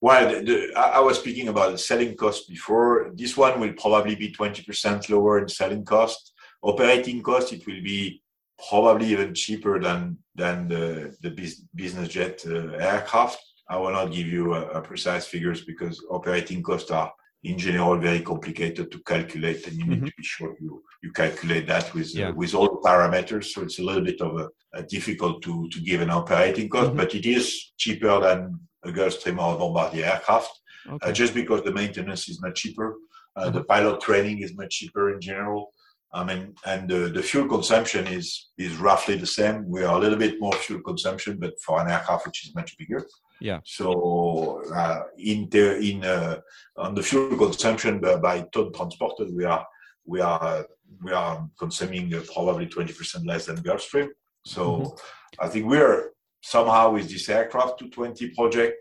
Well, 0.02 0.30
the, 0.30 0.44
the, 0.44 0.80
I 0.80 1.00
was 1.00 1.20
speaking 1.20 1.48
about 1.48 1.72
the 1.72 1.78
selling 1.78 2.16
cost 2.16 2.50
before. 2.50 3.12
This 3.16 3.36
one 3.36 3.60
will 3.60 3.74
probably 3.74 4.16
be 4.16 4.32
20% 4.32 5.10
lower 5.10 5.40
in 5.40 5.48
selling 5.48 5.84
cost. 5.86 6.34
Operating 6.62 7.24
cost, 7.24 7.54
it 7.54 7.66
will 7.66 7.82
be 7.82 8.22
probably 8.70 9.08
even 9.08 9.34
cheaper 9.34 9.80
than 9.80 10.18
than 10.36 10.68
the 10.68 11.16
the 11.22 11.32
business 11.74 12.10
jet 12.10 12.44
uh, 12.46 12.72
aircraft. 12.74 13.40
I 13.68 13.78
will 13.78 13.92
not 13.92 14.12
give 14.12 14.28
you 14.28 14.54
a, 14.54 14.62
a, 14.78 14.82
precise 14.82 15.26
figures 15.26 15.66
because 15.66 16.00
operating 16.12 16.62
costs 16.62 16.92
are 16.92 17.12
in 17.46 17.58
general 17.58 17.98
very 17.98 18.22
complicated 18.22 18.92
to 18.92 19.00
calculate, 19.04 19.68
and 19.68 19.78
you 19.78 19.86
need 19.86 19.98
mm-hmm. 19.98 20.06
to 20.06 20.22
be 20.22 20.24
sure 20.24 20.56
you 20.60 20.84
you 21.04 21.12
calculate 21.12 21.68
that 21.68 21.94
with 21.94 22.08
uh, 22.08 22.20
yeah. 22.20 22.30
uh, 22.30 22.34
with 22.34 22.54
all 22.56 22.70
the 22.74 22.90
parameters. 22.90 23.46
So 23.54 23.62
it's 23.62 23.80
a 23.80 23.84
little 23.90 24.06
bit 24.10 24.20
of 24.22 24.32
a, 24.44 24.48
a 24.80 24.84
difficult 24.96 25.44
to 25.44 25.54
to 25.74 25.80
give 25.90 26.02
an 26.02 26.10
operating 26.10 26.68
cost, 26.70 26.90
mm-hmm. 26.90 27.02
but 27.02 27.16
it 27.20 27.26
is 27.38 27.46
cheaper 27.78 28.20
than 28.26 28.60
a 28.88 28.92
Gulfstream 28.98 29.38
or 29.44 29.56
a 29.56 29.58
Bombardier 29.58 30.06
aircraft, 30.06 30.54
uh, 30.90 30.96
okay. 30.96 31.10
uh, 31.10 31.14
just 31.22 31.34
because 31.34 31.62
the 31.64 31.78
maintenance 31.82 32.24
is 32.30 32.42
much 32.42 32.56
cheaper. 32.62 32.90
Uh, 33.36 33.44
mm-hmm. 33.44 33.58
The 33.58 33.64
pilot 33.64 34.02
training 34.02 34.38
is 34.46 34.56
much 34.62 34.72
cheaper 34.78 35.14
in 35.14 35.22
general. 35.22 35.72
I 36.14 36.24
mean, 36.24 36.56
and 36.66 36.90
the, 36.90 37.02
the 37.18 37.22
fuel 37.22 37.48
consumption 37.56 38.08
is 38.08 38.28
is 38.58 38.78
roughly 38.88 39.18
the 39.18 39.34
same. 39.40 39.58
We 39.76 39.84
are 39.84 39.96
a 39.98 40.02
little 40.04 40.22
bit 40.26 40.40
more 40.40 40.58
fuel 40.66 40.82
consumption, 40.82 41.38
but 41.44 41.54
for 41.66 41.76
an 41.82 41.92
aircraft 41.92 42.26
which 42.26 42.48
is 42.48 42.56
much 42.56 42.78
bigger. 42.80 43.02
Yeah. 43.40 43.60
So 43.66 44.64
uh, 44.74 45.04
in 45.18 45.50
the 45.50 45.78
in 45.78 46.04
uh, 46.04 46.40
on 46.78 46.96
the 46.96 47.04
fuel 47.04 47.38
consumption 47.38 48.00
by, 48.00 48.16
by 48.18 48.42
ton 48.54 48.72
transported, 48.74 49.34
we 49.36 49.46
are 49.46 49.66
we 50.06 50.22
are 50.22 50.66
we 51.04 51.12
are 51.12 51.48
consuming 51.60 52.14
uh, 52.14 52.22
probably 52.34 52.68
twenty 52.68 52.94
percent 52.94 53.26
less 53.26 53.46
than 53.46 53.58
Gulfstream. 53.58 54.10
So 54.46 54.64
mm-hmm. 54.64 55.46
I 55.46 55.48
think 55.50 55.66
we 55.66 55.78
are 55.78 56.12
somehow 56.42 56.92
with 56.92 57.10
this 57.10 57.28
aircraft 57.28 57.80
220 57.80 58.30
project 58.36 58.76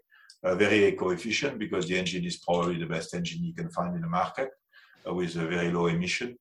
uh, 0.44 0.54
very 0.54 0.84
eco 0.84 1.08
efficient 1.10 1.58
because 1.58 1.88
the 1.88 1.98
engine 1.98 2.22
is 2.24 2.36
probably 2.36 2.78
the 2.78 2.84
best 2.86 3.14
engine 3.14 3.42
you 3.42 3.54
can 3.54 3.70
find 3.70 3.94
in 3.96 4.02
the 4.02 4.06
market 4.06 4.50
uh, 5.08 5.14
with 5.14 5.34
a 5.36 5.46
very 5.46 5.72
low 5.72 5.86
emission 5.86 6.36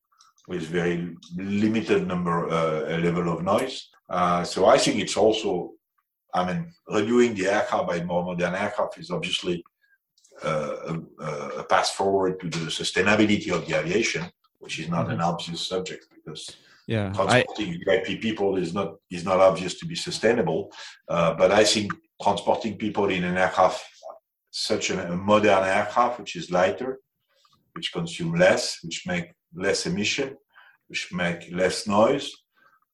with 0.48 0.64
very 0.64 1.16
limited 1.36 2.08
number 2.08 2.50
uh, 2.50 2.98
level 2.98 3.32
of 3.32 3.44
noise. 3.44 3.90
Uh, 4.10 4.44
so 4.44 4.66
I 4.66 4.78
think 4.78 5.00
it's 5.00 5.18
also, 5.18 5.72
I 6.34 6.46
mean, 6.46 6.74
renewing 6.88 7.36
the 7.36 7.48
aircraft 7.48 7.88
by 7.88 8.04
more 8.04 8.24
modern 8.24 8.56
aircraft 8.56 8.98
is 8.98 9.12
obviously 9.12 9.64
uh, 10.44 10.98
a, 11.20 11.26
a, 11.60 11.64
path 11.64 11.90
forward 11.92 12.40
to 12.40 12.50
the 12.50 12.66
sustainability 12.66 13.52
of 13.52 13.68
the 13.68 13.80
aviation, 13.80 14.24
which 14.60 14.80
is 14.80 14.90
not 14.90 15.06
mm-hmm. 15.06 15.14
an 15.14 15.22
obvious 15.22 15.68
subject 15.68 16.08
because 16.14 16.58
yeah, 16.88 17.14
transporting 17.14 17.80
I, 17.88 18.04
VIP 18.04 18.22
people 18.22 18.58
is 18.58 18.74
not 18.74 18.96
is 19.10 19.24
not 19.24 19.40
obvious 19.40 19.80
to 19.80 19.86
be 19.86 19.96
sustainable. 19.96 20.72
Uh, 21.08 21.34
but 21.36 21.52
I 21.52 21.64
think 21.64 21.94
transporting 22.22 22.78
people 22.78 23.10
in 23.10 23.24
an 23.24 23.38
aircraft, 23.38 23.84
such 24.52 24.90
a, 24.90 25.14
a 25.14 25.16
modern 25.16 25.64
aircraft, 25.64 26.20
which 26.20 26.36
is 26.36 26.52
lighter, 26.52 27.00
which 27.74 27.94
consume 27.94 28.36
less, 28.36 28.80
which 28.84 29.04
make 29.06 29.32
less 29.56 29.86
emission, 29.86 30.36
which 30.88 31.14
make 31.14 31.50
less 31.52 31.88
noise, 31.88 32.32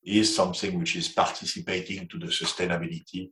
is 0.10 0.36
something 0.36 0.80
which 0.80 0.96
is 0.96 1.08
participating 1.08 2.08
to 2.08 2.18
the 2.18 2.28
sustainability 2.28 3.32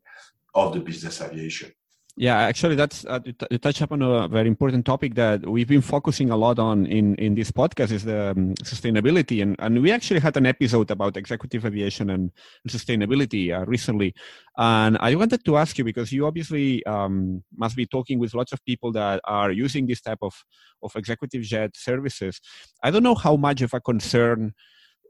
of 0.54 0.74
the 0.74 0.80
business 0.80 1.22
aviation. 1.22 1.72
Yeah, 2.20 2.40
actually, 2.40 2.74
that's 2.74 3.06
uh, 3.06 3.20
you 3.52 3.60
touch 3.60 3.80
upon 3.82 4.02
a 4.02 4.28
very 4.28 4.48
important 4.48 4.88
topic 4.88 5.13
that 5.13 5.48
we've 5.48 5.68
been 5.68 5.84
focusing 5.84 6.32
a 6.32 6.36
lot 6.36 6.58
on 6.58 6.88
in 6.88 7.13
in 7.16 7.36
this 7.36 7.52
podcast 7.52 7.92
is 7.92 8.06
the 8.06 8.32
um, 8.32 8.56
sustainability, 8.63 9.44
and 9.44 9.56
and 9.60 9.84
we 9.84 9.92
actually 9.92 10.20
had 10.20 10.36
an 10.36 10.48
episode 10.48 10.90
about 10.90 11.16
executive 11.16 11.63
aviation 11.63 12.10
and, 12.10 12.32
sustainability 12.68 13.56
uh, 13.56 13.63
recently, 13.68 14.16
and 14.58 14.98
I 15.00 15.13
wanted 15.13 15.46
to 15.46 15.58
ask 15.58 15.78
you 15.78 15.84
because 15.84 16.12
you 16.12 16.26
obviously 16.26 16.84
um, 16.88 17.44
must 17.56 17.76
be 17.76 17.86
talking 17.86 18.18
with 18.18 18.34
lots 18.34 18.52
of 18.52 18.66
people 18.66 18.92
that 18.94 19.22
are 19.26 19.52
using 19.52 19.86
this 19.86 20.02
type 20.02 20.24
of 20.24 20.34
of 20.82 20.96
executive 20.96 21.44
jet 21.44 21.78
services. 21.78 22.42
I 22.82 22.90
don't 22.90 23.04
know 23.04 23.13
how 23.13 23.36
much 23.36 23.62
of 23.62 23.76
a 23.76 23.80
concern 23.80 24.56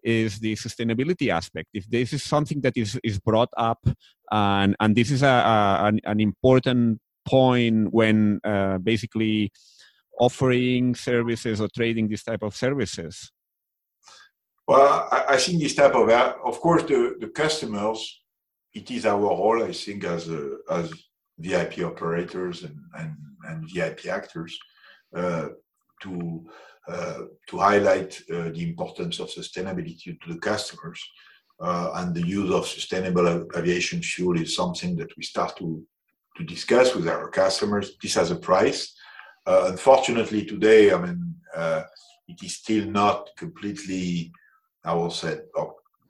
is 0.03 0.39
the 0.39 0.55
sustainability 0.55 1.29
aspect. 1.29 1.69
If 1.73 1.87
this 1.89 2.13
is 2.13 2.23
something 2.23 2.61
that 2.61 2.77
is, 2.77 2.99
is 3.03 3.19
brought 3.19 3.49
up, 3.57 3.85
and, 4.31 4.75
and 4.79 4.95
this 4.95 5.11
is 5.11 5.23
a, 5.23 5.27
a 5.27 5.85
an, 5.85 5.99
an, 6.03 6.19
important 6.19 6.99
point 7.25 7.93
when 7.93 8.39
uh, 8.43 8.77
basically 8.77 9.51
offering 10.19 10.95
services 10.95 11.61
or 11.61 11.69
trading 11.75 12.07
this 12.07 12.23
type 12.23 12.43
of 12.43 12.55
services? 12.55 13.31
Well, 14.67 15.07
I, 15.11 15.25
I 15.29 15.37
think 15.37 15.61
this 15.61 15.75
type 15.75 15.95
of, 15.95 16.09
of 16.09 16.59
course, 16.59 16.83
the, 16.83 17.15
the 17.19 17.27
customers, 17.27 18.21
it 18.73 18.91
is 18.91 19.05
our 19.05 19.19
role, 19.19 19.63
I 19.63 19.71
think, 19.71 20.03
as, 20.03 20.29
a, 20.29 20.57
as 20.69 20.91
VIP 21.39 21.79
operators 21.79 22.63
and, 22.63 22.77
and, 22.97 23.15
and 23.43 23.69
VIP 23.71 24.07
actors 24.07 24.57
uh, 25.15 25.49
to 26.01 26.45
uh, 26.49 26.49
to 26.87 27.57
highlight 27.57 28.21
uh, 28.31 28.49
the 28.49 28.63
importance 28.63 29.19
of 29.19 29.29
sustainability 29.29 30.19
to 30.21 30.33
the 30.33 30.39
customers. 30.39 31.03
Uh, 31.59 31.91
and 31.95 32.13
the 32.13 32.25
use 32.25 32.53
of 32.53 32.67
sustainable 32.67 33.47
aviation 33.57 34.01
fuel 34.01 34.39
is 34.39 34.55
something 34.55 34.95
that 34.95 35.09
we 35.17 35.23
start 35.23 35.57
to, 35.57 35.83
to 36.37 36.43
discuss 36.43 36.93
with 36.95 37.07
our 37.07 37.29
customers. 37.29 37.97
This 38.01 38.13
has 38.13 38.31
a 38.31 38.35
price. 38.35 38.93
unfortunately, 39.45 40.45
today, 40.45 40.93
I 40.93 40.97
mean, 41.01 41.35
it 42.27 42.43
is 42.43 42.55
still 42.55 42.85
not 42.85 43.29
completely, 43.37 44.31
I 44.83 44.93
will 44.93 45.09
say, 45.09 45.39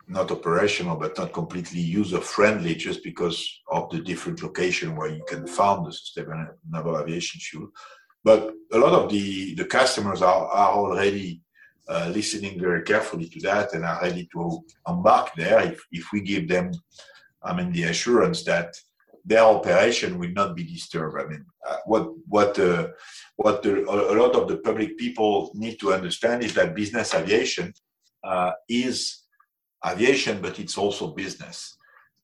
not 0.07 0.31
operational, 0.31 0.95
but 0.95 1.17
not 1.17 1.33
completely 1.33 1.81
user 1.81 2.21
friendly 2.21 2.75
just 2.75 3.03
because 3.03 3.61
of 3.71 3.89
the 3.89 3.99
different 3.99 4.41
location 4.41 4.95
where 4.95 5.09
you 5.09 5.23
can 5.27 5.45
find 5.45 5.85
the 5.85 5.91
sustainable 5.91 6.97
aviation 6.97 7.39
fuel. 7.41 7.69
But 8.23 8.53
a 8.73 8.77
lot 8.77 8.93
of 8.93 9.09
the, 9.09 9.55
the 9.55 9.65
customers 9.65 10.21
are, 10.21 10.47
are 10.47 10.71
already 10.71 11.41
uh, 11.89 12.11
listening 12.13 12.59
very 12.59 12.83
carefully 12.83 13.27
to 13.29 13.39
that 13.41 13.73
and 13.73 13.85
are 13.85 14.01
ready 14.01 14.27
to 14.33 14.61
embark 14.87 15.33
there 15.35 15.61
if, 15.61 15.81
if 15.91 16.11
we 16.11 16.21
give 16.21 16.47
them, 16.47 16.71
I 17.41 17.53
mean, 17.53 17.71
the 17.71 17.83
assurance 17.83 18.43
that 18.43 18.75
their 19.23 19.43
operation 19.43 20.17
will 20.17 20.31
not 20.31 20.55
be 20.55 20.63
disturbed. 20.63 21.19
I 21.21 21.25
mean, 21.27 21.45
uh, 21.69 21.77
what 21.85 22.07
what 22.27 22.57
uh, 22.57 22.87
what 23.35 23.61
the, 23.61 23.83
a 23.83 24.15
lot 24.15 24.35
of 24.35 24.47
the 24.47 24.57
public 24.57 24.97
people 24.97 25.51
need 25.53 25.79
to 25.81 25.93
understand 25.93 26.43
is 26.43 26.53
that 26.53 26.73
business 26.75 27.13
aviation 27.13 27.73
uh, 28.23 28.51
is 28.69 29.23
aviation, 29.85 30.41
but 30.41 30.59
it's 30.59 30.77
also 30.77 31.13
business. 31.13 31.77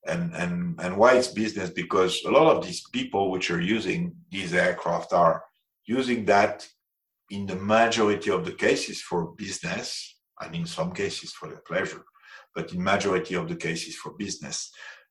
And 0.06 0.34
and 0.34 0.80
and 0.80 0.96
why 0.96 1.16
it's 1.16 1.28
business? 1.28 1.70
Because 1.70 2.22
a 2.24 2.30
lot 2.30 2.56
of 2.56 2.64
these 2.64 2.82
people 2.90 3.30
which 3.30 3.50
are 3.50 3.60
using 3.60 4.14
these 4.30 4.54
aircraft 4.54 5.12
are 5.12 5.44
using 5.86 6.24
that 6.24 6.66
in 7.30 7.46
the 7.46 7.56
majority 7.56 8.30
of 8.30 8.44
the 8.44 8.52
cases 8.52 9.00
for 9.00 9.32
business 9.36 10.18
and 10.40 10.54
in 10.54 10.66
some 10.66 10.92
cases 10.92 11.32
for 11.32 11.48
their 11.48 11.62
pleasure 11.66 12.04
but 12.54 12.72
in 12.72 12.82
majority 12.82 13.34
of 13.34 13.48
the 13.48 13.56
cases 13.56 13.96
for 13.96 14.12
business 14.18 14.70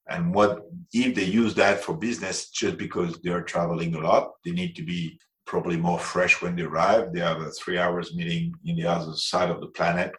and 0.09 0.33
what 0.33 0.59
if 0.91 1.15
they 1.15 1.23
use 1.23 1.53
that 1.55 1.79
for 1.81 1.97
business 1.97 2.49
just 2.49 2.77
because 2.77 3.19
they're 3.21 3.41
traveling 3.41 3.95
a 3.95 3.99
lot 3.99 4.31
they 4.45 4.51
need 4.51 4.75
to 4.75 4.83
be 4.83 5.17
probably 5.45 5.77
more 5.77 5.99
fresh 5.99 6.41
when 6.41 6.55
they 6.55 6.63
arrive. 6.63 7.13
They 7.13 7.19
have 7.19 7.41
a 7.41 7.51
three 7.51 7.77
hours 7.77 8.15
meeting 8.15 8.53
in 8.65 8.75
the 8.75 8.85
other 8.85 9.13
side 9.13 9.49
of 9.49 9.61
the 9.61 9.67
planet, 9.67 10.11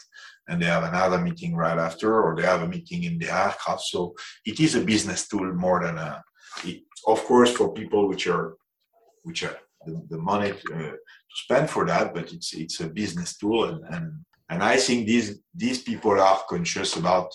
and 0.49 0.61
they 0.61 0.67
have 0.67 0.85
another 0.85 1.19
meeting 1.19 1.57
right 1.57 1.79
after, 1.79 2.23
or 2.23 2.37
they 2.37 2.43
have 2.43 2.63
a 2.63 2.69
meeting 2.69 3.05
in 3.05 3.19
the 3.19 3.27
aircraft. 3.27 3.83
So 3.83 4.15
it 4.45 4.61
is 4.61 4.75
a 4.75 4.81
business 4.81 5.27
tool 5.27 5.53
more 5.55 5.83
than 5.85 5.99
a. 5.99 6.23
It, 6.65 6.83
of 7.07 7.25
course, 7.25 7.53
for 7.53 7.73
people 7.73 8.09
which 8.09 8.27
are 8.27 8.57
which 9.23 9.43
are 9.43 9.57
the, 9.87 10.03
the 10.11 10.19
money 10.19 10.51
to, 10.53 10.75
uh, 10.75 10.79
to, 10.79 11.37
spend 11.45 11.69
for 11.69 11.85
that, 11.87 12.15
but 12.15 12.33
it's 12.33 12.55
it's 12.55 12.81
a 12.81 12.89
business 12.89 13.37
tool, 13.37 13.65
and 13.65 13.85
and, 13.95 14.25
and 14.51 14.63
I 14.63 14.77
think 14.77 15.07
these 15.07 15.41
these 15.55 15.83
people 15.83 16.21
are 16.21 16.41
conscious 16.49 16.97
about 16.97 17.31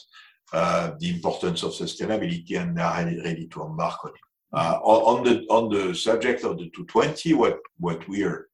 uh, 0.51 0.91
the 0.99 1.09
importance 1.09 1.63
of 1.63 1.71
sustainability 1.71 2.59
and 2.59 2.75
they 2.75 2.81
are 2.81 3.05
ready, 3.23 3.47
to 3.47 3.63
embark 3.63 4.03
on 4.03 4.11
it. 4.11 4.21
Uh, 4.51 4.79
on 4.81 5.23
the 5.23 5.45
on 5.49 5.69
the 5.69 5.93
subject 5.93 6.43
of 6.43 6.57
the 6.57 6.69
220, 6.71 7.33
what 7.35 7.59
what 7.77 8.07
we 8.07 8.23
are 8.23 8.47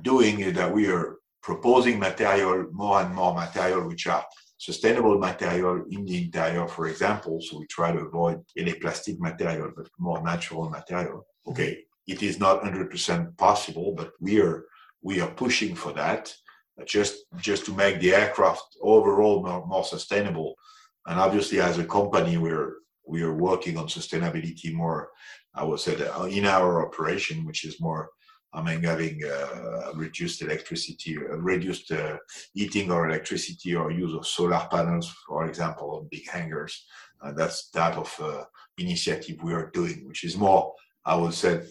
doing 0.00 0.40
is 0.40 0.54
that 0.54 0.72
we 0.72 0.88
are 0.88 1.16
proposing 1.42 1.98
material, 1.98 2.66
more 2.72 3.02
and 3.02 3.14
more 3.14 3.34
material, 3.34 3.86
which 3.86 4.06
are 4.06 4.24
sustainable 4.56 5.18
material 5.18 5.84
in 5.90 6.06
the 6.06 6.24
interior, 6.24 6.66
for 6.68 6.86
example. 6.86 7.38
So 7.42 7.58
we 7.58 7.66
try 7.66 7.92
to 7.92 7.98
avoid 7.98 8.42
any 8.56 8.74
plastic 8.74 9.20
material, 9.20 9.72
but 9.76 9.88
more 9.98 10.22
natural 10.22 10.70
material. 10.70 11.26
Okay, 11.46 11.84
it 12.06 12.22
is 12.22 12.38
not 12.38 12.62
100% 12.62 13.36
possible, 13.36 13.94
but 13.96 14.12
we 14.20 14.40
are 14.40 14.64
we 15.04 15.20
are 15.20 15.30
pushing 15.30 15.74
for 15.74 15.92
that, 15.92 16.32
just 16.86 17.14
just 17.38 17.66
to 17.66 17.72
make 17.72 18.00
the 18.00 18.14
aircraft 18.14 18.76
overall 18.80 19.42
more, 19.42 19.66
more 19.66 19.84
sustainable. 19.84 20.54
And 21.06 21.18
obviously, 21.18 21.60
as 21.60 21.78
a 21.78 21.84
company, 21.84 22.36
we're 22.36 22.74
we 23.06 23.22
are 23.22 23.34
working 23.34 23.76
on 23.76 23.86
sustainability 23.88 24.72
more. 24.72 25.10
I 25.54 25.64
would 25.64 25.80
say 25.80 25.94
in 26.30 26.46
our 26.46 26.86
operation, 26.86 27.44
which 27.44 27.64
is 27.64 27.80
more 27.80 28.10
I 28.54 28.62
mean, 28.62 28.82
having 28.82 29.22
uh, 29.24 29.92
reduced 29.94 30.42
electricity, 30.42 31.16
uh, 31.16 31.36
reduced 31.38 31.90
uh, 31.90 32.18
heating 32.52 32.90
or 32.90 33.08
electricity 33.08 33.74
or 33.74 33.90
use 33.90 34.14
of 34.14 34.26
solar 34.26 34.66
panels, 34.70 35.10
for 35.26 35.46
example, 35.46 35.96
on 35.96 36.08
big 36.10 36.28
hangars. 36.28 36.84
that's 37.34 37.70
type 37.70 37.96
of 37.96 38.14
uh, 38.20 38.44
initiative 38.76 39.42
we 39.42 39.54
are 39.54 39.70
doing, 39.70 40.06
which 40.06 40.24
is 40.24 40.36
more, 40.36 40.74
I 41.04 41.16
would 41.16 41.32
say, 41.32 41.62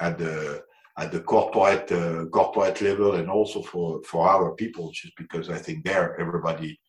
at 0.00 0.18
the 0.18 0.62
at 0.98 1.12
the 1.12 1.20
corporate 1.20 1.90
uh, 1.92 2.26
corporate 2.26 2.80
level 2.80 3.14
and 3.14 3.30
also 3.30 3.62
for 3.62 4.02
for 4.02 4.28
our 4.28 4.54
people, 4.54 4.90
just 4.92 5.16
because 5.16 5.48
I 5.48 5.58
think 5.58 5.84
there 5.84 6.20
everybody 6.20 6.80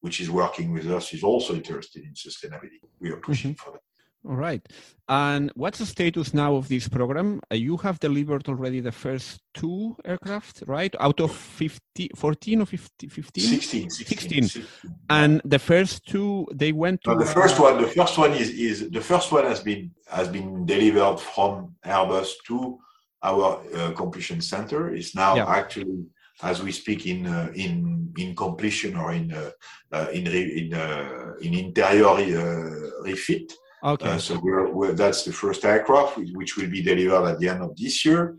which 0.00 0.20
is 0.20 0.30
working 0.30 0.72
with 0.72 0.86
us 0.90 1.12
is 1.12 1.24
also 1.24 1.54
interested 1.54 2.04
in 2.04 2.12
sustainability. 2.12 2.80
We 3.00 3.10
are 3.10 3.16
pushing 3.16 3.54
mm-hmm. 3.54 3.70
for 3.70 3.72
that. 3.72 3.82
All 4.28 4.34
right. 4.34 4.66
And 5.08 5.52
what's 5.54 5.78
the 5.78 5.86
status 5.86 6.34
now 6.34 6.56
of 6.56 6.66
this 6.68 6.88
program? 6.88 7.40
Uh, 7.50 7.54
you 7.54 7.76
have 7.76 8.00
delivered 8.00 8.48
already 8.48 8.80
the 8.80 8.90
first 8.90 9.40
two 9.54 9.96
aircraft, 10.04 10.64
right? 10.66 10.92
Out 10.98 11.20
of 11.20 11.30
50, 11.30 12.10
14 12.16 12.62
or 12.62 12.66
50, 12.66 13.06
15? 13.06 13.44
16, 13.44 13.90
16, 13.90 14.42
16. 14.42 14.66
And 15.08 15.40
the 15.44 15.60
first 15.60 16.06
two, 16.06 16.48
they 16.52 16.72
went 16.72 17.04
to. 17.04 17.10
No, 17.10 17.20
the 17.20 17.26
first 17.26 17.60
uh, 17.60 17.64
one, 17.64 17.80
the 17.80 17.88
first 17.88 18.18
one 18.18 18.32
is, 18.32 18.50
is 18.50 18.90
the 18.90 19.00
first 19.00 19.30
one 19.30 19.44
has 19.44 19.60
been 19.60 19.92
has 20.10 20.28
been 20.28 20.66
delivered 20.66 21.20
from 21.20 21.76
Airbus 21.84 22.30
to 22.48 22.78
our 23.22 23.60
uh, 23.74 23.92
completion 23.92 24.40
center. 24.40 24.92
It's 24.92 25.14
now 25.14 25.36
yeah. 25.36 25.46
actually 25.48 26.04
as 26.42 26.62
we 26.62 26.72
speak 26.72 27.06
in 27.06 27.26
uh, 27.26 27.50
in 27.54 28.12
in 28.18 28.34
completion 28.34 28.96
or 28.96 29.12
in 29.12 29.32
uh, 29.32 29.50
uh, 29.92 30.08
in 30.12 30.26
in 30.26 30.74
uh, 30.74 31.34
in 31.40 31.54
interior 31.54 32.92
refit. 33.02 33.52
Okay. 33.84 34.08
Uh, 34.08 34.18
so 34.18 34.38
we're, 34.42 34.72
we're, 34.72 34.92
that's 34.92 35.24
the 35.24 35.32
first 35.32 35.64
aircraft, 35.64 36.18
which 36.32 36.56
will 36.56 36.68
be 36.68 36.82
delivered 36.82 37.26
at 37.26 37.38
the 37.38 37.48
end 37.48 37.62
of 37.62 37.76
this 37.76 38.04
year. 38.04 38.36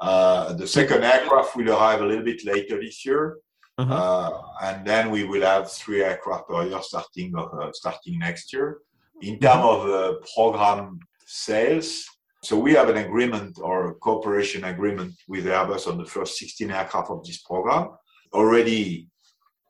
Uh, 0.00 0.54
the 0.54 0.66
second 0.66 1.04
aircraft 1.04 1.56
will 1.56 1.70
arrive 1.70 2.00
a 2.00 2.06
little 2.06 2.24
bit 2.24 2.44
later 2.44 2.80
this 2.80 3.04
year. 3.04 3.36
Uh-huh. 3.76 3.94
Uh, 3.94 4.42
and 4.62 4.86
then 4.86 5.10
we 5.10 5.22
will 5.24 5.42
have 5.42 5.70
three 5.70 6.02
aircraft 6.02 6.48
per 6.48 6.64
year 6.64 6.82
starting 6.82 7.32
uh, 7.38 7.70
starting 7.72 8.18
next 8.18 8.52
year. 8.52 8.78
In 9.20 9.38
terms 9.38 9.64
of 9.64 9.88
uh, 9.88 10.14
program 10.34 10.98
sales, 11.26 12.04
so 12.42 12.58
we 12.58 12.72
have 12.72 12.88
an 12.88 12.96
agreement 12.96 13.58
or 13.60 13.90
a 13.90 13.94
cooperation 13.94 14.64
agreement 14.64 15.14
with 15.28 15.44
Airbus 15.44 15.86
on 15.86 15.98
the 15.98 16.04
first 16.04 16.38
16 16.38 16.70
aircraft 16.70 17.10
of 17.10 17.24
this 17.24 17.38
program, 17.38 17.90
already 18.32 19.08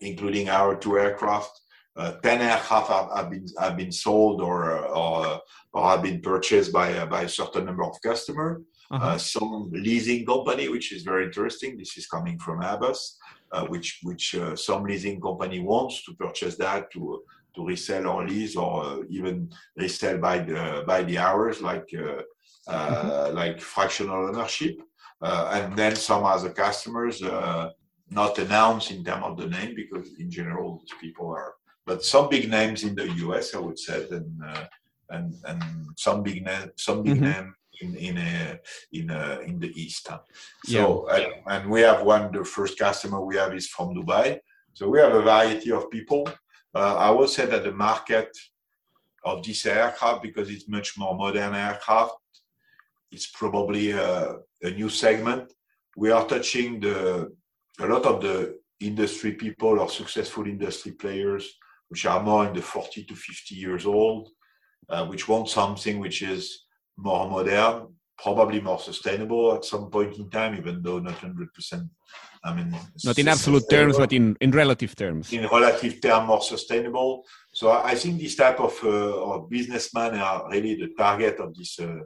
including 0.00 0.48
our 0.48 0.76
two 0.76 0.98
aircraft 0.98 1.50
uh, 1.98 2.12
10 2.22 2.40
aircraft 2.40 2.88
have, 2.88 3.08
have, 3.16 3.30
been 3.30 3.46
have 3.58 3.76
been 3.76 3.90
sold 3.90 4.40
or 4.40 4.86
or, 4.86 5.40
or 5.72 5.90
have 5.90 6.02
been 6.02 6.20
purchased 6.20 6.72
by 6.72 6.96
uh, 6.96 7.06
by 7.06 7.22
a 7.22 7.28
certain 7.28 7.64
number 7.64 7.84
of 7.84 8.00
customers. 8.00 8.62
Uh-huh. 8.90 9.04
Uh, 9.04 9.18
some 9.18 9.68
leasing 9.72 10.24
company, 10.24 10.68
which 10.68 10.92
is 10.92 11.02
very 11.02 11.24
interesting. 11.26 11.76
This 11.76 11.98
is 11.98 12.06
coming 12.06 12.38
from 12.38 12.60
Airbus, 12.60 13.16
uh, 13.52 13.66
which 13.66 13.98
which 14.04 14.34
uh, 14.36 14.54
some 14.54 14.84
leasing 14.84 15.20
company 15.20 15.58
wants 15.58 16.04
to 16.04 16.14
purchase 16.14 16.56
that 16.56 16.90
to 16.92 17.22
to 17.54 17.66
resell 17.66 18.06
or 18.06 18.26
lease 18.26 18.54
or 18.56 19.04
even 19.10 19.50
resell 19.76 20.18
by 20.18 20.38
the 20.38 20.84
by 20.86 21.02
the 21.02 21.18
hours, 21.18 21.60
like 21.60 21.90
uh-huh. 22.68 23.32
like 23.34 23.60
fractional 23.60 24.28
ownership. 24.28 24.76
and 25.20 25.76
then 25.76 25.96
some 25.96 26.24
other 26.24 26.50
customers 26.50 27.20
not 28.10 28.38
announced 28.38 28.90
in 28.90 29.04
terms 29.04 29.24
of 29.24 29.36
the 29.36 29.48
name 29.56 29.74
because 29.74 30.06
in 30.18 30.30
general 30.30 30.78
these 30.78 30.96
people 31.00 31.26
are 31.26 31.54
but 31.88 32.04
some 32.04 32.28
big 32.28 32.50
names 32.50 32.84
in 32.84 32.94
the 32.94 33.08
US, 33.24 33.54
I 33.54 33.60
would 33.66 33.78
say, 33.78 34.06
and 34.16 34.30
uh, 34.50 34.64
and 35.14 35.26
and 35.48 35.60
some 35.96 36.22
big 36.22 36.38
name, 36.48 36.70
some 36.76 37.02
big 37.02 37.14
mm-hmm. 37.16 37.30
name 37.32 37.48
in 37.80 37.90
in 38.08 38.14
a, 38.18 38.60
in 38.98 39.10
a, 39.10 39.40
in 39.48 39.58
the 39.58 39.70
east. 39.82 40.06
So 40.72 41.08
yeah. 41.08 41.16
and, 41.16 41.26
and, 41.52 41.70
we 41.70 41.80
have 41.88 42.02
one. 42.14 42.24
The 42.30 42.44
first 42.44 42.78
customer 42.78 43.20
we 43.20 43.36
have 43.36 43.54
is 43.60 43.68
from 43.74 43.94
Dubai. 43.94 44.38
So 44.74 44.82
we 44.92 44.98
have 45.00 45.14
a 45.14 45.22
variety 45.22 45.70
of 45.72 45.90
people. 45.96 46.22
Uh, 46.74 46.96
I 47.06 47.10
would 47.10 47.30
say 47.30 47.46
that 47.46 47.64
the 47.64 47.72
market 47.88 48.30
of 49.24 49.42
this 49.42 49.64
aircraft, 49.64 50.22
because 50.22 50.50
it's 50.50 50.68
much 50.68 50.98
more 50.98 51.14
modern 51.16 51.54
aircraft, 51.54 52.16
it's 53.10 53.28
probably 53.40 53.92
a, 53.92 54.36
a 54.68 54.70
new 54.80 54.90
segment. 54.90 55.44
We 55.96 56.10
are 56.10 56.26
touching 56.26 56.80
the 56.80 57.32
a 57.80 57.86
lot 57.86 58.04
of 58.04 58.20
the 58.20 58.58
industry 58.80 59.32
people 59.32 59.80
or 59.80 59.88
successful 59.88 60.46
industry 60.46 60.92
players 60.92 61.44
which 61.88 62.06
are 62.06 62.22
more 62.22 62.46
in 62.46 62.52
the 62.52 62.62
40 62.62 63.04
to 63.04 63.14
50 63.14 63.54
years 63.54 63.86
old, 63.86 64.28
uh, 64.88 65.06
which 65.06 65.28
want 65.28 65.48
something 65.48 65.98
which 65.98 66.22
is 66.22 66.64
more 66.96 67.28
modern, 67.28 67.94
probably 68.18 68.60
more 68.60 68.78
sustainable 68.78 69.54
at 69.54 69.64
some 69.64 69.90
point 69.90 70.16
in 70.18 70.28
time, 70.30 70.54
even 70.56 70.82
though 70.82 70.98
not 70.98 71.14
100%. 71.16 71.88
I 72.44 72.54
mean, 72.54 72.74
not 73.04 73.18
in 73.18 73.28
absolute 73.28 73.64
terms, 73.68 73.96
but 73.96 74.12
in, 74.12 74.36
in 74.40 74.52
relative 74.52 74.94
terms. 74.94 75.32
In 75.32 75.46
relative 75.48 76.00
terms, 76.00 76.28
more 76.28 76.40
sustainable. 76.40 77.24
So 77.52 77.72
I 77.72 77.94
think 77.96 78.20
this 78.20 78.36
type 78.36 78.60
of, 78.60 78.78
uh, 78.84 79.32
of 79.32 79.50
businessmen 79.50 80.14
are 80.14 80.48
really 80.48 80.76
the 80.76 80.90
target 80.96 81.40
of 81.40 81.54
this 81.56 81.80
uh, 81.80 81.98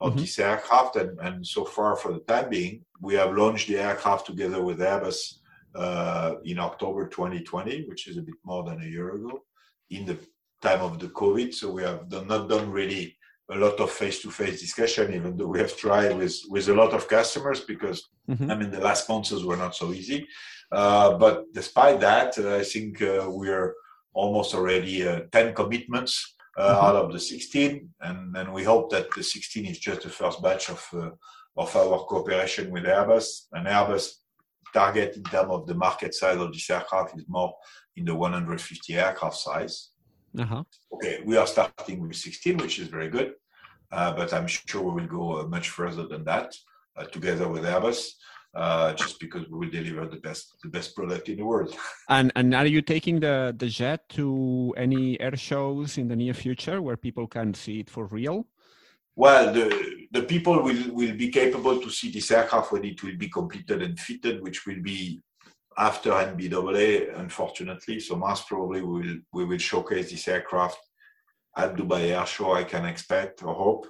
of 0.00 0.12
mm-hmm. 0.12 0.20
this 0.20 0.38
aircraft. 0.38 0.96
And, 0.96 1.18
and 1.20 1.46
so 1.46 1.64
far, 1.64 1.96
for 1.96 2.12
the 2.12 2.20
time 2.20 2.48
being, 2.48 2.84
we 3.00 3.14
have 3.14 3.36
launched 3.36 3.68
the 3.68 3.78
aircraft 3.78 4.26
together 4.26 4.62
with 4.62 4.78
Airbus 4.78 5.39
uh, 5.74 6.34
in 6.44 6.58
October 6.58 7.08
2020, 7.08 7.86
which 7.88 8.08
is 8.08 8.16
a 8.16 8.22
bit 8.22 8.34
more 8.44 8.64
than 8.64 8.82
a 8.82 8.86
year 8.86 9.10
ago, 9.10 9.42
in 9.90 10.06
the 10.06 10.18
time 10.62 10.80
of 10.80 10.98
the 10.98 11.08
COVID. 11.08 11.54
So 11.54 11.70
we 11.70 11.82
have 11.82 12.08
done, 12.08 12.26
not 12.26 12.48
done 12.48 12.70
really 12.70 13.16
a 13.50 13.56
lot 13.56 13.80
of 13.80 13.90
face-to-face 13.90 14.60
discussion, 14.60 15.12
even 15.12 15.36
though 15.36 15.48
we 15.48 15.58
have 15.58 15.76
tried 15.76 16.16
with 16.16 16.36
with 16.48 16.68
a 16.68 16.74
lot 16.74 16.92
of 16.92 17.08
customers 17.08 17.60
because 17.60 18.08
mm-hmm. 18.28 18.50
I 18.50 18.54
mean 18.54 18.70
the 18.70 18.80
last 18.80 19.04
sponsors 19.04 19.44
were 19.44 19.56
not 19.56 19.74
so 19.74 19.92
easy. 19.92 20.26
Uh, 20.70 21.18
but 21.18 21.52
despite 21.52 21.98
that, 22.00 22.38
uh, 22.38 22.56
I 22.56 22.62
think 22.62 23.02
uh, 23.02 23.26
we're 23.28 23.74
almost 24.12 24.54
already 24.54 25.06
uh, 25.06 25.22
10 25.32 25.54
commitments 25.54 26.36
uh, 26.56 26.62
mm-hmm. 26.62 26.86
out 26.86 26.96
of 26.96 27.12
the 27.12 27.18
16, 27.18 27.88
and 28.00 28.36
and 28.36 28.52
we 28.52 28.62
hope 28.62 28.90
that 28.90 29.10
the 29.16 29.22
16 29.22 29.66
is 29.66 29.78
just 29.78 30.02
the 30.02 30.10
first 30.10 30.40
batch 30.42 30.70
of 30.70 30.80
of 31.56 31.76
our 31.76 31.98
cooperation 32.04 32.70
with 32.70 32.84
Airbus. 32.84 33.46
And 33.52 33.66
Airbus 33.66 34.19
target 34.72 35.16
in 35.16 35.22
terms 35.24 35.50
of 35.50 35.66
the 35.66 35.74
market 35.74 36.14
size 36.14 36.38
of 36.38 36.52
this 36.52 36.70
aircraft 36.70 37.16
is 37.18 37.24
more 37.28 37.54
in 37.96 38.04
the 38.04 38.14
150 38.14 38.94
aircraft 38.94 39.36
size. 39.36 39.90
Uh-huh. 40.38 40.62
Okay, 40.94 41.20
we 41.24 41.36
are 41.36 41.46
starting 41.46 42.00
with 42.00 42.16
16, 42.16 42.58
which 42.58 42.78
is 42.78 42.88
very 42.88 43.08
good, 43.08 43.34
uh, 43.92 44.12
but 44.14 44.32
I'm 44.32 44.46
sure 44.46 44.82
we 44.82 45.02
will 45.02 45.08
go 45.08 45.40
uh, 45.40 45.46
much 45.46 45.70
further 45.70 46.06
than 46.06 46.24
that 46.24 46.54
uh, 46.96 47.04
together 47.04 47.48
with 47.48 47.64
Airbus. 47.64 48.10
Uh, 48.52 48.92
just 48.94 49.20
because 49.20 49.48
we 49.48 49.58
will 49.60 49.70
deliver 49.70 50.08
the 50.08 50.16
best 50.16 50.56
the 50.64 50.68
best 50.68 50.96
product 50.96 51.28
in 51.28 51.36
the 51.36 51.44
world. 51.44 51.72
And 52.08 52.32
and 52.34 52.52
are 52.52 52.66
you 52.66 52.82
taking 52.82 53.20
the 53.20 53.54
the 53.56 53.68
jet 53.68 54.08
to 54.16 54.74
any 54.76 55.20
air 55.20 55.36
shows 55.36 55.98
in 55.98 56.08
the 56.08 56.16
near 56.16 56.34
future 56.34 56.82
where 56.82 56.96
people 56.96 57.28
can 57.28 57.54
see 57.54 57.78
it 57.78 57.88
for 57.88 58.06
real? 58.06 58.48
Well, 59.14 59.52
the, 59.52 59.99
the 60.10 60.22
people 60.22 60.62
will, 60.62 60.92
will 60.92 61.14
be 61.14 61.28
capable 61.28 61.80
to 61.80 61.90
see 61.90 62.10
this 62.10 62.30
aircraft 62.30 62.72
when 62.72 62.84
it 62.84 63.02
will 63.02 63.16
be 63.16 63.28
completed 63.28 63.82
and 63.82 63.98
fitted, 63.98 64.42
which 64.42 64.66
will 64.66 64.80
be 64.82 65.20
after 65.78 66.10
NBAA, 66.10 67.18
unfortunately. 67.18 68.00
So 68.00 68.16
most 68.16 68.48
probably 68.48 68.82
we 68.82 69.00
will, 69.00 69.18
we 69.32 69.44
will 69.44 69.58
showcase 69.58 70.10
this 70.10 70.28
aircraft 70.28 70.78
at 71.56 71.76
Dubai 71.76 72.10
Air 72.10 72.26
Show, 72.26 72.52
I 72.52 72.64
can 72.64 72.84
expect 72.84 73.42
or 73.42 73.54
hope. 73.54 73.86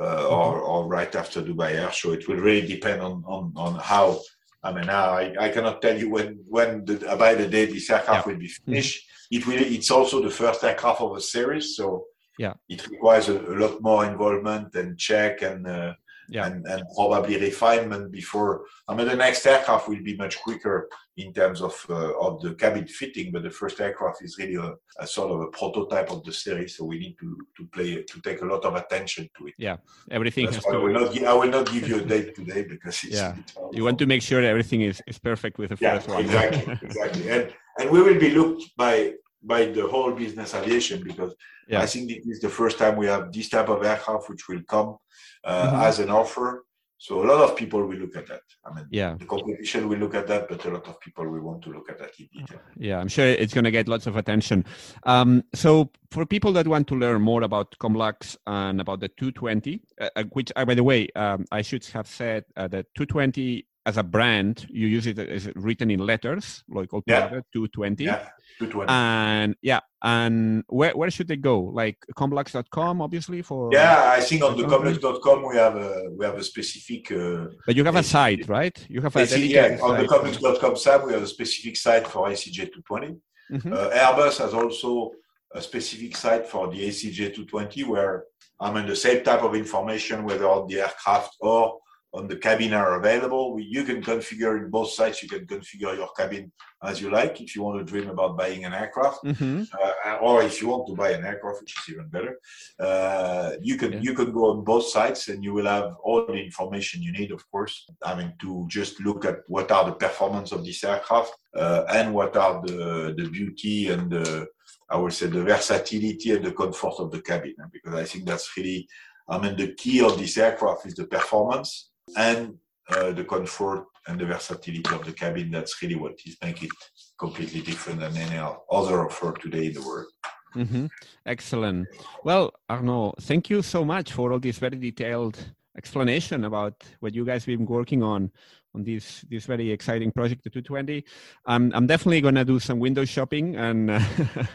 uh, 0.00 0.26
or, 0.28 0.60
or 0.60 0.86
right 0.86 1.14
after 1.14 1.42
Dubai 1.42 1.72
Air 1.72 1.92
Show. 1.92 2.12
It 2.12 2.26
will 2.28 2.36
really 2.36 2.66
depend 2.66 3.02
on, 3.02 3.22
on, 3.26 3.52
on 3.56 3.74
how. 3.76 4.20
I 4.64 4.72
mean, 4.72 4.86
now 4.86 5.10
I, 5.10 5.34
I 5.38 5.48
cannot 5.48 5.82
tell 5.82 5.98
you 5.98 6.08
when 6.08 6.38
when 6.48 6.84
the, 6.84 6.94
by 7.18 7.34
the 7.34 7.48
day 7.48 7.66
this 7.66 7.90
aircraft 7.90 8.26
yeah. 8.26 8.32
will 8.32 8.38
be 8.38 8.46
finished. 8.48 9.02
Mm-hmm. 9.02 9.36
It 9.36 9.46
will. 9.46 9.74
It's 9.76 9.90
also 9.90 10.22
the 10.22 10.30
first 10.30 10.62
aircraft 10.62 11.00
of 11.00 11.16
a 11.16 11.20
series, 11.20 11.76
so 11.76 12.04
yeah, 12.38 12.54
it 12.68 12.86
requires 12.88 13.28
a, 13.28 13.38
a 13.38 13.56
lot 13.56 13.80
more 13.82 14.04
involvement 14.04 14.74
and 14.74 14.98
check 14.98 15.42
and 15.42 15.66
uh, 15.66 15.92
yeah. 16.28 16.46
and, 16.46 16.66
and 16.66 16.82
probably 16.94 17.38
refinement 17.38 18.10
before. 18.10 18.64
I 18.88 18.94
mean, 18.94 19.06
the 19.06 19.16
next 19.16 19.46
aircraft 19.46 19.88
will 19.88 20.02
be 20.02 20.16
much 20.16 20.38
quicker 20.40 20.88
in 21.16 21.32
terms 21.32 21.60
of 21.60 21.74
uh, 21.90 22.18
of 22.18 22.40
the 22.40 22.54
cabin 22.54 22.86
fitting, 22.86 23.32
but 23.32 23.42
the 23.42 23.50
first 23.50 23.80
aircraft 23.80 24.22
is 24.22 24.38
really 24.38 24.54
a, 24.54 24.74
a, 24.98 25.06
sort 25.06 25.30
of 25.30 25.40
a 25.40 25.48
prototype 25.48 26.10
of 26.10 26.24
the 26.24 26.32
series, 26.32 26.76
so 26.76 26.84
we 26.84 26.98
need 26.98 27.16
to 27.20 27.36
to 27.56 27.66
play 27.66 28.02
to 28.02 28.20
take 28.22 28.40
a 28.42 28.46
lot 28.46 28.64
of 28.64 28.74
attention 28.74 29.28
to 29.36 29.46
it. 29.48 29.54
Yeah, 29.58 29.76
everything. 30.10 30.46
That's 30.46 30.64
why 30.64 30.72
to... 30.72 30.78
I 30.78 30.82
will 30.82 30.92
not 30.92 31.22
I 31.22 31.34
will 31.34 31.50
not 31.50 31.70
give 31.70 31.88
you 31.88 31.98
a 31.98 32.04
date 32.04 32.34
today 32.34 32.64
because 32.64 33.04
yeah, 33.04 33.36
you 33.72 33.84
want 33.84 33.98
to 33.98 34.06
make 34.06 34.22
sure 34.22 34.40
that 34.40 34.48
everything 34.48 34.82
is, 34.82 35.02
is 35.06 35.18
perfect 35.18 35.58
with 35.58 35.70
the 35.70 35.78
yeah, 35.80 35.98
first 35.98 36.08
one. 36.08 36.24
exactly, 36.24 36.78
exactly, 36.82 37.30
and 37.30 37.52
and 37.78 37.90
we 37.90 38.02
will 38.02 38.18
be 38.18 38.30
looked 38.30 38.64
by 38.76 39.12
by 39.42 39.66
the 39.66 39.86
whole 39.86 40.12
business 40.12 40.54
aviation 40.54 41.02
because 41.02 41.34
yeah. 41.68 41.80
I 41.80 41.86
think 41.86 42.08
this 42.08 42.26
is 42.26 42.40
the 42.40 42.48
first 42.48 42.78
time 42.78 42.96
we 42.96 43.06
have 43.06 43.32
this 43.32 43.48
type 43.48 43.68
of 43.68 43.84
aircraft 43.84 44.28
which 44.28 44.48
will 44.48 44.62
come 44.62 44.98
uh, 45.44 45.66
mm-hmm. 45.66 45.82
as 45.82 45.98
an 45.98 46.10
offer. 46.10 46.64
So 46.98 47.20
a 47.20 47.26
lot 47.26 47.40
of 47.42 47.56
people 47.56 47.84
will 47.84 47.96
look 47.96 48.14
at 48.14 48.28
that. 48.28 48.42
I 48.64 48.72
mean, 48.72 48.86
yeah, 48.90 49.16
the 49.18 49.24
competition 49.24 49.88
will 49.88 49.98
look 49.98 50.14
at 50.14 50.28
that, 50.28 50.48
but 50.48 50.64
a 50.64 50.70
lot 50.70 50.86
of 50.86 51.00
people 51.00 51.26
will 51.26 51.40
want 51.40 51.62
to 51.62 51.70
look 51.70 51.90
at 51.90 51.98
that 51.98 52.12
in 52.20 52.28
detail. 52.32 52.60
Yeah, 52.78 53.00
I'm 53.00 53.08
sure 53.08 53.26
it's 53.26 53.52
going 53.52 53.64
to 53.64 53.72
get 53.72 53.88
lots 53.88 54.06
of 54.06 54.16
attention. 54.16 54.64
Um, 55.02 55.42
so 55.52 55.90
for 56.12 56.24
people 56.24 56.52
that 56.52 56.68
want 56.68 56.86
to 56.88 56.94
learn 56.94 57.20
more 57.20 57.42
about 57.42 57.76
Comlux 57.80 58.36
and 58.46 58.80
about 58.80 59.00
the 59.00 59.08
220, 59.08 59.82
uh, 60.00 60.10
uh, 60.14 60.22
which, 60.30 60.52
uh, 60.54 60.64
by 60.64 60.74
the 60.74 60.84
way, 60.84 61.08
um, 61.16 61.44
I 61.50 61.62
should 61.62 61.84
have 61.86 62.06
said 62.06 62.44
uh, 62.56 62.68
the 62.68 62.86
220 62.94 63.66
as 63.84 63.96
a 63.96 64.02
brand, 64.02 64.66
you 64.70 64.86
use 64.86 65.06
it 65.06 65.18
as 65.18 65.48
written 65.56 65.90
in 65.90 66.00
letters, 66.00 66.62
like 66.68 66.92
all 66.92 67.02
yeah. 67.06 67.28
220. 67.52 68.04
Yeah. 68.04 68.28
220. 68.58 68.88
And 68.88 69.56
yeah, 69.60 69.80
and 70.02 70.62
where, 70.68 70.92
where 70.96 71.10
should 71.10 71.26
they 71.26 71.36
go? 71.36 71.60
Like 71.60 71.98
comlux.com, 72.16 73.02
obviously 73.02 73.42
for. 73.42 73.70
Yeah, 73.72 74.12
I 74.16 74.20
think 74.20 74.44
on 74.44 74.56
the 74.56 74.64
comlux.com 74.64 75.48
we 75.48 75.56
have 75.56 75.76
a 75.76 76.10
we 76.16 76.24
have 76.24 76.36
a 76.36 76.44
specific. 76.44 77.10
Uh, 77.10 77.46
but 77.66 77.74
you 77.74 77.84
have 77.84 77.96
a 77.96 78.02
site, 78.02 78.48
right? 78.48 78.76
You 78.88 79.00
have 79.00 79.16
a 79.16 79.26
yeah. 79.38 79.78
On 79.82 80.00
the 80.00 80.06
comlux.com 80.06 80.76
site, 80.76 81.04
we 81.04 81.12
have 81.12 81.22
a 81.22 81.26
specific 81.26 81.76
site 81.76 82.06
for 82.06 82.28
ACJ 82.28 82.72
220. 82.72 83.16
Mm-hmm. 83.52 83.72
Uh, 83.72 83.90
Airbus 83.90 84.38
has 84.38 84.54
also 84.54 85.10
a 85.54 85.60
specific 85.60 86.16
site 86.16 86.46
for 86.46 86.70
the 86.70 86.88
ACJ 86.88 87.34
220 87.34 87.84
where 87.84 88.24
I 88.60 88.72
mean 88.72 88.86
the 88.86 88.96
same 88.96 89.24
type 89.24 89.42
of 89.42 89.56
information, 89.56 90.24
whether 90.24 90.48
on 90.48 90.68
the 90.68 90.80
aircraft 90.80 91.36
or 91.40 91.80
on 92.14 92.28
the 92.28 92.36
cabin 92.36 92.74
are 92.74 92.98
available. 92.98 93.54
We, 93.54 93.62
you 93.64 93.84
can 93.84 94.02
configure 94.02 94.62
in 94.62 94.70
both 94.70 94.90
sites. 94.90 95.22
You 95.22 95.28
can 95.28 95.46
configure 95.46 95.96
your 95.96 96.10
cabin 96.16 96.52
as 96.82 97.00
you 97.00 97.10
like. 97.10 97.40
If 97.40 97.56
you 97.56 97.62
want 97.62 97.78
to 97.78 97.90
dream 97.90 98.10
about 98.10 98.36
buying 98.36 98.64
an 98.64 98.74
aircraft, 98.74 99.24
mm-hmm. 99.24 99.62
uh, 99.82 100.16
or 100.18 100.42
if 100.42 100.60
you 100.60 100.68
want 100.68 100.86
to 100.88 100.94
buy 100.94 101.10
an 101.10 101.24
aircraft, 101.24 101.60
which 101.60 101.74
is 101.78 101.94
even 101.94 102.08
better, 102.08 102.38
uh, 102.78 103.52
you 103.62 103.76
can 103.76 103.92
yeah. 103.92 104.00
you 104.00 104.14
can 104.14 104.30
go 104.32 104.50
on 104.50 104.62
both 104.62 104.86
sites 104.86 105.28
and 105.28 105.42
you 105.42 105.54
will 105.54 105.66
have 105.66 105.94
all 106.02 106.26
the 106.26 106.34
information 106.34 107.02
you 107.02 107.12
need. 107.12 107.32
Of 107.32 107.50
course, 107.50 107.86
I 108.04 108.14
mean 108.14 108.34
to 108.42 108.66
just 108.68 109.00
look 109.00 109.24
at 109.24 109.38
what 109.48 109.70
are 109.70 109.86
the 109.86 109.92
performance 109.92 110.52
of 110.52 110.64
this 110.64 110.84
aircraft 110.84 111.34
uh, 111.56 111.84
and 111.88 112.12
what 112.12 112.36
are 112.36 112.60
the 112.66 113.14
the 113.16 113.28
beauty 113.30 113.88
and 113.88 114.10
the 114.10 114.46
I 114.90 114.96
would 114.98 115.14
say 115.14 115.28
the 115.28 115.42
versatility 115.42 116.32
and 116.32 116.44
the 116.44 116.52
comfort 116.52 116.96
of 116.98 117.10
the 117.10 117.22
cabin, 117.22 117.54
because 117.72 117.94
I 117.94 118.04
think 118.04 118.26
that's 118.26 118.54
really 118.56 118.86
I 119.28 119.38
mean, 119.38 119.56
the 119.56 119.72
key 119.74 120.02
of 120.02 120.18
this 120.18 120.36
aircraft 120.36 120.86
is 120.86 120.94
the 120.94 121.06
performance 121.06 121.91
and 122.16 122.58
uh, 122.90 123.12
the 123.12 123.24
comfort 123.24 123.86
and 124.06 124.18
the 124.18 124.26
versatility 124.26 124.94
of 124.94 125.04
the 125.04 125.12
cabin. 125.12 125.50
That's 125.50 125.80
really 125.82 125.94
what 125.94 126.18
is 126.26 126.36
making 126.42 126.68
it 126.68 126.90
completely 127.18 127.60
different 127.60 128.00
than 128.00 128.16
any 128.16 128.38
other 128.38 129.06
offer 129.06 129.32
today 129.32 129.66
in 129.66 129.74
the 129.74 129.82
world. 129.82 130.06
Mm-hmm. 130.54 130.86
Excellent. 131.24 131.88
Well, 132.24 132.52
Arnaud, 132.68 133.14
thank 133.20 133.48
you 133.48 133.62
so 133.62 133.84
much 133.84 134.12
for 134.12 134.32
all 134.32 134.38
this 134.40 134.58
very 134.58 134.76
detailed 134.76 135.38
explanation 135.76 136.44
about 136.44 136.74
what 137.00 137.14
you 137.14 137.24
guys 137.24 137.44
have 137.44 137.56
been 137.58 137.66
working 137.66 138.02
on 138.02 138.30
on 138.74 138.82
this 138.84 139.24
this 139.30 139.46
very 139.46 139.70
exciting 139.70 140.12
project, 140.12 140.44
the 140.44 140.50
220. 140.50 141.04
Um, 141.46 141.72
I'm 141.74 141.86
definitely 141.86 142.20
going 142.20 142.34
to 142.34 142.44
do 142.44 142.58
some 142.58 142.78
window 142.78 143.04
shopping 143.04 143.56
and 143.56 143.90
uh, 143.90 144.00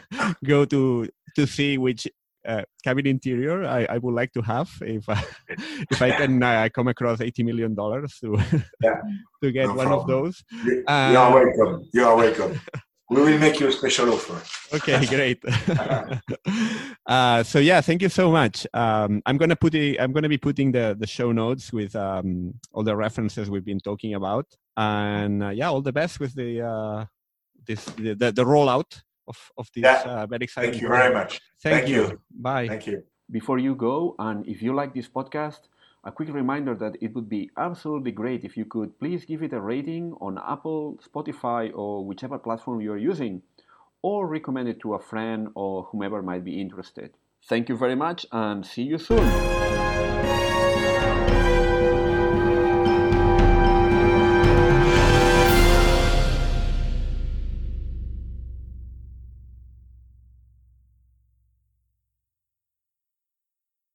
go 0.44 0.64
to 0.66 1.08
to 1.36 1.46
see 1.46 1.78
which 1.78 2.06
uh, 2.48 2.62
cabin 2.82 3.06
interior 3.06 3.64
I, 3.64 3.84
I, 3.84 3.98
would 3.98 4.14
like 4.14 4.32
to 4.32 4.42
have 4.42 4.70
if 4.80 5.08
uh, 5.08 5.20
if 5.90 6.00
I 6.00 6.10
can 6.10 6.42
uh, 6.42 6.68
come 6.74 6.88
across 6.88 7.20
eighty 7.20 7.42
million 7.42 7.74
dollars 7.74 8.18
to 8.20 8.38
yeah, 8.82 9.00
to 9.42 9.52
get 9.52 9.66
no 9.68 9.74
one 9.74 9.86
problem. 9.86 10.00
of 10.00 10.06
those. 10.06 10.44
You, 10.64 10.84
uh, 10.86 11.08
you 11.12 11.18
are 11.18 11.32
welcome. 11.34 11.88
You 11.92 12.04
are 12.06 12.16
welcome. 12.24 12.60
we 13.10 13.22
will 13.22 13.38
make 13.38 13.60
you 13.60 13.68
a 13.68 13.72
special 13.72 14.12
offer. 14.12 14.40
Okay, 14.74 15.04
great. 15.06 15.42
uh, 17.06 17.42
so 17.42 17.58
yeah, 17.58 17.80
thank 17.80 18.02
you 18.02 18.08
so 18.08 18.30
much. 18.32 18.66
Um, 18.72 19.22
I'm 19.26 19.36
gonna 19.36 19.56
put 19.56 19.74
it, 19.74 20.00
I'm 20.00 20.12
gonna 20.12 20.28
be 20.28 20.38
putting 20.38 20.72
the 20.72 20.96
the 20.98 21.06
show 21.06 21.32
notes 21.32 21.72
with 21.72 21.94
um, 21.94 22.54
all 22.72 22.82
the 22.82 22.96
references 22.96 23.50
we've 23.50 23.64
been 23.64 23.80
talking 23.80 24.14
about, 24.14 24.46
and 24.76 25.44
uh, 25.44 25.50
yeah, 25.50 25.68
all 25.68 25.82
the 25.82 25.92
best 25.92 26.18
with 26.18 26.34
the 26.34 26.62
uh, 26.62 27.04
this 27.66 27.84
the, 27.84 28.14
the, 28.14 28.32
the 28.32 28.44
rollout 28.44 29.02
of, 29.28 29.52
of 29.56 29.68
this 29.74 29.82
yeah. 29.82 30.02
uh, 30.04 30.26
very 30.26 30.44
exciting. 30.44 30.70
Thank 30.72 30.82
you 30.82 30.88
very 30.88 31.14
much. 31.14 31.40
Thank, 31.62 31.76
Thank 31.76 31.88
you. 31.88 32.02
you. 32.02 32.20
Bye. 32.30 32.68
Thank 32.68 32.86
you. 32.86 33.02
Before 33.30 33.58
you 33.58 33.74
go, 33.74 34.14
and 34.18 34.46
if 34.46 34.62
you 34.62 34.74
like 34.74 34.94
this 34.94 35.08
podcast, 35.08 35.60
a 36.04 36.12
quick 36.12 36.30
reminder 36.32 36.74
that 36.76 36.96
it 37.00 37.14
would 37.14 37.28
be 37.28 37.50
absolutely 37.56 38.12
great 38.12 38.44
if 38.44 38.56
you 38.56 38.64
could 38.64 38.98
please 38.98 39.24
give 39.26 39.42
it 39.42 39.52
a 39.52 39.60
rating 39.60 40.14
on 40.20 40.38
Apple, 40.38 40.98
Spotify, 41.06 41.70
or 41.74 42.06
whichever 42.06 42.38
platform 42.38 42.80
you're 42.80 42.96
using, 42.96 43.42
or 44.00 44.26
recommend 44.26 44.68
it 44.68 44.80
to 44.80 44.94
a 44.94 44.98
friend 44.98 45.48
or 45.54 45.84
whomever 45.84 46.22
might 46.22 46.44
be 46.44 46.60
interested. 46.60 47.10
Thank 47.44 47.68
you 47.68 47.76
very 47.76 47.96
much 47.96 48.26
and 48.32 48.64
see 48.64 48.82
you 48.82 48.98
soon. 48.98 49.26